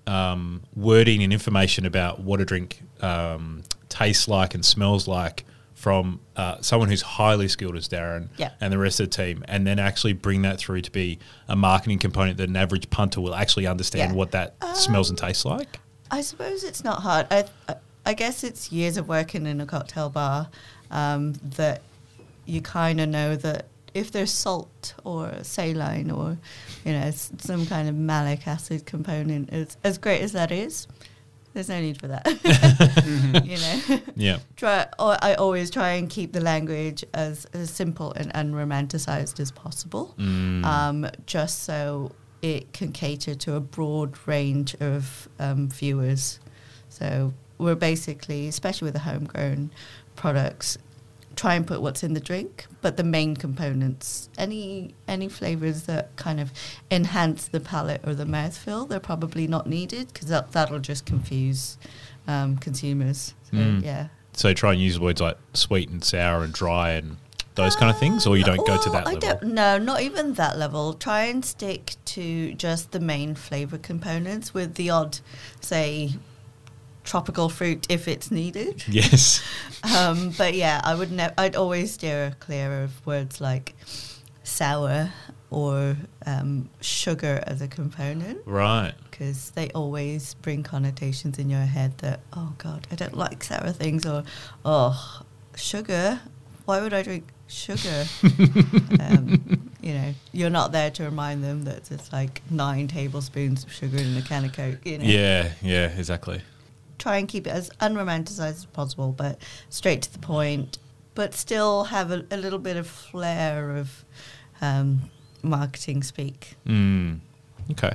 um, 0.06 0.64
wording 0.76 1.24
and 1.24 1.34
information 1.34 1.86
about 1.86 2.20
what 2.22 2.40
a 2.42 2.46
drink 2.46 2.82
um, 3.02 3.64
tastes 3.90 4.28
like 4.28 4.56
and 4.56 4.64
smells 4.64 5.08
like 5.08 5.44
from 5.74 6.20
uh, 6.36 6.60
someone 6.62 6.90
who's 6.90 7.04
highly 7.04 7.48
skilled 7.48 7.76
as 7.76 7.88
Darren 7.88 8.30
and 8.60 8.74
the 8.74 8.78
rest 8.80 9.00
of 9.00 9.10
the 9.12 9.16
team, 9.16 9.44
and 9.48 9.68
then 9.68 9.78
actually 9.80 10.14
bring 10.14 10.42
that 10.42 10.58
through 10.58 10.82
to 10.82 10.92
be 10.92 11.20
a 11.48 11.56
marketing 11.56 12.00
component 12.00 12.38
that 12.38 12.50
an 12.50 12.56
average 12.56 12.90
punter 12.90 13.22
will 13.22 13.36
actually 13.36 13.68
understand 13.68 14.12
Yeah. 14.12 14.18
what 14.18 14.32
that 14.32 14.56
smells 14.76 15.10
and 15.10 15.18
tastes 15.20 15.46
like? 15.46 15.80
I 16.10 16.22
suppose 16.22 16.64
it's 16.64 16.84
not 16.84 17.02
hard. 17.04 17.28
I, 17.30 17.46
I, 17.70 17.76
I 18.08 18.14
guess 18.16 18.44
it's 18.44 18.72
years 18.72 18.98
of 18.98 19.08
working 19.08 19.46
in 19.46 19.62
a 19.62 19.66
cocktail 19.68 20.10
bar 20.10 20.50
um, 20.90 21.34
that 21.58 21.82
you 22.46 22.62
kind 22.62 23.00
of 23.02 23.10
know 23.10 23.36
that 23.36 23.66
if 23.98 24.12
there's 24.12 24.32
salt 24.32 24.94
or 25.04 25.32
saline 25.44 26.12
or 26.12 26.38
you 26.86 26.94
know 26.94 27.00
s- 27.08 27.32
some 27.40 27.66
kind 27.66 27.90
of 27.90 27.96
malic 27.96 28.48
acid 28.48 28.86
component, 28.86 29.52
as 29.52 29.78
as 29.84 29.98
great 29.98 30.22
as 30.22 30.32
that 30.34 30.52
is, 30.52 30.88
there's 31.54 31.70
no 31.70 31.80
need 31.82 32.00
for 32.00 32.08
that. 32.08 32.26
you 33.46 33.58
know, 33.58 34.00
Yeah. 34.16 34.40
try. 34.56 34.86
Or 35.00 35.18
I 35.22 35.34
always 35.36 35.70
try 35.72 35.92
and 35.94 36.10
keep 36.10 36.32
the 36.34 36.42
language 36.42 37.04
as, 37.14 37.46
as 37.54 37.70
simple 37.72 38.14
and 38.14 38.32
unromanticized 38.34 39.40
as 39.40 39.52
possible, 39.52 40.14
Mm. 40.18 40.64
um, 40.66 41.10
just 41.26 41.64
so 41.64 42.12
it 42.42 42.72
can 42.74 42.92
cater 42.92 43.34
to 43.34 43.56
a 43.56 43.60
broad 43.60 44.16
range 44.28 44.76
of 44.80 45.28
um, 45.40 45.68
viewers. 45.70 46.40
So 46.90 47.34
we're 47.58 47.74
basically, 47.76 48.48
especially 48.48 48.86
with 48.86 48.94
the 48.94 49.00
homegrown 49.10 49.72
products, 50.16 50.78
try 51.38 51.54
and 51.56 51.66
put 51.66 51.82
what's 51.82 52.04
in 52.04 52.14
the 52.14 52.20
drink, 52.20 52.66
but 52.82 52.98
the 52.98 53.04
main 53.04 53.36
components, 53.36 54.28
any 54.38 54.94
any 55.08 55.30
flavors 55.30 55.84
that 55.84 56.14
kind 56.18 56.40
of 56.42 56.52
enhance 56.92 57.48
the 57.48 57.60
palate 57.62 58.02
or 58.06 58.14
the 58.14 58.26
mouthfeel, 58.26 58.90
they're 58.90 59.00
probably 59.00 59.48
not 59.48 59.66
needed 59.68 60.08
because 60.12 60.28
that 60.28 60.52
that'll 60.52 60.80
just 60.80 61.06
confuse 61.06 61.78
um, 62.28 62.58
consumers. 62.58 63.34
So, 63.52 63.58
Mm. 63.58 63.84
Yeah. 63.84 64.08
So 64.34 64.54
try 64.54 64.74
and 64.74 64.82
use 64.82 65.00
words 65.00 65.22
like 65.22 65.38
sweet 65.54 65.90
and 65.90 66.04
sour 66.04 66.44
and 66.44 66.54
dry 66.54 66.92
and 66.92 67.18
those 67.56 67.76
kind 67.76 67.90
of 67.90 67.98
things, 67.98 68.28
or 68.28 68.38
you 68.38 68.44
don't 68.44 68.68
go 68.68 68.78
to 68.78 68.90
Well, 68.92 69.00
that 69.04 69.08
I 69.08 69.14
level. 69.14 69.20
don't, 69.20 69.44
no, 69.56 69.78
not 69.80 70.02
even 70.02 70.34
that 70.36 70.60
level. 70.60 70.94
Try 70.94 71.24
and 71.24 71.44
stick 71.44 71.96
to 72.06 72.54
just 72.54 72.92
the 72.92 73.00
main 73.00 73.34
flavor 73.34 73.80
components 73.80 74.54
with 74.54 74.76
the 74.76 74.92
odd, 74.92 75.18
say, 75.60 76.12
tropical 77.08 77.48
fruit 77.50 77.86
if 77.90 78.08
it's 78.08 78.30
needed. 78.32 78.84
Yes. 79.00 79.42
Um, 79.98 80.32
but 80.38 80.54
yeah, 80.54 80.82
I 80.84 80.94
would 80.94 81.12
never. 81.12 81.34
I'd 81.38 81.56
always 81.56 81.94
steer 81.94 82.36
clear 82.40 82.84
of 82.84 82.92
words 83.06 83.40
like 83.40 83.76
sour 84.44 85.12
or 85.50 85.96
um, 86.26 86.70
sugar 86.82 87.42
as 87.48 87.62
a 87.62 87.68
component 87.68 88.40
Right. 88.46 88.94
because 89.10 89.52
they 89.52 89.70
always 89.72 90.34
bring 90.36 90.62
connotations 90.64 91.40
in 91.40 91.50
your 91.50 91.62
head 91.62 91.98
that 92.00 92.20
oh 92.34 92.54
god, 92.58 92.86
I 92.92 92.96
don't 92.96 93.16
like 93.18 93.44
sour 93.44 93.72
things 93.72 94.06
or 94.06 94.24
oh 94.66 95.22
sugar. 95.56 96.20
Why 96.66 96.82
would 96.82 96.94
I 96.94 97.02
drink 97.02 97.32
sugar? 97.48 98.04
um, 99.00 99.70
you 99.82 99.94
know, 99.94 100.14
you're 100.34 100.50
not 100.50 100.74
there 100.74 100.92
to 100.92 101.04
remind 101.06 101.44
them 101.44 101.64
that 101.64 101.90
it's 101.92 102.12
like 102.12 102.42
nine 102.52 102.88
tablespoons 102.90 103.64
of 103.64 103.72
sugar 103.72 103.98
in 103.98 104.18
a 104.18 104.22
can 104.22 104.44
of 104.46 104.52
Coke. 104.54 104.86
You 104.86 104.98
know, 104.98 105.06
Yeah. 105.06 105.52
Yeah. 105.62 105.88
Exactly. 105.98 106.42
Try 106.98 107.18
and 107.18 107.28
keep 107.28 107.48
it 107.48 107.52
as 107.52 107.70
unromanticized 107.82 108.50
as 108.50 108.66
possible, 108.66 109.12
but 109.12 109.40
straight 109.70 110.02
to 110.04 110.14
the 110.14 110.20
point, 110.20 110.78
but 111.16 111.34
still 111.34 111.86
have 111.86 112.12
a, 112.12 112.26
a 112.32 112.38
little 112.38 112.60
bit 112.60 112.78
of 112.78 112.88
flair 112.88 113.76
of 113.78 114.06
um, 114.62 115.10
marketing 115.42 116.04
speak. 116.04 116.56
Mm. 116.66 117.20
Okay. 117.72 117.94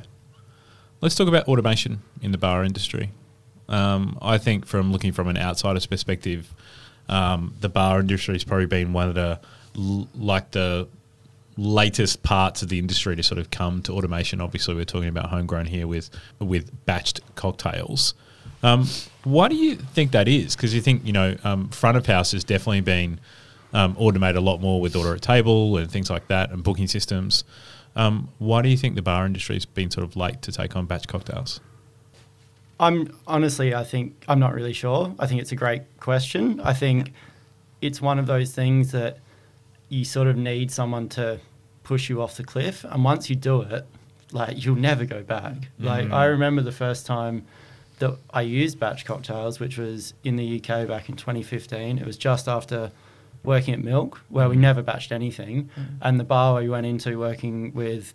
Let's 1.01 1.15
talk 1.15 1.29
about 1.29 1.49
automation 1.49 2.03
in 2.21 2.33
the 2.33 2.39
bar 2.39 2.65
industry. 2.65 3.11
Um, 3.69 4.19
I 4.21 4.39
think, 4.39 4.67
from 4.67 4.93
looking 4.93 5.13
from 5.13 5.29
an 5.29 5.37
outsider's 5.37 5.87
perspective, 5.87 6.55
um, 7.09 7.55
the 7.61 7.69
bar 7.69 8.01
industry 8.01 8.35
has 8.35 8.45
probably 8.45 8.67
been 8.67 8.93
one 8.93 9.09
of 9.09 9.15
the 9.15 9.41
l- 9.77 10.09
like 10.15 10.51
the 10.53 10.89
latest 11.57 12.23
parts 12.23 12.63
of 12.63 12.69
the 12.69 12.79
industry 12.79 13.17
to 13.17 13.23
sort 13.23 13.39
of 13.39 13.51
come 13.51 13.83
to 13.83 13.93
automation. 13.93 14.41
Obviously, 14.41 14.75
we're 14.75 14.85
talking 14.85 15.09
about 15.09 15.31
homegrown 15.31 15.67
here 15.67 15.87
with 15.87 16.11
with 16.39 16.71
batched 16.87 17.21
cocktails. 17.35 18.15
Um, 18.63 18.87
why 19.25 19.49
do 19.49 19.57
you 19.57 19.77
think 19.77 20.13
that 20.13 20.29
is? 20.29 20.57
Because 20.57 20.75
you 20.75 20.81
think 20.81 21.05
you 21.05 21.13
know 21.13 21.37
um, 21.45 21.69
front 21.71 21.97
of 21.97 22.07
house 22.07 22.33
has 22.33 22.45
definitely 22.45 22.81
been 22.81 23.21
um, 23.73 23.97
automated 23.99 24.37
a 24.37 24.41
lot 24.41 24.61
more 24.61 24.81
with 24.81 24.95
order 24.95 25.15
at 25.15 25.23
table 25.23 25.77
and 25.77 25.91
things 25.91 26.11
like 26.11 26.29
that 26.29 26.51
and 26.51 26.63
booking 26.63 26.89
systems. 26.89 27.45
Um, 27.95 28.29
why 28.39 28.63
do 28.63 28.69
you 28.69 28.77
think 28.77 28.95
the 28.95 29.03
bar 29.03 29.27
industry 29.27 29.57
has 29.57 29.67
been 29.67 29.91
sort 29.91 30.05
of 30.05 30.17
late 30.17 30.43
to 30.43 30.53
take 30.53 30.77
on 30.77 30.87
batch 30.87 31.07
cocktails? 31.09 31.61
I'm 32.81 33.17
honestly, 33.27 33.75
I 33.75 33.85
think 33.85 34.25
I'm 34.29 34.41
not 34.41 34.55
really 34.55 34.73
sure. 34.73 35.15
I 35.19 35.27
think 35.27 35.41
it's 35.41 35.53
a 35.53 35.57
great 35.57 35.83
question. 36.01 36.61
I 36.61 36.73
think 36.73 37.13
it's 37.81 38.01
one 38.01 38.19
of 38.19 38.27
those 38.27 38.53
things 38.55 38.93
that 38.93 39.19
you 39.89 40.05
sort 40.05 40.27
of 40.27 40.37
need 40.37 40.71
someone 40.71 41.09
to 41.11 41.39
push 41.85 42.09
you 42.09 42.23
off 42.23 42.37
the 42.37 42.45
cliff, 42.45 42.85
and 42.85 43.05
once 43.05 43.29
you 43.29 43.37
do 43.37 43.63
it, 43.63 43.87
like 44.33 44.65
you'll 44.65 44.77
never 44.77 45.05
go 45.05 45.23
back. 45.23 45.55
Like 45.79 46.11
I 46.11 46.25
remember 46.25 46.63
the 46.63 46.73
first 46.73 47.07
time 47.07 47.45
that 48.03 48.19
I 48.31 48.43
used 48.43 48.81
batch 48.81 49.05
cocktails, 49.05 49.61
which 49.61 49.79
was 49.79 50.13
in 50.25 50.35
the 50.35 50.57
UK 50.57 50.89
back 50.89 51.09
in 51.09 51.15
2015. 51.15 51.99
It 51.99 52.05
was 52.05 52.17
just 52.17 52.49
after 52.49 52.91
working 53.45 53.75
at 53.75 53.81
Milk, 53.81 54.21
where 54.29 54.49
we 54.49 54.57
mm-hmm. 54.57 54.63
never 54.63 54.83
batched 54.83 55.13
anything, 55.13 55.71
mm. 55.79 55.87
and 56.01 56.19
the 56.19 56.25
bar 56.25 56.61
we 56.61 56.69
went 56.69 56.85
into 56.85 57.17
working 57.17 57.73
with 57.75 58.13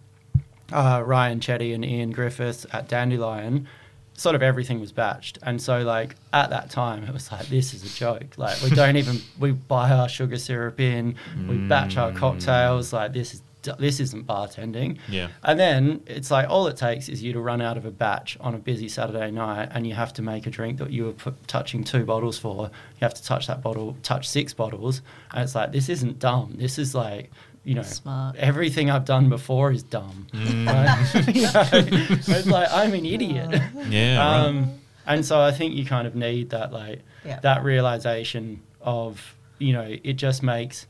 uh, 0.73 1.01
Ryan 1.05 1.39
Chetty 1.39 1.73
and 1.73 1.85
Iain 1.85 2.11
Griffiths 2.11 2.65
at 2.73 2.89
Dandelyan, 2.89 3.65
sort 4.13 4.35
of 4.35 4.41
everything 4.41 4.81
was 4.81 4.91
batched. 4.91 5.37
And 5.41 5.61
so, 5.61 5.83
like, 5.83 6.15
at 6.33 6.49
that 6.49 6.69
time, 6.69 7.05
it 7.05 7.13
was 7.13 7.31
like, 7.31 7.47
this 7.47 7.73
is 7.73 7.83
a 7.85 7.95
joke. 7.97 8.37
Like, 8.37 8.61
we 8.61 8.71
don't 8.71 8.97
even, 9.03 9.21
we 9.39 9.53
buy 9.53 9.91
our 9.91 10.09
sugar 10.09 10.37
syrup 10.37 10.81
in, 10.81 11.15
we 11.47 11.55
batch 11.55 11.95
our 11.95 12.11
mm. 12.11 12.17
cocktails. 12.17 12.91
Like, 12.91 13.13
this 13.13 13.35
is, 13.35 13.41
this 13.79 13.99
isn't 13.99 14.25
bartending. 14.27 14.97
Yeah. 15.09 15.27
And 15.43 15.59
then 15.59 16.01
it's 16.07 16.31
like, 16.31 16.49
all 16.49 16.67
it 16.67 16.77
takes 16.77 17.09
is 17.09 17.21
you 17.21 17.33
to 17.33 17.39
run 17.39 17.61
out 17.61 17.77
of 17.77 17.85
a 17.85 17.91
batch 17.91 18.37
on 18.39 18.55
a 18.55 18.57
busy 18.57 18.87
Saturday 18.89 19.31
night 19.31 19.69
and 19.71 19.85
you 19.85 19.93
have 19.93 20.13
to 20.13 20.21
make 20.21 20.47
a 20.47 20.49
drink 20.49 20.77
that 20.79 20.91
you 20.91 21.05
were 21.05 21.11
put, 21.13 21.47
touching 21.47 21.83
two 21.83 22.05
bottles 22.05 22.37
for. 22.37 22.65
You 22.65 22.99
have 23.01 23.13
to 23.13 23.23
touch 23.23 23.47
that 23.47 23.61
bottle, 23.61 23.95
touch 24.03 24.27
six 24.27 24.53
bottles. 24.53 25.01
And 25.31 25.43
it's 25.43 25.55
like, 25.55 25.71
this 25.71 25.89
isn't 25.89 26.19
dumb. 26.19 26.53
This 26.57 26.77
is 26.79 26.95
like, 26.95 27.31
you 27.63 27.75
know, 27.75 27.81
Smart. 27.83 28.35
everything 28.37 28.89
I've 28.89 29.03
done 29.05 29.27
before 29.29 29.71
is 29.71 29.83
dumb. 29.83 30.27
Right? 30.33 31.25
You 31.35 31.41
know, 31.43 31.63
it's 31.73 32.47
like 32.47 32.69
I'm 32.71 32.93
an 32.93 33.05
idiot. 33.05 33.61
Yeah. 33.89 34.17
right. 34.17 34.45
Um, 34.47 34.79
and 35.05 35.25
so 35.25 35.39
I 35.39 35.51
think 35.51 35.73
you 35.75 35.85
kind 35.85 36.07
of 36.07 36.15
need 36.15 36.49
that 36.51 36.71
like 36.71 37.01
Yeah. 37.25 37.39
that 37.41 37.63
realization 37.63 38.61
of 38.81 39.35
you 39.59 39.73
know 39.73 39.97
it 40.03 40.13
just 40.13 40.43
makes 40.43 40.87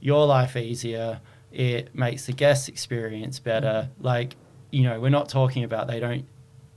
your 0.00 0.26
life 0.26 0.56
easier. 0.56 1.20
It 1.52 1.94
makes 1.94 2.26
the 2.26 2.32
guest 2.32 2.68
experience 2.68 3.38
better. 3.38 3.88
Like 4.00 4.36
you 4.70 4.82
know 4.84 5.00
we're 5.00 5.08
not 5.10 5.28
talking 5.28 5.64
about 5.64 5.88
they 5.88 6.00
don't 6.00 6.24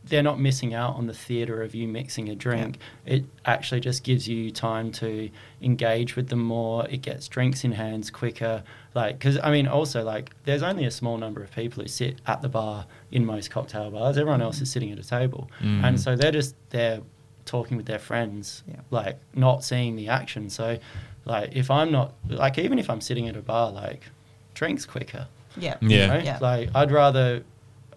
they're 0.06 0.22
not 0.24 0.38
missing 0.38 0.74
out 0.74 0.96
on 0.98 1.08
the 1.08 1.14
theatre 1.14 1.62
of 1.64 1.74
you 1.74 1.88
mixing 1.88 2.28
a 2.28 2.36
drink. 2.36 2.78
It 3.06 3.24
actually 3.46 3.80
just 3.80 4.04
gives 4.04 4.28
you 4.28 4.52
time 4.52 4.92
to 4.94 5.30
engage 5.62 6.18
with 6.18 6.28
them 6.28 6.44
more. 6.44 6.86
It 6.90 6.98
gets 7.02 7.30
drinks 7.30 7.64
in 7.64 7.72
hands 7.72 8.10
quicker. 8.12 8.64
Like, 8.94 9.18
because 9.18 9.40
I 9.42 9.50
mean, 9.50 9.66
also 9.66 10.04
like, 10.04 10.32
there's 10.44 10.62
only 10.62 10.84
a 10.84 10.92
small 10.92 11.18
number 11.18 11.42
of 11.42 11.52
people 11.52 11.82
who 11.84 11.88
sit 11.88 12.20
at 12.28 12.42
the 12.42 12.50
bar 12.50 12.86
in 13.12 13.26
most 13.26 13.50
cocktail 13.50 13.92
bars. 13.92 14.18
Everyone 14.18 14.42
else 14.42 14.60
is 14.60 14.70
sitting 14.70 14.92
at 14.92 15.00
a 15.00 15.04
table, 15.08 15.50
Mm. 15.62 15.84
and 15.86 16.00
so 16.02 16.18
they're 16.18 16.32
just 16.34 16.56
there 16.72 17.00
talking 17.46 17.78
with 17.78 17.86
their 17.86 18.00
friends, 18.00 18.64
Yeah. 18.68 18.82
like 18.92 19.20
not 19.34 19.64
seeing 19.64 19.96
the 19.96 20.10
action. 20.10 20.50
So, 20.50 20.80
like, 21.24 21.56
if 21.56 21.72
I'm 21.72 21.94
not 21.94 22.14
like, 22.28 22.58
even 22.58 22.78
if 22.78 22.90
I'm 22.90 23.00
sitting 23.00 23.30
at 23.30 23.38
a 23.38 23.42
bar, 23.42 23.72
like, 23.72 24.10
drinks 24.64 24.86
quicker. 24.86 25.28
Yeah. 25.58 25.76
you 25.82 25.90
Yeah. 25.90 26.08
know? 26.08 26.24
Yeah. 26.24 26.38
Like 26.42 26.70
I'd 26.74 26.92
rather 26.92 27.44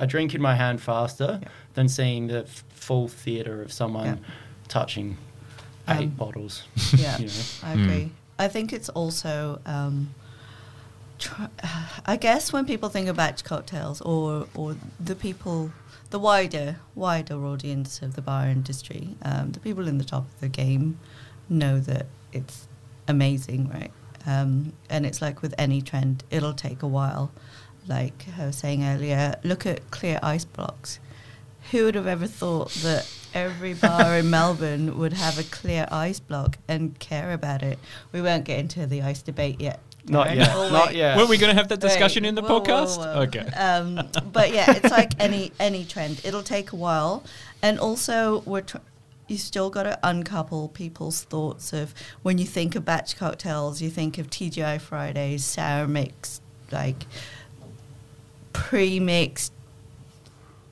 a 0.00 0.06
drink 0.06 0.34
in 0.34 0.42
my 0.42 0.54
hand 0.56 0.80
faster 0.80 1.38
Yeah. 1.42 1.48
than 1.74 1.88
seeing 1.88 2.26
the 2.26 2.42
f- 2.42 2.64
full 2.70 3.08
theatre 3.08 3.62
of 3.62 3.72
someone 3.72 4.06
Yeah. 4.06 4.16
touching 4.68 5.16
Um, 5.88 5.98
eight 5.98 6.16
bottles. 6.16 6.64
Yeah, 6.96 7.16
you 7.22 7.26
know? 7.28 7.42
I 7.62 7.72
agree. 7.72 8.10
I 8.38 8.48
think 8.48 8.72
it's 8.72 8.88
also, 8.90 9.60
um, 9.64 10.14
try, 11.18 11.48
I 12.06 12.16
guess, 12.16 12.52
when 12.52 12.64
people 12.66 12.88
think 12.88 13.08
of 13.08 13.16
batch 13.16 13.44
cocktails, 13.44 14.00
or 14.02 14.46
or 14.54 14.76
the 15.00 15.14
people, 15.14 15.70
the 16.10 16.18
wider 16.18 16.76
wider 16.94 17.38
audience 17.46 18.02
of 18.02 18.14
the 18.16 18.22
bar 18.22 18.46
industry, 18.48 19.16
um, 19.22 19.52
the 19.52 19.60
people 19.60 19.86
in 19.88 19.98
the 19.98 20.04
top 20.04 20.24
of 20.34 20.40
the 20.40 20.48
game, 20.48 20.98
know 21.48 21.78
that 21.80 22.06
it's 22.32 22.66
amazing, 23.08 23.68
right? 23.70 23.92
Um, 24.26 24.72
and 24.90 25.06
it's 25.06 25.22
like 25.22 25.40
with 25.42 25.54
any 25.58 25.80
trend, 25.80 26.24
it'll 26.30 26.52
take 26.54 26.82
a 26.82 26.86
while. 26.88 27.30
Like 27.86 28.26
I 28.38 28.46
was 28.46 28.56
saying 28.56 28.82
earlier, 28.84 29.36
look 29.44 29.64
at 29.66 29.90
clear 29.90 30.18
ice 30.22 30.44
blocks. 30.44 30.98
Who 31.70 31.84
would 31.84 31.94
have 31.94 32.06
ever 32.06 32.26
thought 32.26 32.70
that 32.82 33.08
every 33.34 33.74
bar 33.74 34.18
in 34.18 34.30
Melbourne 34.30 34.98
would 34.98 35.12
have 35.12 35.38
a 35.38 35.42
clear 35.44 35.86
ice 35.90 36.20
block 36.20 36.58
and 36.68 36.98
care 36.98 37.32
about 37.32 37.62
it? 37.62 37.78
We 38.12 38.22
won't 38.22 38.44
get 38.44 38.58
into 38.60 38.86
the 38.86 39.02
ice 39.02 39.22
debate 39.22 39.60
yet. 39.60 39.80
Not 40.08 40.26
Karen. 40.28 40.38
yet. 40.38 40.50
Oh, 40.54 40.70
Not 40.70 40.86
wait. 40.88 40.96
yet. 40.96 41.16
Were 41.16 41.26
we 41.26 41.36
going 41.36 41.50
to 41.54 41.60
have 41.60 41.66
that 41.68 41.82
Wait, 41.82 41.88
discussion 41.88 42.24
in 42.24 42.36
the 42.36 42.42
whoa, 42.42 42.58
whoa, 42.58 42.60
podcast? 42.60 42.98
whoa. 42.98 43.22
Okay. 43.22 43.46
Um, 43.56 44.08
but 44.32 44.52
yeah, 44.52 44.72
it's 44.76 44.90
like 44.92 45.12
any 45.20 45.50
any 45.58 45.84
trend. 45.84 46.20
It'll 46.24 46.44
take 46.44 46.70
a 46.72 46.76
while, 46.76 47.24
and 47.62 47.80
also 47.80 48.42
we're 48.46 48.60
tr- 48.62 48.76
you 49.28 49.36
still 49.38 49.70
got 49.70 49.82
to 49.84 49.98
uncouple 50.02 50.68
people's 50.68 51.24
thoughts 51.24 51.72
of 51.72 51.94
when 52.22 52.38
you 52.38 52.44
think 52.46 52.74
of 52.76 52.84
batch 52.84 53.16
cocktails, 53.16 53.82
you 53.82 53.90
think 53.90 54.18
of 54.18 54.30
TGI 54.30 54.80
Fridays, 54.80 55.44
sour 55.44 55.86
mix, 55.88 56.40
like 56.70 57.06
pre-mixed 58.52 59.52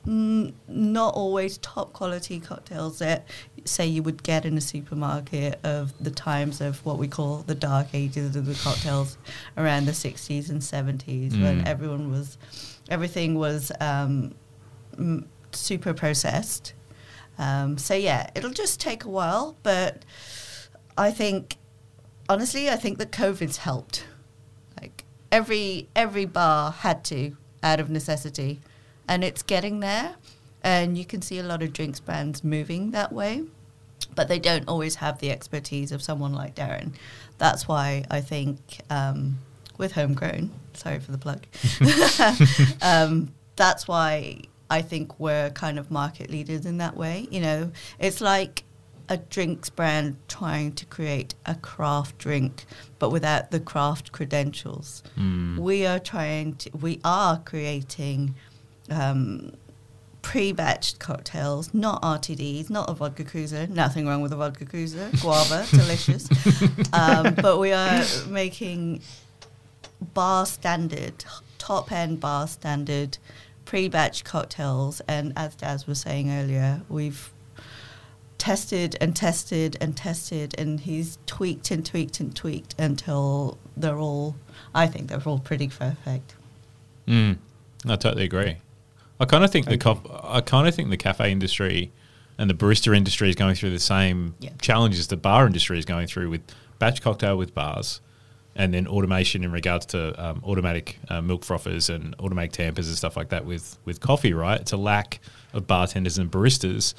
mm, 0.06 0.52
not 0.68 1.14
always 1.14 1.58
top 1.58 1.92
quality 1.92 2.40
cocktails 2.40 2.98
that 2.98 3.26
say 3.64 3.86
you 3.86 4.02
would 4.02 4.22
get 4.22 4.44
in 4.44 4.56
a 4.56 4.60
supermarket 4.60 5.58
of 5.64 5.92
the 6.02 6.10
times 6.10 6.60
of 6.60 6.84
what 6.84 6.98
we 6.98 7.08
call 7.08 7.38
the 7.46 7.54
dark 7.54 7.88
ages 7.94 8.36
of 8.36 8.46
the 8.46 8.54
cocktails 8.54 9.16
around 9.56 9.86
the 9.86 9.92
60s 9.92 10.48
and 10.50 10.60
70s 10.60 11.32
when 11.42 11.62
Mm. 11.62 11.66
everyone 11.66 12.10
was 12.10 12.38
everything 12.88 13.34
was 13.34 13.70
um, 13.80 14.34
m- 14.98 15.28
super 15.52 15.92
processed 15.94 16.74
um, 17.38 17.78
so 17.78 17.94
yeah 17.94 18.28
it'll 18.34 18.50
just 18.50 18.80
take 18.80 19.04
a 19.04 19.08
while 19.08 19.56
but 19.62 20.04
i 20.96 21.10
think 21.10 21.56
honestly 22.28 22.68
i 22.70 22.76
think 22.76 22.98
that 22.98 23.12
covid's 23.12 23.58
helped. 23.58 24.04
Like 24.80 25.04
every 25.30 25.88
every 25.94 26.24
bar 26.24 26.70
had 26.70 27.04
to 27.04 27.36
out 27.62 27.80
of 27.80 27.90
necessity 27.90 28.60
and 29.08 29.24
it's 29.24 29.42
getting 29.42 29.80
there 29.80 30.16
and 30.62 30.96
you 30.96 31.04
can 31.04 31.22
see 31.22 31.38
a 31.38 31.42
lot 31.42 31.62
of 31.62 31.72
drinks 31.72 32.00
brands 32.00 32.42
moving 32.44 32.90
that 32.92 33.12
way 33.12 33.44
but 34.14 34.28
they 34.28 34.38
don't 34.38 34.68
always 34.68 34.96
have 34.96 35.18
the 35.18 35.30
expertise 35.30 35.90
of 35.90 36.02
someone 36.02 36.32
like 36.32 36.54
darren. 36.54 36.94
That's 37.38 37.66
why 37.66 38.04
i 38.10 38.20
think 38.20 38.58
um, 38.90 39.38
with 39.76 39.92
homegrown 39.92 40.50
sorry 40.74 41.00
for 41.00 41.12
the 41.12 41.18
plug 41.18 41.46
um, 42.82 43.32
that's 43.56 43.88
why 43.88 44.40
i 44.78 44.80
think 44.90 45.06
we're 45.20 45.50
kind 45.50 45.78
of 45.78 45.90
market 45.90 46.28
leaders 46.30 46.66
in 46.66 46.76
that 46.78 46.96
way 46.96 47.26
you 47.30 47.40
know? 47.40 47.70
It's 47.98 48.20
like 48.20 48.64
a 49.08 49.18
drinks 49.18 49.68
brand 49.68 50.16
trying 50.28 50.72
to 50.72 50.86
create 50.86 51.34
a 51.44 51.54
craft 51.56 52.16
drink 52.18 52.64
but 52.98 53.10
without 53.10 53.50
the 53.50 53.60
craft 53.60 54.12
credentials. 54.12 55.02
Mm. 55.18 55.58
we 55.58 55.86
are 55.86 55.98
trying 55.98 56.54
to 56.56 56.70
we 56.86 57.00
are 57.04 57.38
creating 57.38 58.34
um, 58.90 59.52
pre-batched 60.22 60.98
cocktails 60.98 61.74
not 61.74 62.00
rtds 62.02 62.70
not 62.70 62.88
a 62.88 62.94
vodka 62.94 63.24
cruiser 63.24 63.66
nothing 63.66 64.06
wrong 64.06 64.22
with 64.22 64.32
a 64.32 64.36
vodka 64.36 64.64
cruiser 64.64 65.10
guava 65.20 65.66
delicious. 65.70 66.24
Um, 66.92 67.34
but 67.34 67.58
we 67.58 67.72
are 67.72 68.02
making 68.28 69.02
bar 70.14 70.46
standard 70.46 71.24
top 71.58 71.92
end 71.92 72.20
bar 72.20 72.46
standard 72.46 73.18
pre-batch 73.64 74.24
cocktails 74.24 75.00
and 75.08 75.32
as 75.36 75.54
daz 75.56 75.86
was 75.86 76.00
saying 76.00 76.30
earlier 76.30 76.82
we've 76.88 77.32
tested 78.38 78.96
and 79.00 79.14
tested 79.16 79.76
and 79.80 79.96
tested 79.96 80.54
and 80.58 80.80
he's 80.80 81.18
tweaked 81.26 81.70
and 81.70 81.86
tweaked 81.86 82.20
and 82.20 82.34
tweaked 82.36 82.74
until 82.78 83.56
they're 83.76 83.98
all 83.98 84.36
i 84.74 84.86
think 84.86 85.08
they're 85.08 85.22
all 85.24 85.38
pretty 85.38 85.68
perfect 85.68 86.34
Mm, 87.06 87.36
I 87.86 87.96
totally 87.96 88.24
agree. 88.24 88.56
I 89.20 89.26
kind 89.26 89.44
of 89.44 89.50
think 89.50 89.66
the 89.66 89.76
Thank 89.76 89.82
cof- 90.06 90.20
I 90.24 90.40
kind 90.40 90.66
of 90.66 90.74
think 90.74 90.88
the 90.88 90.96
cafe 90.96 91.30
industry 91.30 91.92
and 92.38 92.48
the 92.48 92.54
barista 92.54 92.96
industry 92.96 93.28
is 93.28 93.36
going 93.36 93.56
through 93.56 93.72
the 93.72 93.78
same 93.78 94.34
Yeah. 94.40 94.52
challenges 94.62 95.08
the 95.08 95.18
bar 95.18 95.46
industry 95.46 95.78
is 95.78 95.84
going 95.84 96.06
through 96.06 96.30
with 96.30 96.40
batch 96.78 97.02
cocktail 97.02 97.36
with 97.36 97.54
bars, 97.54 98.00
and 98.56 98.72
then 98.72 98.86
automation 98.86 99.42
in 99.44 99.52
regards 99.52 99.86
to 99.86 100.24
um, 100.24 100.42
automatic 100.44 100.98
uh, 101.08 101.20
milk 101.20 101.42
frothers 101.44 101.88
and 101.88 102.14
automatic 102.18 102.52
tampers 102.52 102.88
and 102.88 102.96
stuff 102.96 103.16
like 103.16 103.30
that 103.30 103.44
with 103.44 103.78
with 103.84 104.00
coffee. 104.00 104.32
Right, 104.32 104.60
it's 104.60 104.72
a 104.72 104.76
lack 104.76 105.20
of 105.52 105.66
bartenders 105.66 106.18
and 106.18 106.30
baristas, 106.30 106.94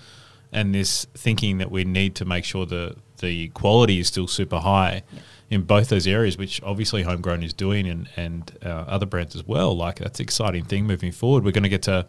and 0.51 0.73
this 0.73 1.05
thinking 1.13 1.57
that 1.59 1.71
we 1.71 1.83
need 1.83 2.15
to 2.15 2.25
make 2.25 2.45
sure 2.45 2.65
the 2.65 2.95
the 3.19 3.49
quality 3.49 3.99
is 3.99 4.07
still 4.07 4.27
super 4.27 4.59
high 4.59 5.03
in 5.49 5.61
both 5.61 5.89
those 5.89 6.07
areas, 6.07 6.37
which 6.37 6.61
obviously 6.63 7.03
Homegrown 7.03 7.43
is 7.43 7.53
doing, 7.53 7.87
and 7.87 8.09
and 8.15 8.57
uh, 8.63 8.85
other 8.87 9.05
brands 9.05 9.35
as 9.35 9.45
well. 9.45 9.75
Like 9.75 9.99
that's 9.99 10.19
an 10.19 10.23
exciting 10.23 10.65
thing 10.65 10.85
moving 10.85 11.11
forward. 11.11 11.43
We're 11.43 11.51
going 11.51 11.63
to 11.63 11.69
get 11.69 11.83
to 11.83 12.07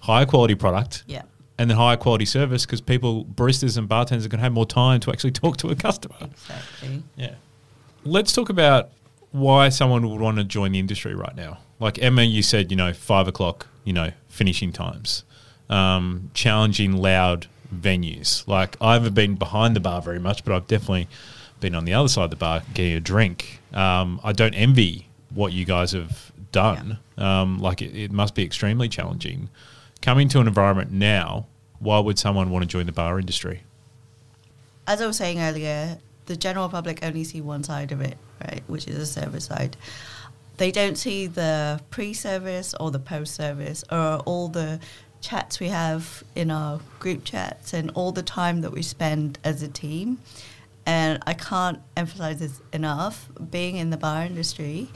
higher 0.00 0.24
quality 0.24 0.54
product 0.54 1.02
yeah 1.08 1.22
and 1.58 1.68
then 1.68 1.76
higher 1.76 1.96
quality 1.96 2.24
service 2.24 2.64
because 2.64 2.80
people, 2.80 3.24
baristas 3.24 3.76
and 3.76 3.88
bartenders, 3.88 4.24
are 4.24 4.28
going 4.28 4.38
to 4.38 4.44
have 4.44 4.52
more 4.52 4.64
time 4.64 5.00
to 5.00 5.10
actually 5.10 5.30
talk 5.32 5.56
to 5.58 5.68
a 5.68 5.76
customer. 5.76 6.16
exactly 6.20 7.02
Yeah. 7.16 7.34
Let's 8.04 8.32
talk 8.32 8.48
about 8.48 8.90
why 9.30 9.68
someone 9.68 10.08
would 10.08 10.20
want 10.20 10.38
to 10.38 10.44
join 10.44 10.72
the 10.72 10.78
industry 10.78 11.14
right 11.14 11.36
now. 11.36 11.58
Like 11.80 12.02
Emma, 12.02 12.22
you 12.22 12.42
said, 12.42 12.70
you 12.70 12.76
know, 12.76 12.92
five 12.92 13.28
o'clock, 13.28 13.68
you 13.84 13.92
know, 13.92 14.12
finishing 14.28 14.72
times, 14.72 15.24
um, 15.68 16.30
challenging, 16.34 16.96
loud 16.96 17.46
venues. 17.74 18.46
Like 18.48 18.76
I 18.80 18.94
haven't 18.94 19.14
been 19.14 19.36
behind 19.36 19.76
the 19.76 19.80
bar 19.80 20.00
very 20.00 20.18
much, 20.18 20.44
but 20.44 20.54
I've 20.54 20.66
definitely 20.66 21.08
been 21.60 21.74
on 21.74 21.84
the 21.84 21.94
other 21.94 22.08
side 22.08 22.24
of 22.24 22.30
the 22.30 22.36
bar 22.36 22.62
getting 22.74 22.94
a 22.94 23.00
drink. 23.00 23.60
Um, 23.72 24.20
I 24.24 24.32
don't 24.32 24.54
envy 24.54 25.08
what 25.34 25.52
you 25.52 25.64
guys 25.64 25.92
have 25.92 26.32
done. 26.52 26.98
Um, 27.16 27.58
like 27.58 27.82
it, 27.82 27.94
it 27.96 28.12
must 28.12 28.34
be 28.34 28.42
extremely 28.42 28.88
challenging. 28.88 29.50
Coming 30.00 30.28
to 30.30 30.40
an 30.40 30.46
environment 30.46 30.90
now, 30.92 31.46
why 31.80 31.98
would 31.98 32.18
someone 32.18 32.50
want 32.50 32.62
to 32.62 32.68
join 32.68 32.86
the 32.86 32.92
bar 32.92 33.18
industry? 33.18 33.62
as 34.88 35.02
I 35.02 35.06
was 35.06 35.18
saying 35.18 35.38
earlier, 35.38 35.98
the 36.28 36.36
general 36.36 36.68
public 36.68 37.00
only 37.02 37.24
see 37.24 37.40
one 37.40 37.64
side 37.64 37.90
of 37.90 38.00
it, 38.00 38.16
right, 38.44 38.62
which 38.66 38.86
is 38.86 38.96
the 38.96 39.06
service 39.06 39.46
side. 39.46 39.76
They 40.58 40.70
don't 40.70 40.96
see 40.96 41.26
the 41.26 41.80
pre-service 41.90 42.74
or 42.78 42.90
the 42.90 42.98
post-service 42.98 43.84
or 43.90 44.18
all 44.26 44.48
the 44.48 44.78
chats 45.20 45.58
we 45.58 45.68
have 45.68 46.22
in 46.36 46.50
our 46.50 46.80
group 47.00 47.24
chats 47.24 47.72
and 47.72 47.90
all 47.94 48.12
the 48.12 48.22
time 48.22 48.60
that 48.60 48.72
we 48.72 48.82
spend 48.82 49.38
as 49.42 49.62
a 49.62 49.68
team. 49.68 50.18
And 50.86 51.22
I 51.26 51.34
can't 51.34 51.80
emphasize 51.96 52.38
this 52.38 52.60
enough. 52.72 53.28
Being 53.50 53.76
in 53.76 53.90
the 53.90 53.96
bar 53.96 54.24
industry, 54.24 54.88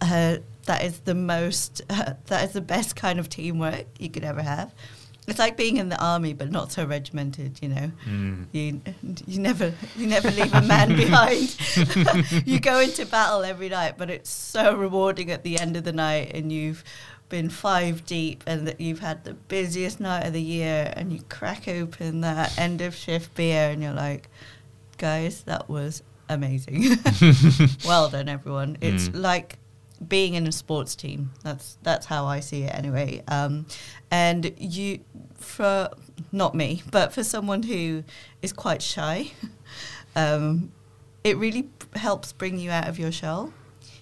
uh, 0.00 0.36
that 0.66 0.84
is 0.84 1.00
the 1.00 1.14
most, 1.14 1.82
that 1.88 2.44
is 2.44 2.52
the 2.52 2.60
best 2.60 2.96
kind 2.96 3.18
of 3.18 3.28
teamwork 3.28 3.86
you 3.98 4.10
could 4.10 4.24
ever 4.24 4.42
have. 4.42 4.74
It's 5.26 5.38
like 5.38 5.56
being 5.56 5.78
in 5.78 5.88
the 5.88 5.98
army, 6.02 6.34
but 6.34 6.50
not 6.50 6.70
so 6.70 6.84
regimented. 6.84 7.58
You 7.62 7.68
know, 7.70 7.90
Mm. 8.06 8.46
you 8.52 8.80
you 9.26 9.40
never 9.40 9.72
you 9.96 10.06
never 10.06 10.30
leave 10.30 10.52
a 10.54 10.60
man 10.62 10.88
behind. 10.96 11.56
you 12.46 12.60
go 12.60 12.78
into 12.80 13.06
battle 13.06 13.42
every 13.42 13.68
night, 13.70 13.96
but 13.96 14.10
it's 14.10 14.28
so 14.30 14.74
rewarding 14.76 15.30
at 15.30 15.42
the 15.42 15.58
end 15.58 15.76
of 15.76 15.84
the 15.84 15.92
night, 15.92 16.32
and 16.34 16.52
you've 16.52 16.84
been 17.30 17.48
five 17.48 18.04
deep, 18.04 18.44
and 18.46 18.66
that 18.68 18.80
you've 18.80 19.00
had 19.00 19.24
the 19.24 19.32
busiest 19.34 19.98
night 19.98 20.26
of 20.26 20.32
the 20.34 20.42
year, 20.42 20.92
and 20.94 21.10
you 21.12 21.20
crack 21.30 21.66
open 21.68 22.20
that 22.20 22.56
end 22.58 22.80
of 22.82 22.94
shift 22.94 23.34
beer, 23.34 23.70
and 23.70 23.82
you're 23.82 23.94
like, 23.94 24.28
guys, 24.98 25.42
that 25.44 25.68
was 25.68 26.02
amazing. 26.28 26.98
well 27.86 28.08
done, 28.10 28.28
everyone. 28.28 28.76
It's 28.80 29.08
Mm. 29.08 29.22
like 29.22 29.58
being 30.06 30.34
in 30.34 30.46
a 30.46 30.52
sports 30.52 30.94
team. 30.94 31.30
That's 31.42 31.78
that's 31.82 32.06
how 32.06 32.26
I 32.26 32.40
see 32.40 32.62
it 32.64 32.74
anyway. 32.74 33.22
Um, 33.28 33.66
and 34.10 34.52
you, 34.58 35.00
for 35.34 35.90
not 36.32 36.54
me, 36.54 36.82
but 36.90 37.12
for 37.12 37.24
someone 37.24 37.62
who 37.62 38.04
is 38.42 38.52
quite 38.52 38.82
shy, 38.82 39.32
um, 40.16 40.72
it 41.22 41.36
really 41.36 41.64
p- 41.64 41.98
helps 41.98 42.32
bring 42.32 42.58
you 42.58 42.70
out 42.70 42.88
of 42.88 42.98
your 42.98 43.12
shell. 43.12 43.52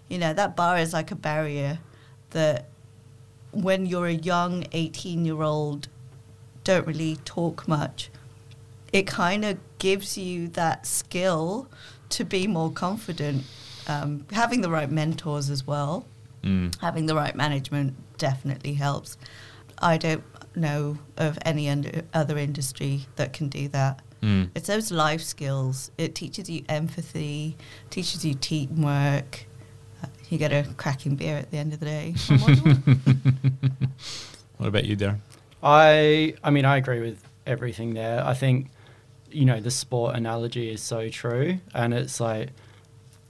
You 0.09 0.19
know 0.19 0.33
that 0.33 0.57
bar 0.57 0.79
is 0.79 0.93
like 0.93 1.11
a 1.11 1.17
barrier 1.17 1.79
that 2.31 2.67
when 3.53 3.87
you're 3.87 4.07
a 4.07 4.15
young 4.15 4.65
18 4.73 5.25
year 5.25 5.43
old 5.43 5.89
don't 6.65 6.87
really 6.87 7.17
talk 7.25 7.67
much 7.69 8.11
it 8.93 9.07
kind 9.07 9.45
of 9.45 9.59
gives 9.79 10.19
you 10.19 10.49
that 10.49 10.87
skill 10.87 11.69
to 12.11 12.25
be 12.25 12.47
more 12.47 12.71
confident 12.71 13.45
um, 13.89 14.27
having 14.33 14.61
the 14.61 14.71
right 14.71 14.91
mentors 14.91 15.51
as 15.51 15.67
well 15.67 16.07
Mm. 16.45 16.75
having 16.81 17.07
the 17.07 17.15
right 17.15 17.37
management 17.37 17.95
definitely 18.19 18.75
helps 18.75 19.17
i 19.79 19.97
don't 19.97 20.25
know 20.57 20.99
of 21.17 21.39
any 21.43 21.69
under, 21.69 22.03
other 22.13 22.37
industry 22.37 23.07
that 23.17 23.33
can 23.33 23.49
do 23.49 23.69
that 23.69 24.01
Mm. 24.23 24.51
it's 24.55 24.67
those 24.67 24.91
life 24.91 25.21
skills 25.23 25.91
it 25.99 26.15
teaches 26.17 26.51
you 26.51 26.65
empathy 26.69 27.57
teaches 27.91 28.25
you 28.25 28.35
teamwork 28.35 29.47
Uh, 30.03 30.07
you 30.31 30.39
get 30.39 30.51
a 30.53 30.67
cracking 30.75 31.15
beer 31.15 31.37
at 31.37 31.51
the 31.53 31.59
end 31.59 31.73
of 31.73 31.79
the 31.81 31.87
day 31.87 32.15
what 32.41 32.47
do 32.47 32.55
you 32.55 32.63
want? 32.65 32.87
What 34.59 34.69
about 34.69 34.85
you, 34.85 34.97
Darren? 34.97 35.19
I 35.63 36.35
I 36.43 36.51
mean 36.51 36.65
I 36.65 36.77
agree 36.77 37.01
with 37.01 37.23
everything 37.47 37.95
there. 37.95 38.25
I 38.25 38.35
think 38.35 38.69
you 39.31 39.45
know 39.45 39.61
the 39.61 39.71
sport 39.71 40.15
analogy 40.17 40.71
is 40.71 40.81
so 40.83 41.09
true, 41.09 41.59
and 41.75 41.95
it's 41.95 42.21
like 42.21 42.51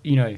you 0.02 0.16
know 0.16 0.36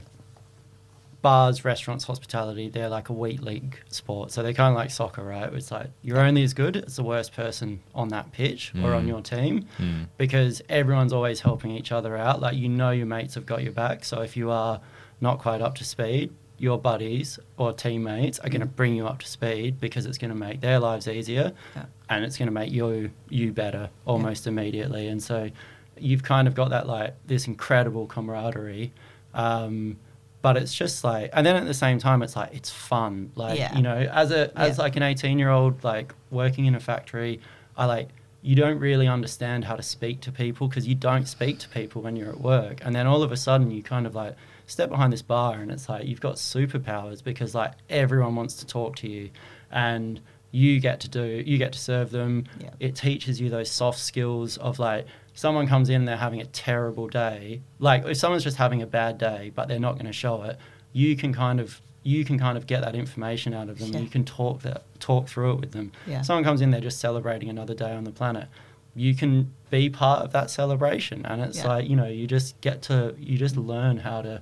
bars, 1.22 1.64
restaurants, 1.64 2.04
hospitality. 2.04 2.68
They're 2.68 2.90
like 2.90 3.08
a 3.08 3.12
weak 3.14 3.40
league 3.40 3.80
sport, 3.88 4.30
so 4.30 4.42
they're 4.42 4.52
kind 4.52 4.70
of 4.72 4.76
like 4.76 4.90
soccer, 4.90 5.24
right? 5.24 5.50
It's 5.54 5.70
like 5.70 5.88
you're 6.02 6.20
only 6.20 6.42
as 6.42 6.52
good 6.52 6.76
as 6.76 6.96
the 6.96 7.02
worst 7.02 7.32
person 7.32 7.80
on 7.94 8.08
that 8.08 8.30
pitch 8.32 8.72
or 8.82 8.92
on 8.92 9.04
Mm. 9.04 9.08
your 9.08 9.20
team, 9.22 9.64
Mm. 9.78 10.08
because 10.18 10.60
everyone's 10.68 11.14
always 11.14 11.40
helping 11.40 11.70
each 11.70 11.92
other 11.92 12.14
out. 12.16 12.40
Like 12.42 12.56
you 12.56 12.68
know 12.68 12.90
your 12.90 13.06
mates 13.06 13.34
have 13.36 13.46
got 13.46 13.62
your 13.62 13.72
back, 13.72 14.04
so 14.04 14.20
if 14.20 14.36
you 14.36 14.50
are 14.50 14.80
not 15.20 15.38
quite 15.38 15.60
up 15.62 15.74
to 15.76 15.84
speed. 15.84 16.30
Your 16.56 16.78
buddies 16.78 17.40
or 17.56 17.72
teammates 17.72 18.38
are 18.38 18.48
going 18.48 18.60
to 18.60 18.66
bring 18.66 18.94
you 18.94 19.06
up 19.08 19.18
to 19.18 19.26
speed 19.26 19.80
because 19.80 20.06
it's 20.06 20.18
going 20.18 20.30
to 20.32 20.36
make 20.38 20.60
their 20.60 20.78
lives 20.78 21.08
easier 21.08 21.52
Yeah. 21.74 21.86
and 22.08 22.24
it's 22.24 22.38
going 22.38 22.46
to 22.46 22.52
make 22.52 22.70
you 22.70 23.10
you 23.28 23.52
better 23.52 23.90
almost 24.04 24.46
immediately. 24.46 25.08
And 25.08 25.20
so 25.20 25.50
you've 25.98 26.22
kind 26.22 26.46
of 26.46 26.54
got 26.54 26.70
that 26.70 26.86
like 26.86 27.14
this 27.26 27.48
incredible 27.48 28.06
camaraderie, 28.06 28.92
um, 29.34 29.96
but 30.42 30.56
it's 30.56 30.74
just 30.74 31.04
like, 31.04 31.30
and 31.32 31.44
then 31.46 31.56
at 31.56 31.64
the 31.64 31.74
same 31.74 31.98
time, 31.98 32.22
it's 32.22 32.36
like 32.36 32.54
it's 32.54 32.70
fun. 32.70 33.30
Like 33.34 33.58
Yeah. 33.58 33.74
you 33.76 33.82
know, 33.82 33.96
as 33.96 34.30
a 34.30 34.52
as 34.58 34.76
Yeah. 34.78 34.82
like 34.84 34.96
an 34.96 35.02
eighteen 35.02 35.38
year 35.38 35.50
old, 35.50 35.82
like 35.84 36.14
working 36.30 36.66
in 36.66 36.74
a 36.74 36.80
factory, 36.80 37.40
I 37.76 37.86
like 37.86 38.08
you 38.42 38.54
don't 38.54 38.78
really 38.78 39.08
understand 39.08 39.64
how 39.64 39.74
to 39.74 39.82
speak 39.82 40.20
to 40.20 40.30
people 40.30 40.68
because 40.68 40.86
you 40.86 40.94
don't 40.94 41.26
speak 41.26 41.58
to 41.60 41.68
people 41.70 42.02
when 42.02 42.14
you're 42.14 42.28
at 42.28 42.40
work, 42.40 42.80
and 42.84 42.94
then 42.94 43.06
all 43.06 43.22
of 43.22 43.32
a 43.32 43.36
sudden 43.38 43.70
you 43.70 43.82
kind 43.82 44.06
of 44.06 44.14
like 44.14 44.34
step 44.66 44.88
behind 44.90 45.12
this 45.12 45.22
bar 45.22 45.54
and 45.60 45.70
it's 45.70 45.88
like 45.90 46.06
you've 46.06 46.20
got 46.22 46.36
superpowers 46.36 47.22
because 47.24 47.54
like 47.54 47.72
everyone 47.90 48.34
wants 48.34 48.54
to 48.56 48.66
talk 48.66 48.96
to 48.96 49.08
you, 49.08 49.30
and 49.72 50.20
you 50.50 50.78
get 50.78 51.00
to 51.00 51.08
do 51.08 51.24
you 51.46 51.56
get 51.58 51.72
to 51.72 51.78
serve 51.78 52.10
them. 52.10 52.44
Yeah. 52.60 52.70
It 52.80 52.94
teaches 52.96 53.40
you 53.40 53.48
those 53.48 53.70
soft 53.70 53.98
skills 53.98 54.58
of 54.58 54.78
like 54.78 55.06
someone 55.34 55.66
comes 55.66 55.88
in 55.88 55.96
and 55.96 56.08
they're 56.08 56.16
having 56.16 56.40
a 56.40 56.46
terrible 56.46 57.08
day 57.08 57.60
like 57.78 58.04
if 58.06 58.16
someone's 58.16 58.44
just 58.44 58.56
having 58.56 58.80
a 58.82 58.86
bad 58.86 59.18
day 59.18 59.50
but 59.54 59.66
they're 59.68 59.80
not 59.80 59.94
going 59.94 60.06
to 60.06 60.12
show 60.12 60.42
it 60.42 60.56
you 60.92 61.16
can 61.16 61.32
kind 61.34 61.60
of 61.60 61.80
you 62.04 62.24
can 62.24 62.38
kind 62.38 62.56
of 62.58 62.66
get 62.66 62.82
that 62.82 62.94
information 62.94 63.52
out 63.54 63.68
of 63.68 63.78
them 63.78 63.90
Yeah. 63.92 64.00
you 64.00 64.08
can 64.08 64.24
talk 64.24 64.62
that 64.62 64.82
talk 65.00 65.26
through 65.26 65.52
it 65.54 65.60
with 65.60 65.72
them 65.72 65.90
Yeah. 66.06 66.22
someone 66.22 66.44
comes 66.44 66.60
in 66.60 66.70
they're 66.70 66.80
just 66.80 67.00
celebrating 67.00 67.48
another 67.48 67.74
day 67.74 67.92
on 67.92 68.04
the 68.04 68.12
planet 68.12 68.46
you 68.94 69.12
can 69.14 69.52
be 69.70 69.90
part 69.90 70.22
of 70.24 70.30
that 70.32 70.50
celebration 70.50 71.26
and 71.26 71.40
it's 71.42 71.58
Yeah. 71.58 71.68
like 71.68 71.88
you 71.88 71.96
know 71.96 72.06
you 72.06 72.26
just 72.28 72.60
get 72.60 72.82
to 72.82 73.14
you 73.18 73.36
just 73.36 73.56
learn 73.56 73.96
how 73.98 74.22
to 74.22 74.40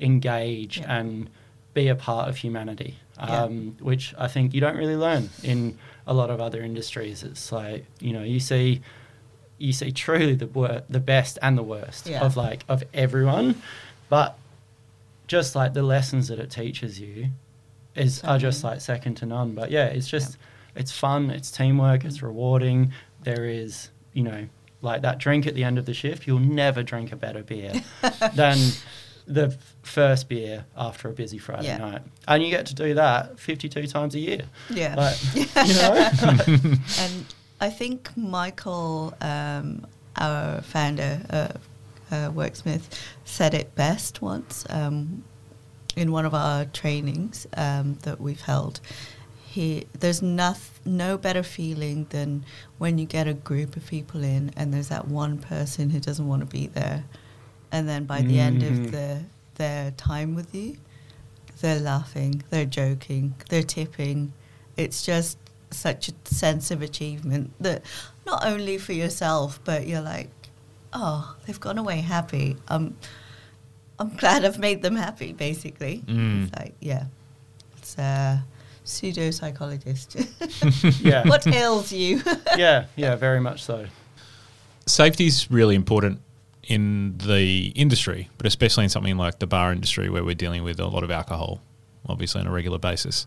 engage 0.00 0.80
and 0.86 1.30
be 1.74 1.88
a 1.88 1.94
part 1.94 2.28
of 2.28 2.36
humanity 2.36 2.98
um, 3.18 3.76
which 3.80 4.14
i 4.18 4.26
think 4.26 4.52
you 4.52 4.60
don't 4.60 4.76
really 4.76 4.96
learn 4.96 5.30
in 5.44 5.78
a 6.06 6.12
lot 6.12 6.28
of 6.30 6.40
other 6.40 6.62
industries 6.62 7.22
it's 7.22 7.52
like 7.52 7.86
you 8.00 8.12
know 8.12 8.22
you 8.22 8.40
see 8.40 8.80
you 9.62 9.72
see 9.72 9.92
truly 9.92 10.34
the 10.34 10.46
wor- 10.48 10.82
the 10.88 11.00
best 11.00 11.38
and 11.40 11.56
the 11.56 11.62
worst 11.62 12.06
Yeah. 12.08 12.24
of 12.24 12.36
like 12.36 12.64
of 12.68 12.82
everyone. 12.92 13.62
But 14.08 14.36
just 15.28 15.54
like 15.54 15.72
the 15.72 15.82
lessons 15.82 16.28
that 16.28 16.38
it 16.38 16.50
teaches 16.50 17.00
you 17.00 17.28
is 17.94 18.22
are 18.24 18.38
just 18.38 18.64
like 18.64 18.80
second 18.80 19.14
to 19.16 19.26
none. 19.26 19.54
But 19.54 19.70
yeah 19.70 19.86
it's 19.86 20.08
just 20.08 20.36
it's 20.74 20.90
fun 20.90 21.30
it's 21.30 21.50
teamwork 21.50 22.04
it's 22.04 22.18
mm. 22.18 22.22
rewarding. 22.22 22.92
There 23.22 23.44
is 23.46 23.90
you 24.12 24.24
know 24.24 24.48
like 24.80 25.02
that 25.02 25.18
drink 25.18 25.46
at 25.46 25.54
the 25.54 25.62
end 25.62 25.78
of 25.78 25.86
the 25.86 25.94
shift 25.94 26.26
you'll 26.26 26.40
never 26.40 26.82
drink 26.82 27.12
a 27.12 27.16
better 27.16 27.42
beer 27.44 27.72
than 28.34 28.58
the 29.28 29.56
first 29.82 30.28
beer 30.28 30.64
after 30.76 31.08
a 31.08 31.12
busy 31.12 31.38
friday 31.38 31.66
Yeah. 31.68 31.78
night. 31.78 32.02
And 32.26 32.42
you 32.42 32.50
get 32.50 32.66
to 32.66 32.74
do 32.74 32.94
that 32.94 33.38
52 33.38 33.86
times 33.86 34.16
a 34.16 34.18
year. 34.18 34.42
Yeah. 34.68 34.96
like 34.96 35.16
you 35.34 35.74
know? 35.74 36.10
And 36.98 37.34
I 37.62 37.70
think 37.70 38.10
Michael, 38.16 39.14
um, 39.20 39.86
our 40.16 40.62
founder, 40.62 41.20
uh, 41.30 41.48
uh, 42.10 42.30
Worksmith, 42.32 42.82
said 43.24 43.54
it 43.54 43.76
best 43.76 44.20
once 44.20 44.66
um, 44.68 45.22
in 45.94 46.10
one 46.10 46.24
of 46.24 46.34
our 46.34 46.64
trainings 46.64 47.46
um, 47.56 47.98
that 48.02 48.20
we've 48.20 48.40
held. 48.40 48.80
He, 49.46 49.86
there's 49.96 50.20
noth, 50.20 50.80
no 50.84 51.16
better 51.16 51.44
feeling 51.44 52.08
than 52.10 52.44
when 52.78 52.98
you 52.98 53.06
get 53.06 53.28
a 53.28 53.34
group 53.34 53.76
of 53.76 53.86
people 53.86 54.24
in 54.24 54.50
and 54.56 54.74
there's 54.74 54.88
that 54.88 55.06
one 55.06 55.38
person 55.38 55.88
who 55.90 56.00
doesn't 56.00 56.26
want 56.26 56.40
to 56.40 56.46
be 56.46 56.66
there. 56.66 57.04
And 57.70 57.88
then 57.88 58.06
by 58.06 58.22
the 58.22 58.40
end 58.40 58.64
of 58.64 58.90
the, 58.90 59.20
their 59.54 59.92
time 59.92 60.34
with 60.34 60.52
you, 60.52 60.78
they're 61.60 61.78
laughing, 61.78 62.42
they're 62.50 62.64
joking, 62.64 63.36
they're 63.50 63.62
tipping. 63.62 64.32
It's 64.76 65.06
just 65.06 65.38
such 65.72 66.08
a 66.08 66.12
sense 66.24 66.70
of 66.70 66.82
achievement 66.82 67.52
that 67.60 67.82
not 68.26 68.44
only 68.44 68.78
for 68.78 68.92
yourself, 68.92 69.60
but 69.64 69.86
you're 69.86 70.00
like, 70.02 70.30
oh, 70.92 71.34
they've 71.46 71.58
gone 71.60 71.78
away 71.78 72.00
happy. 72.00 72.56
Um, 72.68 72.96
I'm 73.98 74.14
glad 74.16 74.44
I've 74.44 74.58
made 74.58 74.82
them 74.82 74.96
happy. 74.96 75.32
Basically, 75.32 76.02
Mm. 76.06 76.44
it's 76.48 76.56
like 76.58 76.74
yeah, 76.80 77.04
it's 77.76 77.96
a 77.98 78.44
pseudo 78.84 79.30
psychologist. 79.30 80.16
yeah 81.00 81.22
what 81.28 81.46
ails 81.46 81.92
you? 81.92 82.20
yeah 82.56 82.86
yeah 82.96 83.14
very 83.16 83.40
much 83.40 83.62
so 83.62 83.86
Safety 84.86 85.26
is 85.28 85.48
really 85.50 85.76
important 85.76 86.20
in 86.64 87.16
the 87.18 87.66
industry, 87.76 88.28
but 88.38 88.46
especially 88.46 88.82
in 88.84 88.90
something 88.90 89.16
like 89.16 89.38
the 89.38 89.46
bar 89.46 89.72
industry 89.72 90.08
where 90.10 90.24
we're 90.24 90.34
dealing 90.34 90.64
with 90.64 90.80
a 90.80 90.86
lot 90.86 91.04
of 91.04 91.10
alcohol, 91.10 91.60
obviously 92.08 92.40
on 92.40 92.48
a 92.48 92.50
regular 92.50 92.78
basis. 92.78 93.24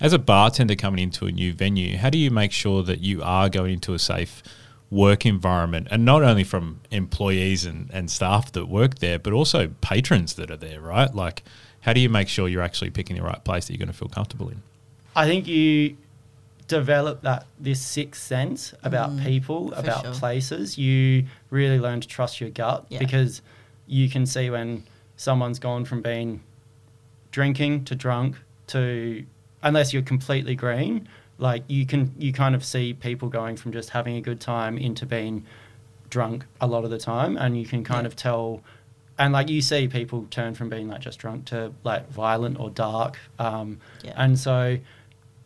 As 0.00 0.12
a 0.12 0.18
bartender 0.18 0.76
coming 0.76 1.02
into 1.02 1.26
a 1.26 1.32
new 1.32 1.52
venue, 1.52 1.96
how 1.96 2.10
do 2.10 2.18
you 2.18 2.30
make 2.30 2.52
sure 2.52 2.82
that 2.84 3.00
you 3.00 3.22
are 3.22 3.48
going 3.48 3.74
into 3.74 3.94
a 3.94 3.98
safe 3.98 4.42
work 4.90 5.26
environment 5.26 5.88
and 5.90 6.04
not 6.04 6.22
only 6.22 6.44
from 6.44 6.80
employees 6.90 7.64
and, 7.66 7.90
and 7.92 8.10
staff 8.10 8.52
that 8.52 8.66
work 8.66 9.00
there, 9.00 9.18
but 9.18 9.32
also 9.32 9.68
patrons 9.80 10.34
that 10.34 10.50
are 10.50 10.56
there, 10.56 10.80
right? 10.80 11.14
Like, 11.14 11.42
how 11.80 11.92
do 11.92 12.00
you 12.00 12.08
make 12.08 12.28
sure 12.28 12.48
you're 12.48 12.62
actually 12.62 12.90
picking 12.90 13.16
the 13.16 13.22
right 13.22 13.42
place 13.44 13.66
that 13.66 13.72
you're 13.72 13.78
going 13.84 13.92
to 13.92 13.98
feel 13.98 14.08
comfortable 14.08 14.48
in? 14.48 14.62
I 15.16 15.26
think 15.26 15.46
you 15.48 15.96
develop 16.68 17.22
that 17.22 17.46
this 17.58 17.80
sixth 17.80 18.22
sense 18.22 18.74
about 18.84 19.10
Mm, 19.10 19.24
people, 19.24 19.72
about 19.74 20.04
sure. 20.04 20.14
places. 20.14 20.78
You 20.78 21.24
really 21.50 21.78
learn 21.80 22.00
to 22.00 22.08
trust 22.08 22.40
your 22.40 22.50
gut 22.50 22.86
Yeah. 22.88 22.98
because 22.98 23.42
you 23.86 24.08
can 24.08 24.26
see 24.26 24.48
when 24.50 24.84
someone's 25.16 25.58
gone 25.58 25.84
from 25.86 26.02
being 26.02 26.40
drinking 27.32 27.84
to 27.86 27.94
drunk 27.94 28.36
to 28.68 29.24
unless 29.62 29.92
you're 29.92 30.02
completely 30.02 30.54
green, 30.54 31.08
like 31.38 31.62
you 31.68 31.86
can 31.86 32.12
you 32.18 32.32
kind 32.32 32.54
of 32.54 32.64
see 32.64 32.94
people 32.94 33.28
going 33.28 33.56
from 33.56 33.72
just 33.72 33.90
having 33.90 34.16
a 34.16 34.20
good 34.20 34.40
time 34.40 34.76
into 34.78 35.06
being 35.06 35.44
drunk 36.10 36.44
a 36.60 36.66
lot 36.66 36.84
of 36.84 36.90
the 36.90 36.98
time 36.98 37.36
and 37.36 37.58
you 37.58 37.66
can 37.66 37.84
kind 37.84 38.02
Yeah. 38.02 38.06
of 38.08 38.16
tell 38.16 38.62
and 39.18 39.32
like 39.32 39.48
you 39.48 39.60
see 39.60 39.88
people 39.88 40.26
turn 40.30 40.54
from 40.54 40.68
being 40.68 40.88
like 40.88 41.00
just 41.00 41.18
drunk 41.18 41.44
to 41.46 41.72
like 41.84 42.08
violent 42.10 42.58
or 42.58 42.70
dark 42.70 43.18
um, 43.38 43.78
Yeah. 44.02 44.14
and 44.16 44.38
so 44.38 44.78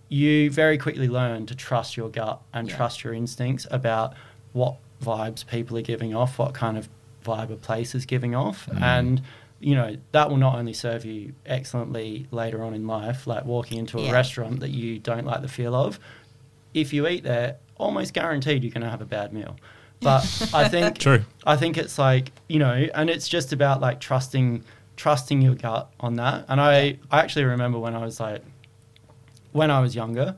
you 0.09 0.51
very 0.51 0.79
quickly 0.79 1.09
learn 1.09 1.47
to 1.47 1.55
trust 1.55 1.97
your 1.97 2.09
gut 2.11 2.41
and 2.53 2.69
Yeah. 2.69 2.77
trust 2.77 3.03
your 3.03 3.13
instincts 3.15 3.67
about 3.71 4.15
what 4.53 4.77
vibes 5.03 5.47
people 5.47 5.77
are 5.79 5.83
giving 5.83 6.15
off, 6.15 6.39
what 6.39 6.55
kind 6.55 6.77
of 6.79 6.89
vibe 7.25 7.51
a 7.51 7.57
place 7.57 7.95
is 7.95 8.05
giving 8.07 8.35
off. 8.35 8.67
Mm. 8.67 8.83
And, 8.83 9.23
you 9.63 9.75
know, 9.77 9.97
that 10.11 10.29
will 10.29 10.37
not 10.39 10.57
only 10.57 10.73
serve 10.73 11.05
you 11.05 11.35
excellently 11.47 12.27
later 12.33 12.63
on 12.65 12.75
in 12.75 12.87
life, 12.87 13.27
like 13.27 13.45
walking 13.45 13.79
into 13.79 13.99
a 13.99 14.03
Yeah. 14.03 14.13
restaurant 14.13 14.61
that 14.61 14.71
you 14.71 14.99
don't 14.99 15.25
like 15.25 15.41
the 15.41 15.49
feel 15.49 15.75
of. 15.75 15.99
If 16.75 16.93
you 16.93 17.07
eat 17.07 17.23
there, 17.23 17.57
almost 17.77 18.13
guaranteed 18.13 18.65
you're 18.65 18.73
going 18.73 18.83
to 18.83 18.91
have 18.91 19.01
a 19.01 19.07
bad 19.07 19.33
meal. 19.33 19.57
But 20.01 20.23
I 20.53 20.69
think 20.69 20.99
True. 20.99 21.25
I 21.47 21.57
think 21.57 21.79
it's 21.79 21.97
like 21.99 22.33
you 22.49 22.59
know, 22.59 22.87
and 22.95 23.09
it's 23.09 23.29
just 23.29 23.53
about 23.53 23.81
like 23.81 24.01
trusting 24.01 24.65
trusting 24.97 25.41
your 25.41 25.55
gut 25.55 25.91
on 26.01 26.17
that. 26.17 26.45
And 26.49 26.61
I 26.61 26.99
I 27.11 27.21
actually 27.21 27.45
remember 27.45 27.79
when 27.79 27.95
I 27.95 28.05
was 28.05 28.19
like 28.19 28.43
when 29.53 29.71
I 29.71 29.79
was 29.81 29.95
younger, 29.95 30.35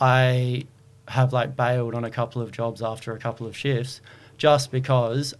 I 0.00 0.66
have 1.08 1.32
like 1.32 1.56
bailed 1.56 1.94
on 1.94 2.04
a 2.04 2.10
couple 2.10 2.42
of 2.42 2.52
jobs 2.52 2.82
after 2.82 3.12
a 3.12 3.18
couple 3.18 3.46
of 3.46 3.56
shifts 3.56 4.00
just 4.36 4.70
because 4.70 5.32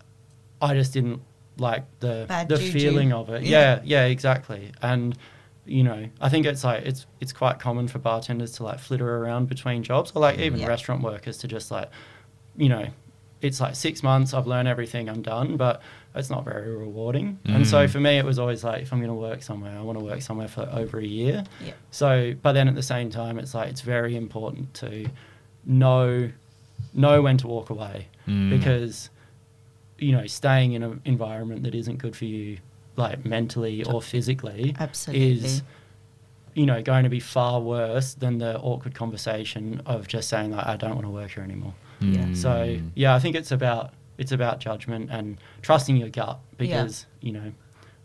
I 0.60 0.74
just 0.74 0.92
didn't 0.92 1.20
like 1.58 1.84
the 2.00 2.24
Bad 2.28 2.48
the 2.48 2.56
juju. 2.56 2.72
feeling 2.72 3.12
of 3.12 3.28
it. 3.30 3.42
Yeah. 3.42 3.58
Yeah, 3.76 3.80
yeah, 3.84 4.04
exactly. 4.06 4.72
And 4.82 5.16
you 5.64 5.84
know, 5.84 6.08
I 6.20 6.28
think 6.28 6.44
it's 6.46 6.64
like 6.64 6.84
it's 6.84 7.06
it's 7.20 7.32
quite 7.32 7.58
common 7.60 7.86
for 7.88 7.98
bartenders 7.98 8.52
to 8.52 8.64
like 8.64 8.78
flitter 8.80 9.16
around 9.18 9.48
between 9.48 9.82
jobs, 9.82 10.12
or 10.14 10.20
like 10.20 10.38
even 10.38 10.58
Yeah. 10.60 10.66
restaurant 10.66 11.02
workers 11.02 11.38
to 11.38 11.48
just 11.48 11.70
like, 11.70 11.88
you 12.56 12.68
know, 12.68 12.86
it's 13.40 13.60
like 13.60 13.74
six 13.76 14.02
months, 14.02 14.34
I've 14.34 14.46
learned 14.46 14.66
everything, 14.68 15.08
I'm 15.08 15.22
done, 15.22 15.56
but 15.56 15.80
it's 16.14 16.30
not 16.30 16.44
very 16.44 16.76
rewarding. 16.76 17.38
And 17.44 17.66
so 17.66 17.86
Mm. 17.86 17.90
for 17.90 18.00
me, 18.00 18.18
it 18.18 18.24
was 18.24 18.38
always 18.38 18.62
like, 18.64 18.82
if 18.82 18.92
I'm 18.92 18.98
going 18.98 19.08
to 19.08 19.14
work 19.14 19.42
somewhere, 19.42 19.76
I 19.78 19.82
want 19.82 19.98
to 19.98 20.04
work 20.04 20.20
somewhere 20.22 20.46
for 20.48 20.68
over 20.72 20.98
a 20.98 21.04
year. 21.04 21.42
Yeah. 21.64 21.72
So, 21.90 22.34
but 22.42 22.52
then 22.52 22.68
at 22.68 22.74
the 22.74 22.82
same 22.82 23.10
time, 23.10 23.38
it's 23.38 23.54
like 23.54 23.68
it's 23.70 23.80
very 23.82 24.16
important 24.16 24.74
to 24.74 25.06
know 25.64 26.30
know 26.94 27.22
when 27.22 27.36
to 27.38 27.46
walk 27.46 27.70
away 27.70 28.08
Mm. 28.28 28.50
because 28.50 29.10
you 30.02 30.12
know 30.12 30.26
staying 30.26 30.72
in 30.72 30.82
an 30.82 31.00
environment 31.04 31.62
that 31.64 31.74
isn't 31.74 31.98
good 31.98 32.14
for 32.16 32.24
you, 32.26 32.58
like 32.96 33.24
mentally 33.24 33.84
or 33.84 34.02
physically, 34.02 34.74
Absolutely. 34.78 35.32
is 35.32 35.62
you 36.54 36.66
know 36.66 36.82
going 36.82 37.04
to 37.04 37.10
be 37.10 37.20
far 37.20 37.60
worse 37.60 38.14
than 38.14 38.38
the 38.38 38.58
awkward 38.60 38.94
conversation 38.94 39.80
of 39.86 40.06
just 40.08 40.28
saying 40.28 40.50
like 40.50 40.66
I 40.66 40.76
don't 40.76 40.94
want 40.94 41.06
to 41.06 41.10
work 41.10 41.30
here 41.30 41.42
anymore. 41.44 41.74
Yeah. 42.00 42.34
So 42.34 42.50
Mm. 42.50 42.90
yeah, 42.94 43.14
I 43.14 43.18
think 43.20 43.36
it's 43.36 43.52
about 43.52 43.94
it's 44.18 44.32
about 44.32 44.58
judgment 44.60 45.10
and 45.10 45.38
trusting 45.62 45.96
your 45.96 46.08
gut 46.10 46.38
because 46.58 47.06
you 47.20 47.32
know 47.32 47.52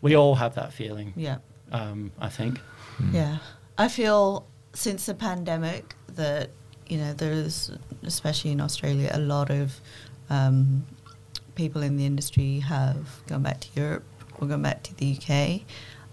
we 0.00 0.16
all 0.16 0.34
have 0.36 0.54
that 0.54 0.72
feeling. 0.72 1.12
Yeah. 1.16 1.38
Um, 1.72 2.12
I 2.20 2.28
think. 2.28 2.60
Yeah. 3.12 3.38
I 3.76 3.88
feel 3.88 4.46
since 4.72 5.06
the 5.06 5.14
pandemic 5.14 5.94
that, 6.14 6.50
you 6.88 6.96
know, 6.98 7.12
there's, 7.12 7.70
especially 8.04 8.52
in 8.52 8.60
Australia, 8.60 9.10
a 9.12 9.18
lot 9.20 9.50
of 9.50 9.80
um, 10.30 10.86
people 11.58 11.82
in 11.82 11.96
the 11.96 12.06
industry 12.06 12.60
have 12.60 13.20
gone 13.26 13.42
back 13.42 13.58
to 13.60 13.68
Europe 13.74 14.04
or 14.38 14.46
gone 14.46 14.62
back 14.62 14.84
to 14.84 14.94
the 14.94 15.16
UK. 15.16 15.62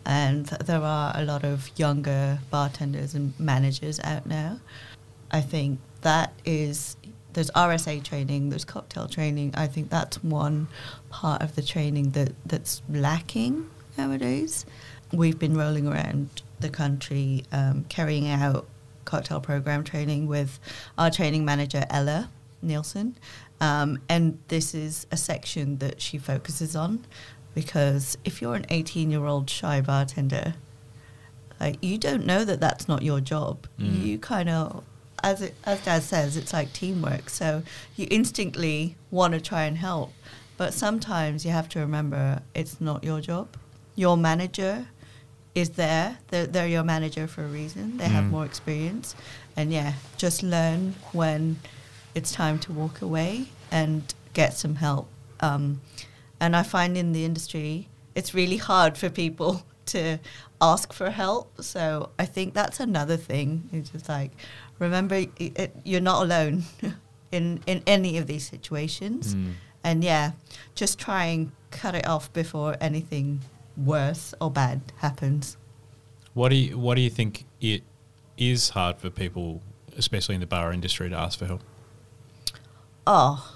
And 0.04 0.48
th- 0.50 0.62
there 0.62 0.82
are 0.82 1.14
a 1.16 1.24
lot 1.24 1.44
of 1.46 1.70
younger 1.78 2.40
bartenders 2.50 3.14
and 3.14 3.40
managers 3.40 4.00
out 4.00 4.26
now. 4.26 4.60
I 5.32 5.42
think 5.42 5.80
that 6.02 6.34
is, 6.46 6.98
there's 7.34 7.52
RSA 7.52 8.04
training, 8.04 8.50
there's 8.50 8.66
cocktail 8.66 9.08
training. 9.08 9.54
I 9.56 9.68
think 9.68 9.90
that's 9.92 10.24
one 10.24 10.68
part 11.12 11.44
of 11.44 11.56
the 11.56 11.62
training 11.62 12.12
that, 12.12 12.34
that's 12.46 12.82
lacking 12.90 13.70
nowadays. 13.98 14.66
we've 15.12 15.38
been 15.38 15.56
rolling 15.56 15.88
around 15.88 16.42
the 16.60 16.70
country 16.70 17.46
um, 17.52 17.86
carrying 17.88 18.28
out 18.28 18.66
cocktail 19.06 19.40
program 19.40 19.84
training 19.84 20.26
with 20.26 20.60
our 20.98 21.12
training 21.12 21.46
manager 21.46 21.86
Ella 21.92 22.30
Nielsen, 22.66 23.16
um, 23.62 24.00
and 24.10 24.38
this 24.50 24.74
is 24.76 25.08
a 25.12 25.18
section 25.18 25.78
that 25.78 26.02
she 26.02 26.18
focuses 26.18 26.76
on 26.76 27.06
because 27.54 28.18
if 28.26 28.42
you're 28.42 28.56
an 28.56 28.66
18 28.70 29.10
year 29.12 29.26
old 29.26 29.50
shy 29.50 29.82
bartender, 29.82 30.56
like 31.60 31.78
you 31.82 31.98
don't 31.98 32.26
know 32.26 32.44
that 32.44 32.60
that's 32.60 32.88
not 32.88 33.02
your 33.02 33.22
job. 33.22 33.68
Mm. 33.80 34.02
You 34.04 34.18
kind 34.20 34.50
of, 34.50 34.84
as 35.24 35.42
it, 35.42 35.56
as 35.66 35.80
Daz 35.86 36.04
says, 36.06 36.36
it's 36.38 36.52
like 36.54 36.74
teamwork. 36.74 37.30
So 37.30 37.64
you 37.96 38.08
instinctly 38.12 38.96
want 39.10 39.34
to 39.34 39.42
try 39.42 39.64
and 39.64 39.78
help, 39.78 40.12
but 40.58 40.74
sometimes 40.74 41.46
you 41.46 41.52
have 41.52 41.70
to 41.70 41.80
remember 41.80 42.42
it's 42.54 42.82
not 42.82 43.04
your 43.04 43.22
job. 43.22 43.56
Your 43.96 44.18
manager 44.18 44.88
is 45.56 45.70
there. 45.72 46.18
They're, 46.28 46.46
they're 46.48 46.68
your 46.68 46.84
manager 46.84 47.28
for 47.28 47.46
a 47.46 47.48
reason. 47.48 47.98
They 47.98 48.10
have 48.10 48.26
Mm. 48.26 48.32
more 48.32 48.46
experience, 48.46 49.16
and 49.56 49.72
yeah, 49.72 49.94
just 50.18 50.44
learn 50.44 50.96
when 51.14 51.58
it's 52.16 52.32
time 52.32 52.58
to 52.60 52.72
walk 52.72 53.02
away 53.02 53.46
and 53.72 54.14
get 54.34 54.54
some 54.54 54.76
help. 54.76 55.08
Um, 55.42 55.82
and 56.40 56.56
I 56.56 56.64
find 56.64 56.98
in 56.98 57.12
the 57.12 57.26
industry, 57.26 57.90
it's 58.16 58.34
really 58.34 58.58
hard 58.58 58.98
for 58.98 59.10
people 59.10 59.64
to 59.88 60.18
ask 60.62 60.94
for 60.94 61.12
help. 61.12 61.62
So 61.62 62.10
I 62.18 62.26
think 62.26 62.54
that's 62.54 62.80
another 62.80 63.18
thing. 63.18 63.70
It's 63.72 63.90
just 63.90 64.10
like, 64.10 64.32
remember, 64.80 65.16
i 65.16 65.30
it, 65.38 65.76
you're 65.84 66.02
not 66.02 66.24
alone 66.24 66.64
in, 67.32 67.62
in 67.68 67.84
any 67.86 68.18
of 68.18 68.28
these 68.28 68.48
situations. 68.48 69.36
Mm. 69.36 69.54
And 69.84 70.04
yeah, 70.04 70.32
just 70.74 70.98
try 70.98 71.26
and 71.26 71.52
cut 71.70 71.94
it 71.94 72.08
off 72.08 72.34
before 72.34 72.76
anything 72.82 73.42
worse 73.78 74.34
or 74.42 74.50
bad 74.50 74.82
happens. 74.98 75.58
What 76.34 76.50
do 76.50 76.56
you 76.56 76.78
What 76.78 76.96
do 76.96 77.02
you 77.02 77.10
think 77.10 77.46
it 77.62 77.84
is 78.38 78.70
hard 78.70 78.98
for 78.98 79.10
people, 79.10 79.62
especially 79.98 80.36
in 80.36 80.42
the 80.42 80.48
bar 80.48 80.74
industry, 80.74 81.10
to 81.10 81.16
ask 81.16 81.40
for 81.40 81.46
help? 81.46 81.62
Oh, 83.08 83.52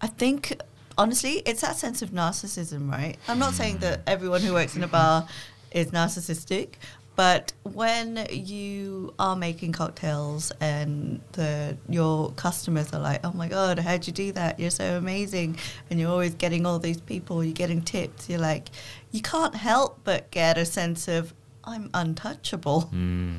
I 0.00 0.06
think 0.06 0.60
honestly, 0.96 1.42
it's 1.46 1.62
that 1.62 1.76
sense 1.76 2.02
of 2.02 2.10
narcissism, 2.10 2.90
right? 2.90 3.16
I'm 3.28 3.38
not 3.38 3.54
saying 3.54 3.78
that 3.78 4.02
everyone 4.06 4.42
who 4.42 4.52
works 4.52 4.76
in 4.76 4.82
a 4.82 4.88
bar 4.88 5.26
is 5.72 5.88
narcissistic, 5.92 6.74
but 7.16 7.52
when 7.64 8.26
you 8.30 9.12
are 9.18 9.36
making 9.36 9.72
cocktails 9.72 10.52
and 10.60 11.20
the 11.32 11.76
your 11.88 12.30
customers 12.32 12.92
are 12.92 13.00
like, 13.00 13.20
"Oh 13.24 13.32
my 13.32 13.48
god, 13.48 13.78
how'd 13.78 14.06
you 14.06 14.12
do 14.12 14.32
that? 14.32 14.58
You're 14.60 14.70
so 14.70 14.96
amazing!" 14.96 15.58
and 15.90 16.00
you're 16.00 16.10
always 16.10 16.34
getting 16.34 16.64
all 16.64 16.78
these 16.78 17.00
people, 17.00 17.44
you're 17.44 17.52
getting 17.52 17.82
tips. 17.82 18.28
You're 18.28 18.38
like, 18.38 18.70
you 19.10 19.20
can't 19.20 19.54
help 19.54 20.00
but 20.04 20.30
get 20.30 20.56
a 20.56 20.64
sense 20.64 21.08
of 21.08 21.34
I'm 21.64 21.90
untouchable. 21.92 22.88
Mm. 22.92 23.36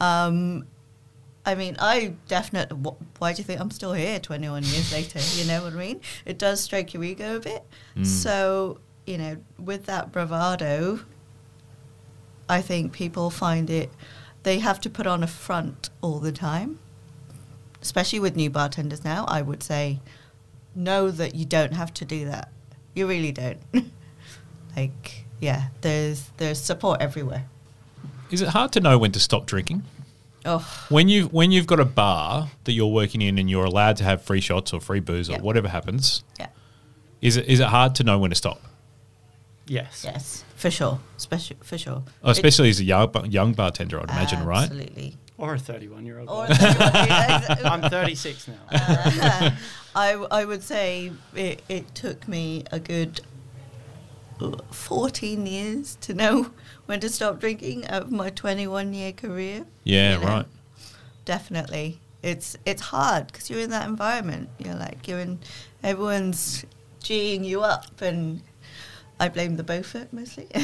Um, 0.00 0.66
I 1.44 1.54
mean, 1.54 1.76
I 1.80 2.14
definitely. 2.28 2.76
Why 3.18 3.32
do 3.32 3.38
you 3.38 3.44
think 3.44 3.60
I'm 3.60 3.70
still 3.70 3.92
here 3.92 4.20
21 4.20 4.62
years 4.62 4.92
later? 4.92 5.18
You 5.40 5.46
know 5.46 5.64
what 5.64 5.72
I 5.72 5.76
mean? 5.76 6.00
It 6.24 6.38
does 6.38 6.60
strike 6.60 6.94
your 6.94 7.02
ego 7.02 7.36
a 7.36 7.40
bit. 7.40 7.64
Mm. 7.96 8.06
So, 8.06 8.78
you 9.06 9.18
know, 9.18 9.36
with 9.58 9.86
that 9.86 10.12
bravado, 10.12 11.00
I 12.48 12.60
think 12.60 12.92
people 12.92 13.30
find 13.30 13.70
it, 13.70 13.90
they 14.44 14.60
have 14.60 14.80
to 14.82 14.90
put 14.90 15.06
on 15.06 15.22
a 15.22 15.26
front 15.26 15.90
all 16.00 16.20
the 16.20 16.32
time. 16.32 16.78
Especially 17.80 18.20
with 18.20 18.36
new 18.36 18.48
bartenders 18.48 19.04
now, 19.04 19.24
I 19.26 19.42
would 19.42 19.64
say, 19.64 20.00
know 20.74 21.10
that 21.10 21.34
you 21.34 21.44
don't 21.44 21.74
have 21.74 21.92
to 21.94 22.04
do 22.04 22.26
that. 22.26 22.52
You 22.94 23.08
really 23.08 23.32
don't. 23.32 23.58
like, 24.76 25.24
yeah, 25.40 25.68
there's 25.80 26.30
there's 26.36 26.60
support 26.60 27.00
everywhere. 27.00 27.46
Is 28.30 28.40
it 28.40 28.48
hard 28.48 28.70
to 28.72 28.80
know 28.80 28.96
when 28.96 29.10
to 29.12 29.20
stop 29.20 29.46
drinking? 29.46 29.82
Oh, 30.44 30.86
When 30.88 31.08
you 31.08 31.24
when 31.26 31.52
you've 31.52 31.66
got 31.66 31.78
a 31.80 31.84
bar 31.84 32.48
that 32.64 32.72
you're 32.72 32.92
working 32.92 33.22
in 33.22 33.38
and 33.38 33.48
you're 33.48 33.64
allowed 33.64 33.96
to 33.98 34.04
have 34.04 34.22
free 34.22 34.40
shots 34.40 34.72
or 34.72 34.80
free 34.80 35.00
booze 35.00 35.28
Yeah. 35.28 35.38
or 35.38 35.42
whatever 35.42 35.68
happens, 35.68 36.24
yeah. 36.38 36.48
is 37.20 37.36
it 37.36 37.46
is 37.46 37.60
it 37.60 37.68
hard 37.68 37.94
to 37.96 38.04
know 38.04 38.18
when 38.18 38.30
to 38.30 38.36
stop? 38.36 38.60
Yes. 39.66 40.02
Yes, 40.04 40.44
for 40.56 40.70
sure. 40.70 40.98
Especially 41.16 41.56
for 41.62 41.78
sure. 41.78 42.02
Oh, 42.24 42.30
especially 42.30 42.68
as 42.70 42.80
a 42.80 42.84
young 42.84 43.10
bar- 43.12 43.26
young 43.26 43.52
bartender, 43.52 44.00
I'd 44.00 44.10
imagine, 44.10 44.44
right? 44.44 44.64
Absolutely. 44.64 45.16
Or 45.38 45.54
a 45.54 45.58
31 45.58 46.04
year 46.06 46.18
old. 46.20 46.28
Or 46.28 46.46
I'm 46.48 47.82
36 47.88 48.48
now. 48.48 48.54
Uh, 48.70 49.50
I, 49.94 50.12
I 50.30 50.44
would 50.44 50.62
say 50.62 51.12
it, 51.34 51.62
it 51.68 51.94
took 51.94 52.26
me 52.28 52.64
a 52.72 52.78
good 52.80 53.20
14 54.70 55.46
years 55.46 55.96
to 56.02 56.14
know 56.14 56.50
when 56.86 57.00
to 57.00 57.08
stop 57.08 57.40
drinking 57.40 57.86
of 57.86 58.10
my 58.10 58.30
21 58.30 58.92
year 58.94 59.12
career. 59.12 59.66
Yeah, 59.84 60.14
you 60.14 60.20
know? 60.20 60.26
right. 60.26 60.46
Definitely. 61.24 62.00
It's 62.22 62.56
it's 62.64 62.82
hard 62.82 63.26
because 63.26 63.50
you're 63.50 63.60
in 63.60 63.70
that 63.70 63.88
environment. 63.88 64.48
You're 64.58 64.76
like, 64.76 65.08
you're 65.08 65.18
in, 65.18 65.38
everyone's 65.82 66.64
G'ing 67.02 67.44
you 67.44 67.62
up 67.62 68.00
and 68.00 68.42
I 69.18 69.28
blame 69.28 69.56
the 69.56 69.62
Beaufort 69.62 70.12
mostly. 70.12 70.48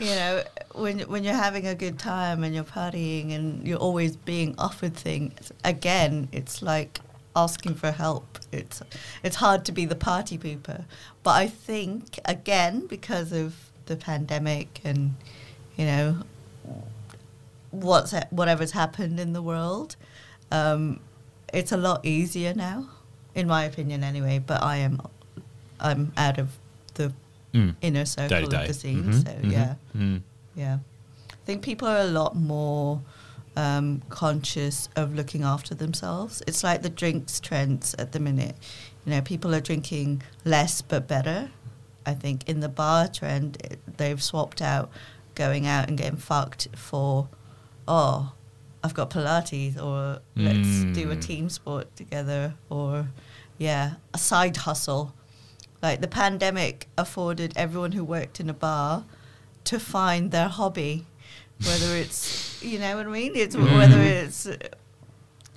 you 0.00 0.14
know, 0.14 0.42
when 0.74 1.00
when 1.00 1.24
you're 1.24 1.34
having 1.34 1.66
a 1.66 1.74
good 1.74 1.98
time 1.98 2.44
and 2.44 2.54
you're 2.54 2.64
partying 2.64 3.34
and 3.34 3.66
you're 3.66 3.78
always 3.78 4.16
being 4.16 4.54
offered 4.58 4.94
things, 4.94 5.52
again, 5.64 6.28
it's 6.32 6.62
like 6.62 7.00
asking 7.42 7.74
for 7.82 7.90
help. 7.92 8.26
It's 8.52 8.82
it's 9.22 9.36
hard 9.36 9.64
to 9.66 9.72
be 9.72 9.84
the 9.86 9.94
party 10.10 10.36
pooper, 10.38 10.84
but 11.22 11.32
I 11.44 11.46
think 11.68 12.18
again 12.24 12.86
because 12.86 13.30
of 13.32 13.48
the 13.86 13.96
pandemic 13.96 14.80
and 14.84 15.14
you 15.76 15.84
know 15.86 16.06
what's 17.70 18.12
ha- 18.12 18.26
whatever's 18.30 18.72
happened 18.72 19.20
in 19.20 19.32
the 19.32 19.42
world, 19.42 19.96
um, 20.50 21.00
it's 21.52 21.72
a 21.72 21.76
lot 21.76 22.04
easier 22.04 22.54
now, 22.54 22.88
in 23.34 23.46
my 23.46 23.64
opinion, 23.64 24.02
anyway. 24.04 24.38
But 24.44 24.62
I 24.62 24.76
am 24.78 25.00
I'm 25.80 26.12
out 26.16 26.38
of 26.38 26.48
the 26.94 27.12
Mm. 27.54 27.74
inner 27.80 28.04
circle 28.04 28.28
Day 28.28 28.44
to 28.44 28.50
day. 28.50 28.60
of 28.62 28.68
the 28.68 28.74
scene, 28.74 29.04
Mhm, 29.04 29.22
so 29.24 29.32
mhm, 29.32 29.52
yeah. 29.52 29.74
mm. 29.96 30.20
Yeah. 30.54 30.78
I 31.32 31.36
think 31.46 31.62
people 31.62 31.88
are 31.88 32.00
a 32.00 32.04
lot 32.20 32.36
more 32.36 33.00
um, 33.58 34.02
conscious 34.08 34.88
of 34.94 35.14
looking 35.14 35.42
after 35.42 35.74
themselves. 35.74 36.42
It's 36.46 36.62
like 36.62 36.82
the 36.82 36.88
drinks 37.02 37.40
trends 37.40 37.94
at 37.94 38.12
the 38.12 38.20
minute. 38.20 38.56
You 39.04 39.10
know, 39.12 39.20
people 39.20 39.52
are 39.54 39.60
drinking 39.60 40.22
less 40.44 40.80
but 40.80 41.08
better. 41.08 41.50
I 42.06 42.14
think 42.14 42.48
in 42.48 42.60
the 42.60 42.68
bar 42.68 43.08
trend, 43.08 43.58
it, 43.64 43.80
they've 43.98 44.22
swapped 44.22 44.62
out 44.62 44.90
going 45.34 45.66
out 45.66 45.88
and 45.88 45.98
getting 45.98 46.18
fucked 46.18 46.68
for, 46.76 47.28
oh, 47.88 48.32
I've 48.82 48.94
got 48.94 49.10
Pilates, 49.10 49.76
or 49.76 50.20
let's 50.36 50.84
do 50.98 51.10
a 51.10 51.16
Mm. 51.16 51.22
team 51.22 51.48
sport 51.50 51.94
together, 51.96 52.54
or 52.70 53.08
yeah, 53.58 53.94
a 54.14 54.18
side 54.18 54.56
hustle. 54.58 55.14
Like 55.82 56.00
the 56.00 56.08
pandemic 56.08 56.86
afforded 56.96 57.52
everyone 57.56 57.92
who 57.92 58.04
worked 58.04 58.38
in 58.40 58.48
a 58.48 58.54
bar 58.54 59.04
to 59.64 59.80
find 59.80 60.30
their 60.30 60.48
hobby, 60.48 61.06
whether 61.66 61.96
it's 61.96 62.62
you 62.62 62.78
know 62.78 62.96
what 62.96 63.06
I 63.06 63.10
mean. 63.10 63.32
It's 63.36 63.56
Mm. 63.56 63.76
whether 63.76 64.00
it's 64.00 64.46
uh, 64.46 64.56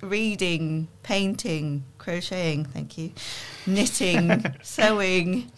reading, 0.00 0.88
painting, 1.02 1.84
crocheting. 1.98 2.64
Thank 2.64 2.98
you, 2.98 3.12
knitting, 3.66 4.44
sewing. 4.62 5.50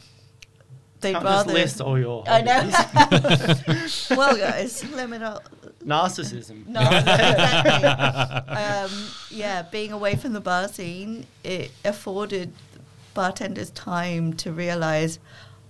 They'd 1.01 1.13
Can't 1.13 1.25
just 1.25 1.47
rather. 1.47 1.53
list 1.53 1.81
all 1.83 1.99
your 1.99 2.25
I 2.27 2.41
hobbies. 2.41 4.09
know. 4.11 4.17
well, 4.17 4.37
guys, 4.39 4.83
let 4.93 5.11
me 5.11 5.19
know. 5.19 5.39
Narcissism. 5.85 6.67
No, 6.67 6.81
exactly. 6.81 7.85
um, 8.57 8.91
yeah, 9.31 9.63
being 9.71 9.93
away 9.93 10.15
from 10.17 10.33
the 10.33 10.41
bar 10.41 10.67
scene, 10.69 11.27
it 11.43 11.73
afforded 11.85 12.53
bartenders 13.13 13.69
time 13.73 14.33
to 14.35 14.51
realize, 14.51 15.19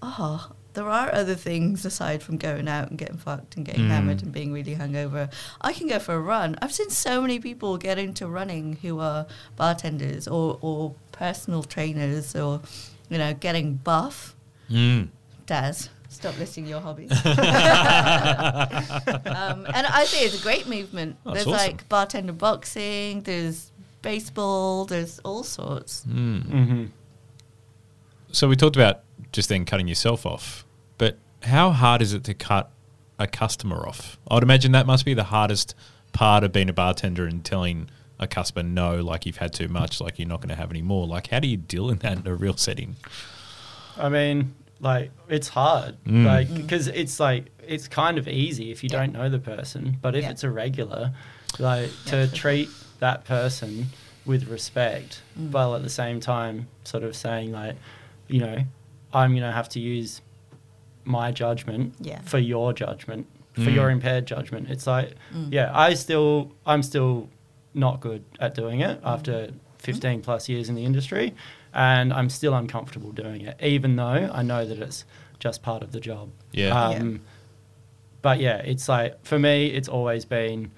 oh, 0.03 0.51
there 0.75 0.89
are 0.89 1.13
other 1.15 1.35
things 1.35 1.85
aside 1.85 2.23
from 2.23 2.37
going 2.37 2.69
out 2.69 2.89
and 2.91 2.99
getting 2.99 3.17
fucked 3.17 3.57
and 3.57 3.65
getting 3.65 3.85
Mm. 3.85 3.89
hammered 3.91 4.23
and 4.23 4.33
being 4.33 4.53
really 4.53 4.75
hungover. 4.77 5.33
I 5.61 5.73
can 5.73 5.87
go 5.89 5.99
for 5.99 6.15
a 6.15 6.21
run. 6.21 6.57
I've 6.61 6.73
seen 6.73 6.91
so 6.91 7.21
many 7.23 7.39
people 7.39 7.77
get 7.79 7.99
into 7.99 8.27
running 8.29 8.79
who 8.83 8.99
are 9.01 9.27
bartenders 9.57 10.27
or, 10.29 10.59
or 10.61 10.95
personal 11.13 11.63
trainers 11.63 12.35
or, 12.37 12.61
you 13.09 13.19
know, 13.19 13.33
getting 13.35 13.75
buff. 13.77 14.35
Mm. 14.71 15.09
Daz, 15.47 15.91
stop 16.09 16.39
listing 16.39 16.67
your 16.67 16.81
hobbies. 16.81 17.11
um, 17.25 17.27
and 19.75 19.87
I 19.87 20.05
think 20.09 20.27
it's 20.27 20.39
a 20.39 20.43
great 20.43 20.67
movement. 20.69 21.17
Oh, 21.25 21.33
there's 21.33 21.47
awesome. 21.47 21.57
like 21.57 21.89
bartender 21.89 22.33
boxing, 22.33 23.23
there's 23.23 23.71
baseball, 24.03 24.85
there's 24.87 25.19
all 25.21 25.43
sorts. 25.43 26.05
Mm. 26.09 26.43
hmm 26.45 26.85
So 28.35 28.49
we 28.49 28.57
talked 28.57 28.75
about 28.75 29.03
just 29.31 29.49
then 29.49 29.65
cutting 29.65 29.87
yourself 29.87 30.27
off, 30.27 30.67
but 30.99 31.19
how 31.45 31.71
hard 31.71 32.03
is 32.03 32.13
it 32.13 32.25
to 32.25 32.35
cut 32.35 32.69
a 33.17 33.29
customer 33.29 33.87
off? 33.87 34.19
I'd 34.29 34.43
imagine 34.43 34.73
that 34.73 34.87
must 34.89 35.05
be 35.05 35.15
the 35.15 35.23
hardest 35.23 35.77
part 36.13 36.43
of 36.43 36.51
being 36.51 36.69
a 36.69 36.73
bartender 36.73 37.27
and 37.27 37.45
telling 37.45 37.89
a 38.19 38.27
customer 38.27 38.65
no, 38.65 38.97
like 39.01 39.25
you've 39.25 39.37
had 39.37 39.53
too 39.53 39.69
much, 39.69 40.01
like 40.01 40.19
you're 40.19 40.27
not 40.27 40.41
going 40.41 40.49
to 40.49 40.57
have 40.57 40.71
any 40.73 40.83
more. 40.83 41.07
Like, 41.07 41.29
how 41.29 41.39
do 41.39 41.47
you 41.47 41.57
deal 41.57 41.91
in 41.91 41.99
that 41.99 42.19
in 42.19 42.27
a 42.27 42.35
real 42.35 42.57
setting? 42.57 42.97
I 43.97 44.09
mean, 44.09 44.57
like 44.81 45.13
it's 45.29 45.47
hard, 45.49 45.97
Mm. 46.05 46.27
like 46.27 46.53
because 46.53 46.89
it's 46.89 47.21
like 47.21 47.47
it's 47.65 47.87
kind 47.87 48.19
of 48.19 48.27
easy 48.27 48.73
if 48.73 48.83
you 48.83 48.89
Yeah. 48.93 48.99
don't 48.99 49.13
know 49.13 49.29
the 49.29 49.39
person, 49.39 49.99
but 50.03 50.17
if 50.17 50.25
Yeah. 50.25 50.31
it's 50.31 50.43
a 50.43 50.51
regular, 50.51 51.13
like 51.61 51.89
Yeah, 52.07 52.27
to 52.27 52.35
treat 52.35 52.69
that 52.99 53.25
person 53.25 53.91
with 54.27 54.49
respect, 54.49 55.23
Mm. 55.39 55.53
while 55.53 55.77
at 55.77 55.85
the 55.85 55.89
same 55.91 56.19
time 56.19 56.67
sort 56.83 57.05
of 57.05 57.15
saying 57.15 57.53
like, 57.53 57.77
you 58.29 58.41
know, 58.41 58.59
I'm 59.13 59.35
gonna 59.35 59.53
have 59.53 59.69
to 59.71 59.81
use 59.81 60.21
my 61.05 61.31
judgment 61.33 61.95
Yeah. 62.01 62.21
for 62.23 62.39
your 62.39 62.73
judgment, 62.73 63.27
for 63.53 63.61
Mm. 63.71 63.75
your 63.75 63.91
impaired 63.91 64.27
judgment. 64.27 64.71
It's 64.71 64.87
like, 64.87 65.15
Mm. 65.35 65.53
yeah, 65.53 65.71
I 65.75 65.95
still, 65.95 66.53
I'm 66.67 66.83
still 66.83 67.29
not 67.75 68.01
good 68.01 68.25
at 68.41 68.55
doing 68.55 68.81
it 68.81 69.01
Mm. 69.03 69.07
after 69.07 69.51
15 69.79 70.23
plus 70.23 70.49
years 70.49 70.69
in 70.69 70.75
the 70.75 70.85
industry, 70.85 71.35
and 71.75 72.13
I'm 72.13 72.31
still 72.31 72.55
uncomfortable 72.55 73.13
doing 73.13 73.43
it, 73.43 73.57
even 73.63 73.97
though 73.97 74.31
I 74.33 74.43
know 74.43 74.65
that 74.65 74.79
it's 74.79 75.05
just 75.39 75.63
part 75.63 75.83
of 75.83 75.93
the 75.93 76.01
job. 76.01 76.31
Yeah. 76.53 76.69
Yeah. 76.91 76.99
Um, 76.99 77.21
But 78.23 78.41
yeah, 78.41 78.57
it's 78.65 78.89
like 78.89 79.23
for 79.23 79.39
me, 79.39 79.67
it's 79.67 79.87
always 79.89 80.25
been 80.25 80.71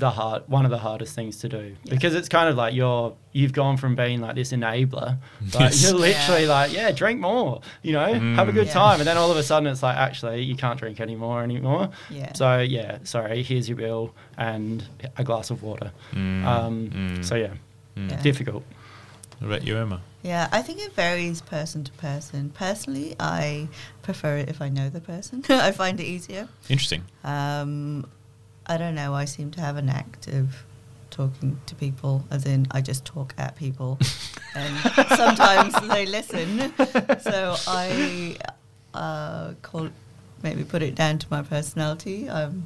the 0.00 0.10
hard 0.10 0.42
one 0.48 0.64
of 0.64 0.70
the 0.72 0.78
hardest 0.78 1.14
things 1.14 1.36
to 1.38 1.48
do 1.48 1.76
Yeah. 1.84 1.94
because 1.94 2.14
it's 2.14 2.28
kind 2.28 2.48
of 2.48 2.56
like 2.56 2.74
you're 2.74 3.14
you've 3.32 3.52
gone 3.52 3.76
from 3.76 3.94
being 3.94 4.20
like 4.20 4.34
this 4.34 4.50
enabler, 4.52 5.18
like 5.54 5.54
Yes. 5.54 5.82
you're 5.82 5.92
literally 5.92 6.42
Yeah. 6.44 6.48
like 6.58 6.72
yeah, 6.72 6.90
drink 6.90 7.20
more, 7.20 7.60
you 7.82 7.92
know, 7.92 8.12
have 8.12 8.48
a 8.48 8.52
Mm. 8.52 8.54
good 8.54 8.66
Yeah. 8.66 8.72
time, 8.72 9.00
and 9.00 9.06
then 9.06 9.16
all 9.16 9.30
of 9.30 9.36
a 9.36 9.42
sudden 9.44 9.68
it's 9.68 9.82
like 9.82 9.96
actually 9.96 10.42
you 10.42 10.56
can't 10.56 10.78
drink 10.78 11.00
anymore 11.00 11.42
anymore. 11.44 11.90
Yeah. 12.10 12.32
So 12.32 12.58
yeah, 12.60 12.98
sorry, 13.04 13.42
here's 13.44 13.68
your 13.68 13.76
bill 13.78 14.14
and 14.36 14.82
a 15.16 15.22
glass 15.22 15.50
of 15.50 15.62
water. 15.62 15.92
Mm, 16.12 16.44
Um, 16.44 16.90
mm, 16.90 17.24
So 17.24 17.36
yeah, 17.36 17.54
mm. 17.96 18.10
Yeah. 18.10 18.20
difficult. 18.22 18.64
What 19.38 19.46
about 19.46 19.64
you, 19.66 19.76
Emma? 19.78 20.00
Yeah, 20.22 20.48
I 20.52 20.60
think 20.60 20.80
it 20.80 20.92
varies 20.94 21.40
person 21.40 21.82
to 21.84 21.92
person. 21.92 22.50
Personally, 22.50 23.16
I 23.18 23.68
prefer 24.02 24.36
it 24.36 24.48
if 24.50 24.60
I 24.60 24.68
know 24.68 24.90
the 24.90 25.00
person. 25.00 25.42
I 25.48 25.72
find 25.72 25.98
it 25.98 26.04
easier. 26.04 26.46
Interesting. 26.68 27.04
Um, 27.24 28.06
I 28.70 28.76
don't 28.76 28.94
know. 28.94 29.14
I 29.14 29.24
seem 29.24 29.50
to 29.52 29.60
have 29.60 29.76
an 29.76 29.88
of 30.28 30.64
talking 31.10 31.60
to 31.66 31.74
people, 31.74 32.24
as 32.30 32.46
in 32.46 32.68
I 32.70 32.80
just 32.80 33.04
talk 33.04 33.34
at 33.36 33.56
people, 33.56 33.98
and 34.54 34.76
sometimes 35.16 35.74
they 35.88 36.06
listen. 36.06 36.72
So 37.20 37.56
I 37.66 38.36
uh, 38.94 39.54
call 39.62 39.88
maybe 40.44 40.62
put 40.62 40.82
it 40.82 40.94
down 40.94 41.18
to 41.18 41.26
my 41.32 41.42
personality. 41.42 42.28
Um, 42.28 42.64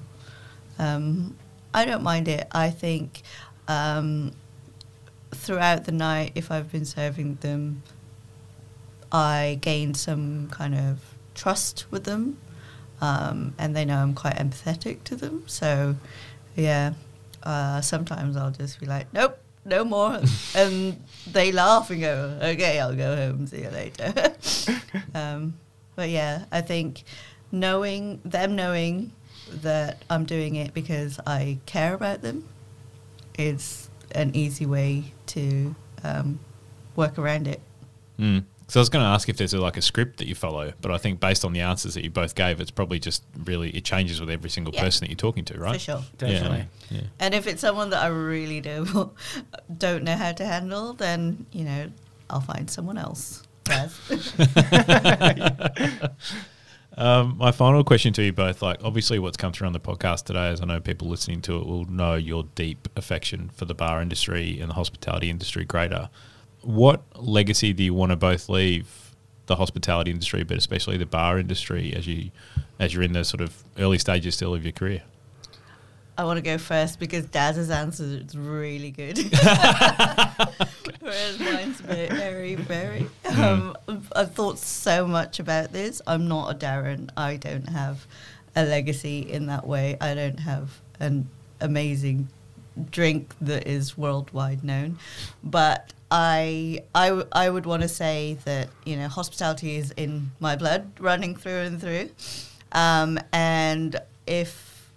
um, 0.78 1.38
I 1.72 1.86
don't 1.86 2.02
mind 2.02 2.28
it. 2.28 2.48
I 2.52 2.68
think 2.68 3.22
um, 3.66 4.32
throughout 5.32 5.84
the 5.84 5.92
night, 5.92 6.32
if 6.34 6.50
I've 6.50 6.70
been 6.70 6.84
serving 6.84 7.36
them, 7.36 7.82
I 9.10 9.56
gain 9.62 9.94
some 9.94 10.48
kind 10.50 10.74
of 10.74 10.98
trust 11.34 11.86
with 11.90 12.04
them, 12.04 12.36
um, 13.00 13.54
and 13.58 13.74
they 13.74 13.84
know 13.84 13.96
I'm 13.96 14.14
quite 14.14 14.36
empathetic 14.36 15.04
to 15.04 15.16
them. 15.16 15.44
So, 15.46 15.96
yeah, 16.56 16.94
uh, 17.42 17.80
sometimes 17.80 18.36
I'll 18.36 18.50
just 18.50 18.80
be 18.80 18.86
like, 18.86 19.12
"Nope, 19.12 19.38
no 19.64 19.84
more," 19.84 20.20
and 20.54 21.00
they 21.30 21.52
laugh 21.52 21.90
and 21.90 22.00
go, 22.00 22.38
"Okay, 22.42 22.80
I'll 22.80 22.94
go 22.94 23.16
home. 23.16 23.46
See 23.46 23.62
you 23.62 23.70
later." 23.70 24.34
um, 25.14 25.54
but 25.96 26.08
yeah, 26.08 26.44
I 26.50 26.60
think 26.60 27.04
knowing 27.52 28.20
them, 28.24 28.56
knowing 28.56 29.12
that 29.50 30.02
I'm 30.10 30.24
doing 30.24 30.56
it 30.56 30.74
because 30.74 31.20
I 31.26 31.58
care 31.66 31.94
about 31.94 32.22
them, 32.22 32.48
is 33.38 33.88
an 34.12 34.34
easy 34.34 34.66
way 34.66 35.12
to 35.26 35.74
um, 36.02 36.38
work 36.96 37.18
around 37.18 37.48
it. 37.48 37.60
Mm. 38.18 38.44
So 38.66 38.80
I 38.80 38.82
was 38.82 38.88
going 38.88 39.04
to 39.04 39.08
ask 39.08 39.28
if 39.28 39.36
there's 39.36 39.52
a, 39.52 39.60
like 39.60 39.76
a 39.76 39.82
script 39.82 40.18
that 40.18 40.26
you 40.26 40.34
follow, 40.34 40.72
but 40.80 40.90
I 40.90 40.96
think 40.96 41.20
based 41.20 41.44
on 41.44 41.52
the 41.52 41.60
answers 41.60 41.94
that 41.94 42.02
you 42.02 42.10
both 42.10 42.34
gave, 42.34 42.60
it's 42.60 42.70
probably 42.70 42.98
just 42.98 43.22
really 43.44 43.68
it 43.70 43.84
changes 43.84 44.20
with 44.20 44.30
every 44.30 44.48
single 44.48 44.72
Yeah. 44.74 44.82
person 44.82 45.04
that 45.04 45.10
you're 45.10 45.16
talking 45.16 45.44
to, 45.46 45.58
right? 45.58 45.74
For 45.74 45.78
sure. 45.78 46.02
Definitely. 46.16 46.64
Yeah. 46.90 47.00
And 47.20 47.34
if 47.34 47.46
it's 47.46 47.60
someone 47.60 47.90
that 47.90 48.02
I 48.02 48.06
really 48.06 48.62
do 48.62 49.12
don't 49.78 50.02
know 50.02 50.16
how 50.16 50.32
to 50.32 50.44
handle, 50.46 50.94
then 50.94 51.44
you 51.52 51.64
know 51.64 51.90
I'll 52.30 52.40
find 52.40 52.70
someone 52.70 52.96
else. 52.98 53.42
Yes. 53.68 54.00
Um, 56.96 57.38
my 57.38 57.50
final 57.50 57.82
question 57.82 58.12
to 58.12 58.22
you 58.22 58.32
both, 58.32 58.62
like 58.62 58.78
obviously 58.84 59.18
what's 59.18 59.36
come 59.36 59.52
through 59.52 59.66
on 59.66 59.72
the 59.72 59.80
podcast 59.80 60.26
today, 60.26 60.50
is 60.50 60.60
I 60.60 60.64
know 60.64 60.78
people 60.78 61.08
listening 61.08 61.40
to 61.42 61.56
it 61.56 61.66
will 61.66 61.86
know 61.86 62.14
your 62.14 62.44
deep 62.54 62.88
affection 62.94 63.50
for 63.52 63.64
the 63.64 63.74
bar 63.74 64.00
industry 64.00 64.60
and 64.60 64.70
the 64.70 64.74
hospitality 64.74 65.28
industry 65.28 65.64
greater. 65.64 66.08
What 66.64 67.02
legacy 67.16 67.72
do 67.72 67.82
you 67.82 67.94
want 67.94 68.10
to 68.10 68.16
both 68.16 68.48
leave 68.48 69.14
the 69.46 69.56
hospitality 69.56 70.10
industry, 70.10 70.42
but 70.42 70.56
especially 70.56 70.96
the 70.96 71.06
bar 71.06 71.38
industry 71.38 71.94
as 71.94 72.06
you 72.06 72.30
as 72.78 72.94
you're 72.94 73.02
in 73.02 73.12
the 73.12 73.24
sort 73.24 73.40
of 73.40 73.62
early 73.78 73.98
stages 73.98 74.34
still 74.34 74.54
of 74.54 74.64
your 74.64 74.72
career? 74.72 75.02
I 76.16 76.24
want 76.24 76.36
to 76.36 76.42
go 76.42 76.58
first 76.58 77.00
because 77.00 77.26
Daz's 77.26 77.70
answer 77.70 78.04
is 78.04 78.36
really 78.36 78.92
good. 78.92 79.18
Whereas 81.00 81.38
mine's 81.40 81.80
a 81.80 81.82
bit 81.82 82.12
very, 82.12 82.54
very. 82.54 83.06
Um, 83.36 83.76
I've 84.14 84.32
thought 84.32 84.58
so 84.58 85.08
much 85.08 85.40
about 85.40 85.72
this. 85.72 86.00
I'm 86.06 86.28
not 86.28 86.52
a 86.52 86.54
Darren. 86.54 87.10
I 87.16 87.36
don't 87.36 87.68
have 87.68 88.06
a 88.54 88.64
legacy 88.64 89.20
in 89.20 89.46
that 89.46 89.66
way. 89.66 89.96
I 90.00 90.14
don't 90.14 90.38
have 90.38 90.80
an 91.00 91.28
amazing 91.60 92.28
drink 92.90 93.34
that 93.40 93.66
is 93.66 93.96
worldwide 93.96 94.64
known. 94.64 94.98
But 95.42 95.92
I 96.10 96.82
I 96.94 97.50
would 97.50 97.66
want 97.66 97.82
to 97.82 97.88
say 97.88 98.38
that 98.44 98.68
you 98.84 98.96
know 98.96 99.08
hospitality 99.08 99.76
is 99.76 99.90
in 99.92 100.30
my 100.40 100.56
blood, 100.56 100.92
running 101.00 101.36
through 101.36 101.62
and 101.62 101.80
through. 101.80 102.10
Um, 102.72 103.18
and 103.32 103.96
if 104.26 104.90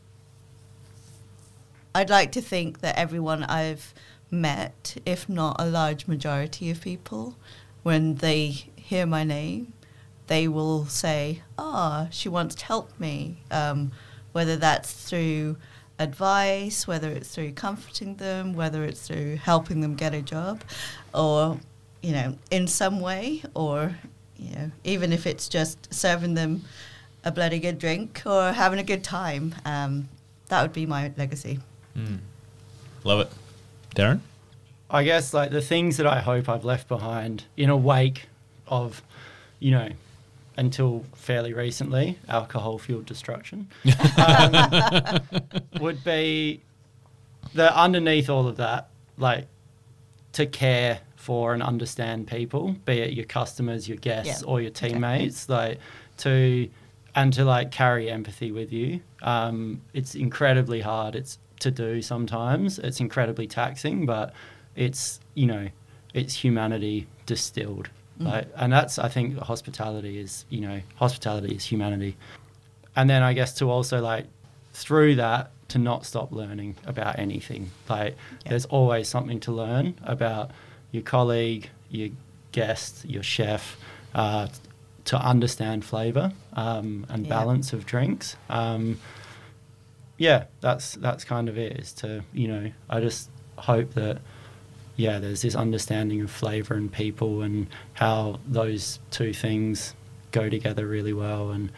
I'd 1.95 2.09
like 2.09 2.31
to 2.33 2.41
think 2.41 2.81
that 2.81 2.97
everyone 2.97 3.43
I've 3.43 3.93
met, 4.29 4.97
if 5.05 5.27
not 5.27 5.55
a 5.59 5.65
large 5.65 6.07
majority 6.07 6.69
of 6.69 6.81
people, 6.81 7.35
when 7.83 8.15
they 8.15 8.69
hear 8.75 9.05
my 9.05 9.23
name, 9.23 9.73
they 10.27 10.47
will 10.47 10.85
say, 10.85 11.41
"Ah, 11.57 12.07
she 12.11 12.29
wants 12.29 12.55
to 12.55 12.65
help 12.65 12.99
me." 12.99 13.37
Um, 13.49 13.91
whether 14.33 14.55
that's 14.55 14.93
through 14.93 15.57
advice, 15.99 16.87
whether 16.87 17.09
it's 17.09 17.29
through 17.29 17.51
comforting 17.53 18.15
them, 18.15 18.53
whether 18.53 18.83
it's 18.83 19.07
through 19.07 19.37
helping 19.37 19.81
them 19.81 19.95
get 19.95 20.13
a 20.13 20.21
job, 20.21 20.63
or 21.13 21.59
you 22.01 22.11
know, 22.11 22.37
in 22.51 22.67
some 22.67 22.99
way, 22.99 23.43
or 23.53 23.95
you 24.37 24.55
know, 24.55 24.71
even 24.83 25.11
if 25.11 25.25
it's 25.25 25.49
just 25.49 25.93
serving 25.93 26.35
them 26.35 26.63
a 27.23 27.31
bloody 27.31 27.59
good 27.59 27.79
drink 27.79 28.21
or 28.25 28.51
having 28.51 28.79
a 28.79 28.83
good 28.83 29.03
time. 29.03 29.53
Um, 29.65 30.07
that 30.47 30.61
would 30.61 30.73
be 30.73 30.85
my 30.85 31.11
legacy. 31.17 31.59
Mm. 31.95 32.19
Love 33.03 33.19
it, 33.19 33.31
Darren. 33.95 34.21
I 34.89 35.03
guess 35.03 35.33
like 35.33 35.51
the 35.51 35.61
things 35.61 35.97
that 35.97 36.07
I 36.07 36.21
hope 36.21 36.47
I've 36.47 36.63
left 36.63 36.87
behind 36.87 37.43
in 37.57 37.69
a 37.69 37.75
wake 37.75 38.27
of, 38.67 39.01
you 39.59 39.71
know, 39.71 39.89
until 40.57 41.05
fairly 41.15 41.53
recently, 41.53 42.17
alcohol 42.27 42.77
fueled 42.79 43.05
destruction, 43.05 43.67
um, 44.17 45.21
would 45.79 46.03
be 46.03 46.61
that 47.53 47.73
underneath 47.73 48.29
all 48.29 48.47
of 48.47 48.57
that, 48.57 48.89
like 49.17 49.47
to 50.33 50.45
care 50.45 50.99
for 51.15 51.53
and 51.53 51.61
understand 51.63 52.27
people, 52.27 52.75
be 52.85 52.99
it 52.99 53.13
your 53.13 53.25
customers, 53.25 53.87
your 53.87 53.97
guests, 53.97 54.41
Yeah. 54.41 54.47
or 54.47 54.61
your 54.61 54.69
Okay. 54.71 54.89
teammates, 54.89 55.47
like 55.49 55.79
to 56.17 56.69
and 57.15 57.33
to 57.33 57.43
like 57.45 57.71
carry 57.71 58.09
empathy 58.09 58.51
with 58.51 58.71
you. 58.71 59.01
Um, 59.21 59.81
it's 59.93 60.13
incredibly 60.15 60.81
hard. 60.81 61.15
It's 61.15 61.39
to 61.61 61.71
do 61.71 62.01
sometimes. 62.01 62.77
It's 62.79 62.99
incredibly 62.99 63.47
taxing, 63.47 64.05
but 64.05 64.33
it's 64.75 65.19
you 65.33 65.47
know, 65.47 65.67
it's 66.13 66.33
humanity 66.35 67.07
distilled. 67.25 67.89
Like, 68.19 68.47
and 68.55 68.73
that's 68.73 68.97
I 68.97 69.09
think 69.09 69.37
hospitality 69.37 70.19
is 70.19 70.45
you 70.49 70.61
know 70.61 70.81
hospitality 70.95 71.55
is 71.55 71.65
humanity, 71.65 72.17
and 72.95 73.09
then 73.09 73.21
I 73.23 73.33
guess 73.33 73.53
to 73.55 73.69
also 73.69 74.01
like 74.01 74.25
through 74.73 75.15
that 75.15 75.51
to 75.69 75.77
not 75.77 76.05
stop 76.05 76.31
learning 76.31 76.75
about 76.85 77.19
anything. 77.19 77.71
Like 77.89 78.15
Yeah. 78.43 78.49
there's 78.49 78.65
always 78.65 79.07
something 79.07 79.39
to 79.41 79.51
learn 79.51 79.95
about 80.03 80.51
your 80.91 81.03
colleague, 81.03 81.69
your 81.89 82.09
guest, 82.53 83.05
your 83.05 83.21
chef, 83.23 83.77
uh, 84.15 84.47
to 85.05 85.17
understand 85.17 85.85
flavor 85.85 86.31
um, 86.53 87.05
and 87.09 87.25
Yeah. 87.25 87.29
balance 87.29 87.71
of 87.73 87.85
drinks. 87.85 88.35
Um, 88.49 88.99
yeah, 90.17 90.45
that's 90.61 90.93
that's 90.93 91.23
kind 91.23 91.49
of 91.49 91.57
it. 91.57 91.77
Is 91.79 91.93
to 91.93 92.23
you 92.33 92.47
know 92.47 92.71
I 92.89 92.99
just 92.99 93.29
hope 93.57 93.93
that 93.93 94.19
yeah 94.97 95.19
there's 95.19 95.41
this 95.43 95.55
understanding 95.55 96.21
of 96.21 96.29
flavor 96.29 96.73
and 96.73 96.91
people 96.91 97.41
and 97.41 97.67
how 97.93 98.39
those 98.47 98.99
two 99.11 99.31
things 99.33 99.93
go 100.31 100.49
together 100.49 100.85
really 100.85 101.13
well 101.13 101.51
and 101.51 101.71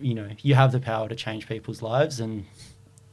you 0.00 0.14
know 0.14 0.28
you 0.42 0.54
have 0.54 0.70
the 0.72 0.78
power 0.80 1.08
to 1.08 1.14
change 1.16 1.48
people's 1.48 1.82
lives 1.82 2.20
and 2.20 2.44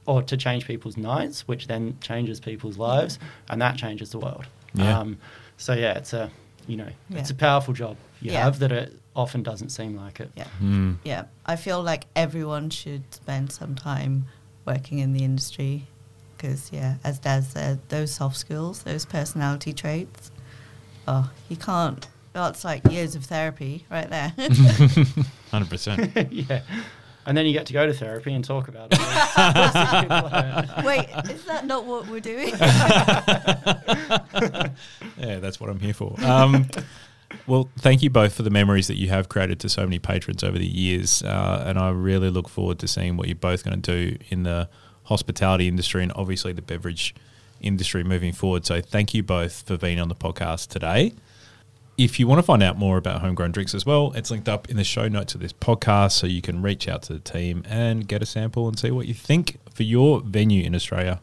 or 0.06 0.22
to 0.24 0.38
change 0.38 0.66
people's 0.66 0.98
nights 0.98 1.48
which 1.48 1.68
then 1.68 1.98
changes 2.02 2.40
people's 2.40 2.78
lives 2.78 3.18
and 3.50 3.62
that 3.62 3.76
changes 3.78 4.12
the 4.12 4.20
world 4.20 4.46
Yeah. 4.74 5.00
um, 5.00 5.18
so 5.58 5.74
yeah 5.74 5.98
it's 5.98 6.14
a 6.14 6.30
you 6.68 6.78
know 6.78 6.90
it's 7.12 7.30
a 7.32 7.36
powerful 7.36 7.74
job 7.74 7.98
you 8.22 8.32
Yeah. 8.32 8.44
have 8.44 8.60
that 8.60 8.72
it 8.72 8.94
often 9.16 9.44
doesn't 9.44 9.70
seem 9.70 9.96
like 9.98 10.20
it. 10.22 10.30
Yeah. 10.36 10.48
Mm. 10.62 10.98
Yeah. 11.04 11.24
I 11.46 11.56
feel 11.56 11.82
like 11.82 12.06
everyone 12.16 12.70
should 12.70 13.04
spend 13.14 13.52
some 13.52 13.74
time 13.76 14.28
working 14.66 15.00
in 15.00 15.14
the 15.14 15.24
industry 15.24 15.88
because, 16.40 16.72
yeah, 16.72 16.96
as 17.04 17.20
Daz 17.20 17.50
said, 17.50 17.80
those 17.90 18.12
soft 18.12 18.38
skills, 18.38 18.84
those 18.84 19.06
personality 19.06 19.74
traits, 19.74 20.32
oh, 21.08 21.30
you 21.50 21.58
can't. 21.58 22.08
That's 22.32 22.64
like 22.64 22.90
years 22.90 23.16
of 23.16 23.26
therapy 23.26 23.86
right 23.92 24.10
there. 24.10 24.34
Hundred 25.52 25.70
percent. 25.70 26.32
yeah. 26.32 26.62
And 27.26 27.38
then 27.38 27.46
you 27.46 27.52
get 27.54 27.66
to 27.68 27.74
go 27.74 27.86
to 27.86 27.94
therapy 27.94 28.34
and 28.34 28.44
talk 28.44 28.70
about 28.70 28.88
it. 28.92 29.00
Wait, 30.86 31.10
is 31.30 31.44
that 31.46 31.66
not 31.66 31.86
what 31.86 32.08
we're 32.08 32.22
doing? 32.22 32.54
Yeah, 35.20 35.40
that's 35.40 35.60
what 35.60 35.70
I'm 35.70 35.80
here 35.80 35.94
for. 35.94 36.16
Um, 36.24 36.68
well, 37.46 37.70
thank 37.78 38.02
you 38.02 38.10
both 38.10 38.34
for 38.34 38.44
the 38.44 38.50
memories 38.50 38.88
that 38.88 38.96
you 38.96 39.10
have 39.10 39.28
created 39.28 39.60
to 39.60 39.70
so 39.70 39.84
many 39.84 40.00
patrons 40.00 40.44
over 40.44 40.58
the 40.58 40.66
years, 40.66 41.22
uh, 41.22 41.66
and 41.68 41.78
I 41.78 41.90
really 41.90 42.30
look 42.30 42.48
forward 42.48 42.80
to 42.80 42.88
seeing 42.88 43.18
what 43.18 43.28
you're 43.28 43.36
both 43.36 43.64
going 43.64 43.80
to 43.80 44.10
do 44.10 44.18
in 44.30 44.44
the 44.44 44.70
hospitality 45.10 45.68
industry 45.68 46.02
and 46.02 46.14
obviously 46.16 46.54
the 46.54 46.62
beverage 46.62 47.14
industry 47.60 48.04
moving 48.04 48.32
forward. 48.32 48.66
So, 48.66 48.82
thank 48.82 49.14
you 49.14 49.22
both 49.22 49.64
for 49.68 49.78
being 49.78 50.00
on 50.00 50.08
the 50.08 50.16
podcast 50.16 50.68
today. 50.70 51.14
If 51.98 52.18
you 52.18 52.28
want 52.28 52.40
to 52.40 52.44
find 52.44 52.64
out 52.64 52.78
more 52.78 52.98
about 52.98 53.20
homegrown 53.20 53.52
drinks 53.52 53.76
as 53.76 53.86
well, 53.86 54.14
it's 54.16 54.32
linked 54.32 54.48
up 54.48 54.70
in 54.70 54.78
the 54.78 54.86
show 54.86 55.10
notes 55.10 55.36
of 55.36 55.42
this 55.42 55.52
podcast, 55.52 56.14
so 56.14 56.28
you 56.28 56.42
can 56.42 56.62
reach 56.62 56.88
out 56.88 57.02
to 57.04 57.14
the 57.14 57.20
team 57.20 57.66
and 57.68 58.08
get 58.08 58.24
a 58.24 58.26
sample 58.26 58.70
and 58.70 58.80
see 58.80 58.90
what 58.90 59.06
you 59.06 59.14
think 59.14 59.60
for 59.74 59.84
your 59.84 60.22
venue 60.22 60.64
in 60.64 60.74
Australia. 60.74 61.20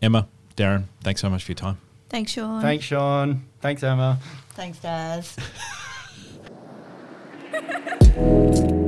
Emma, 0.00 0.26
Darren, 0.56 0.84
thanks 1.02 1.20
so 1.20 1.28
much 1.28 1.44
for 1.44 1.52
your 1.52 1.56
time. 1.56 1.76
Thanks, 2.08 2.32
Sean. 2.32 2.62
Thanks, 2.62 2.84
Sean. 2.84 3.44
Thanks, 3.60 3.82
Emma. 3.82 4.18
Thanks, 4.54 4.78
Daz. 4.78 5.36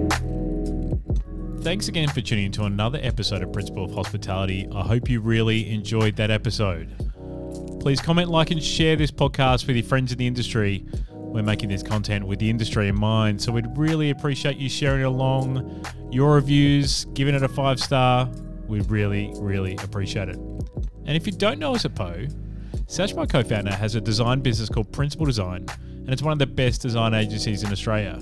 Thanks 1.69 1.89
again 1.89 2.09
for 2.09 2.23
tuning 2.23 2.47
in 2.47 2.53
to 2.53 2.65
another 2.65 2.99
episode 3.03 3.43
of 3.43 3.53
Principle 3.53 3.85
of 3.85 3.93
Hospitality. 3.93 4.67
I 4.75 4.81
hope 4.81 5.11
you 5.11 5.21
really 5.21 5.71
enjoyed 5.71 6.17
that 6.17 6.31
episode. 6.31 6.89
Please 7.79 8.01
comment, 8.01 8.31
like, 8.31 8.51
and 8.51 8.63
share 8.65 8.97
this 8.97 9.11
podcast 9.11 9.67
with 9.67 9.77
your 9.77 9.85
friends 9.85 10.11
in 10.11 10.17
the 10.17 10.27
industry. 10.27 10.87
We're 11.13 11.43
making 11.43 11.69
this 11.69 11.83
content 11.83 12.27
with 12.27 12.39
the 12.39 12.49
industry 12.49 12.89
in 12.89 12.99
mind, 12.99 13.43
so 13.43 13.53
we'd 13.53 13.67
really 13.77 14.09
appreciate 14.09 14.57
you 14.57 14.71
sharing 14.71 15.03
it 15.03 15.09
along. 15.09 15.85
Your 16.11 16.37
reviews, 16.37 17.05
giving 17.13 17.35
it 17.35 17.43
a 17.43 17.49
five 17.51 17.79
star, 17.79 18.31
we'd 18.67 18.91
really, 18.91 19.31
really 19.37 19.77
appreciate 19.83 20.31
it. 20.31 20.37
And 20.37 21.11
if 21.19 21.27
you 21.27 21.33
don't 21.33 21.59
know 21.59 21.75
us 21.75 21.85
at 21.85 21.95
POH, 21.95 22.29
Sash, 22.87 23.13
my 23.13 23.27
co 23.27 23.43
founder, 23.43 23.75
has 23.75 23.95
a 23.95 24.01
design 24.01 24.41
business 24.41 24.71
called 24.71 24.91
Principle 24.91 25.27
Design, 25.27 25.67
and 25.83 26.09
it's 26.09 26.23
one 26.23 26.33
of 26.33 26.39
the 26.39 26.47
best 26.47 26.81
design 26.81 27.13
agencies 27.13 27.63
in 27.63 27.71
Australia. 27.71 28.19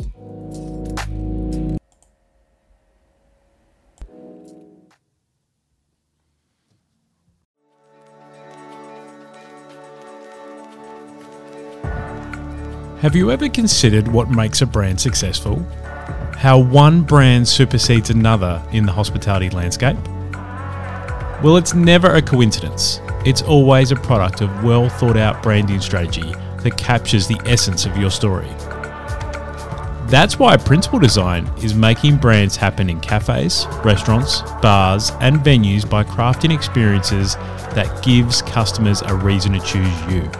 Have 13.03 13.17
you 13.17 13.31
ever 13.31 13.49
considered 13.49 14.07
what 14.07 14.31
makes 14.31 14.61
a 14.61 14.65
brand 14.65 14.97
successful? 14.97 15.59
How 16.37 16.57
one 16.57 17.01
brand 17.01 17.45
supersedes 17.45 18.09
another 18.11 18.65
in 18.71 18.85
the 18.85 18.93
hospitality 18.93 19.49
landscape? 19.49 19.97
Well, 21.43 21.57
it's 21.57 21.73
never 21.73 22.13
a 22.13 22.21
coincidence. 22.21 23.01
It's 23.25 23.41
always 23.41 23.91
a 23.91 23.97
product 23.97 24.39
of 24.39 24.63
well 24.63 24.87
thought 24.87 25.17
out 25.17 25.43
branding 25.43 25.81
strategy 25.81 26.33
that 26.59 26.77
captures 26.77 27.27
the 27.27 27.41
essence 27.45 27.85
of 27.85 27.97
your 27.97 28.09
story. 28.09 28.47
That's 30.07 30.39
why 30.39 30.55
Principle 30.55 30.99
Design 30.99 31.45
is 31.57 31.73
making 31.73 32.19
brands 32.19 32.55
happen 32.55 32.89
in 32.89 33.01
cafes, 33.01 33.67
restaurants, 33.83 34.43
bars, 34.61 35.11
and 35.19 35.39
venues 35.39 35.87
by 35.89 36.05
crafting 36.05 36.55
experiences 36.55 37.35
that 37.75 38.01
gives 38.01 38.41
customers 38.43 39.01
a 39.01 39.13
reason 39.13 39.51
to 39.51 39.59
choose 39.59 40.01
you. 40.09 40.31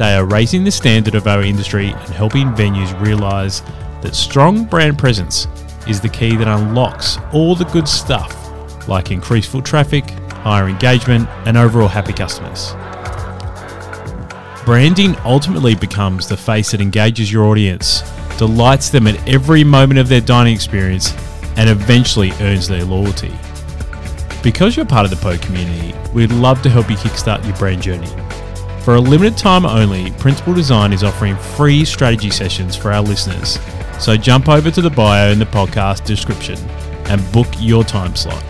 They 0.00 0.14
are 0.14 0.24
raising 0.24 0.64
the 0.64 0.70
standard 0.70 1.14
of 1.14 1.26
our 1.26 1.42
industry 1.42 1.88
and 1.88 2.08
helping 2.14 2.46
venues 2.52 2.98
realize 3.02 3.60
that 4.00 4.14
strong 4.14 4.64
brand 4.64 4.96
presence 4.96 5.46
is 5.86 6.00
the 6.00 6.08
key 6.08 6.36
that 6.36 6.48
unlocks 6.48 7.18
all 7.34 7.54
the 7.54 7.66
good 7.66 7.86
stuff 7.86 8.34
like 8.88 9.10
increased 9.10 9.50
foot 9.50 9.66
traffic, 9.66 10.08
higher 10.30 10.70
engagement, 10.70 11.28
and 11.44 11.58
overall 11.58 11.86
happy 11.86 12.14
customers. 12.14 12.72
Branding 14.64 15.16
ultimately 15.26 15.74
becomes 15.74 16.26
the 16.26 16.36
face 16.36 16.70
that 16.70 16.80
engages 16.80 17.30
your 17.30 17.44
audience, 17.44 18.00
delights 18.38 18.88
them 18.88 19.06
at 19.06 19.28
every 19.28 19.64
moment 19.64 20.00
of 20.00 20.08
their 20.08 20.22
dining 20.22 20.54
experience, 20.54 21.12
and 21.58 21.68
eventually 21.68 22.32
earns 22.40 22.66
their 22.66 22.86
loyalty. 22.86 23.34
Because 24.42 24.78
you're 24.78 24.86
part 24.86 25.04
of 25.04 25.10
the 25.10 25.16
POH 25.16 25.44
community, 25.44 25.94
we'd 26.14 26.32
love 26.32 26.62
to 26.62 26.70
help 26.70 26.88
you 26.88 26.96
kickstart 26.96 27.44
your 27.44 27.54
brand 27.58 27.82
journey. 27.82 28.08
For 28.90 28.96
a 28.96 29.00
limited 29.00 29.38
time 29.38 29.64
only, 29.64 30.10
Principle 30.18 30.52
Design 30.52 30.92
is 30.92 31.04
offering 31.04 31.36
free 31.36 31.84
strategy 31.84 32.28
sessions 32.28 32.74
for 32.74 32.90
our 32.90 33.00
listeners. 33.00 33.60
So 34.00 34.16
jump 34.16 34.48
over 34.48 34.68
to 34.68 34.82
the 34.82 34.90
bio 34.90 35.30
in 35.30 35.38
the 35.38 35.44
podcast 35.44 36.04
description 36.04 36.58
and 37.04 37.22
book 37.30 37.46
your 37.60 37.84
time 37.84 38.16
slot. 38.16 38.49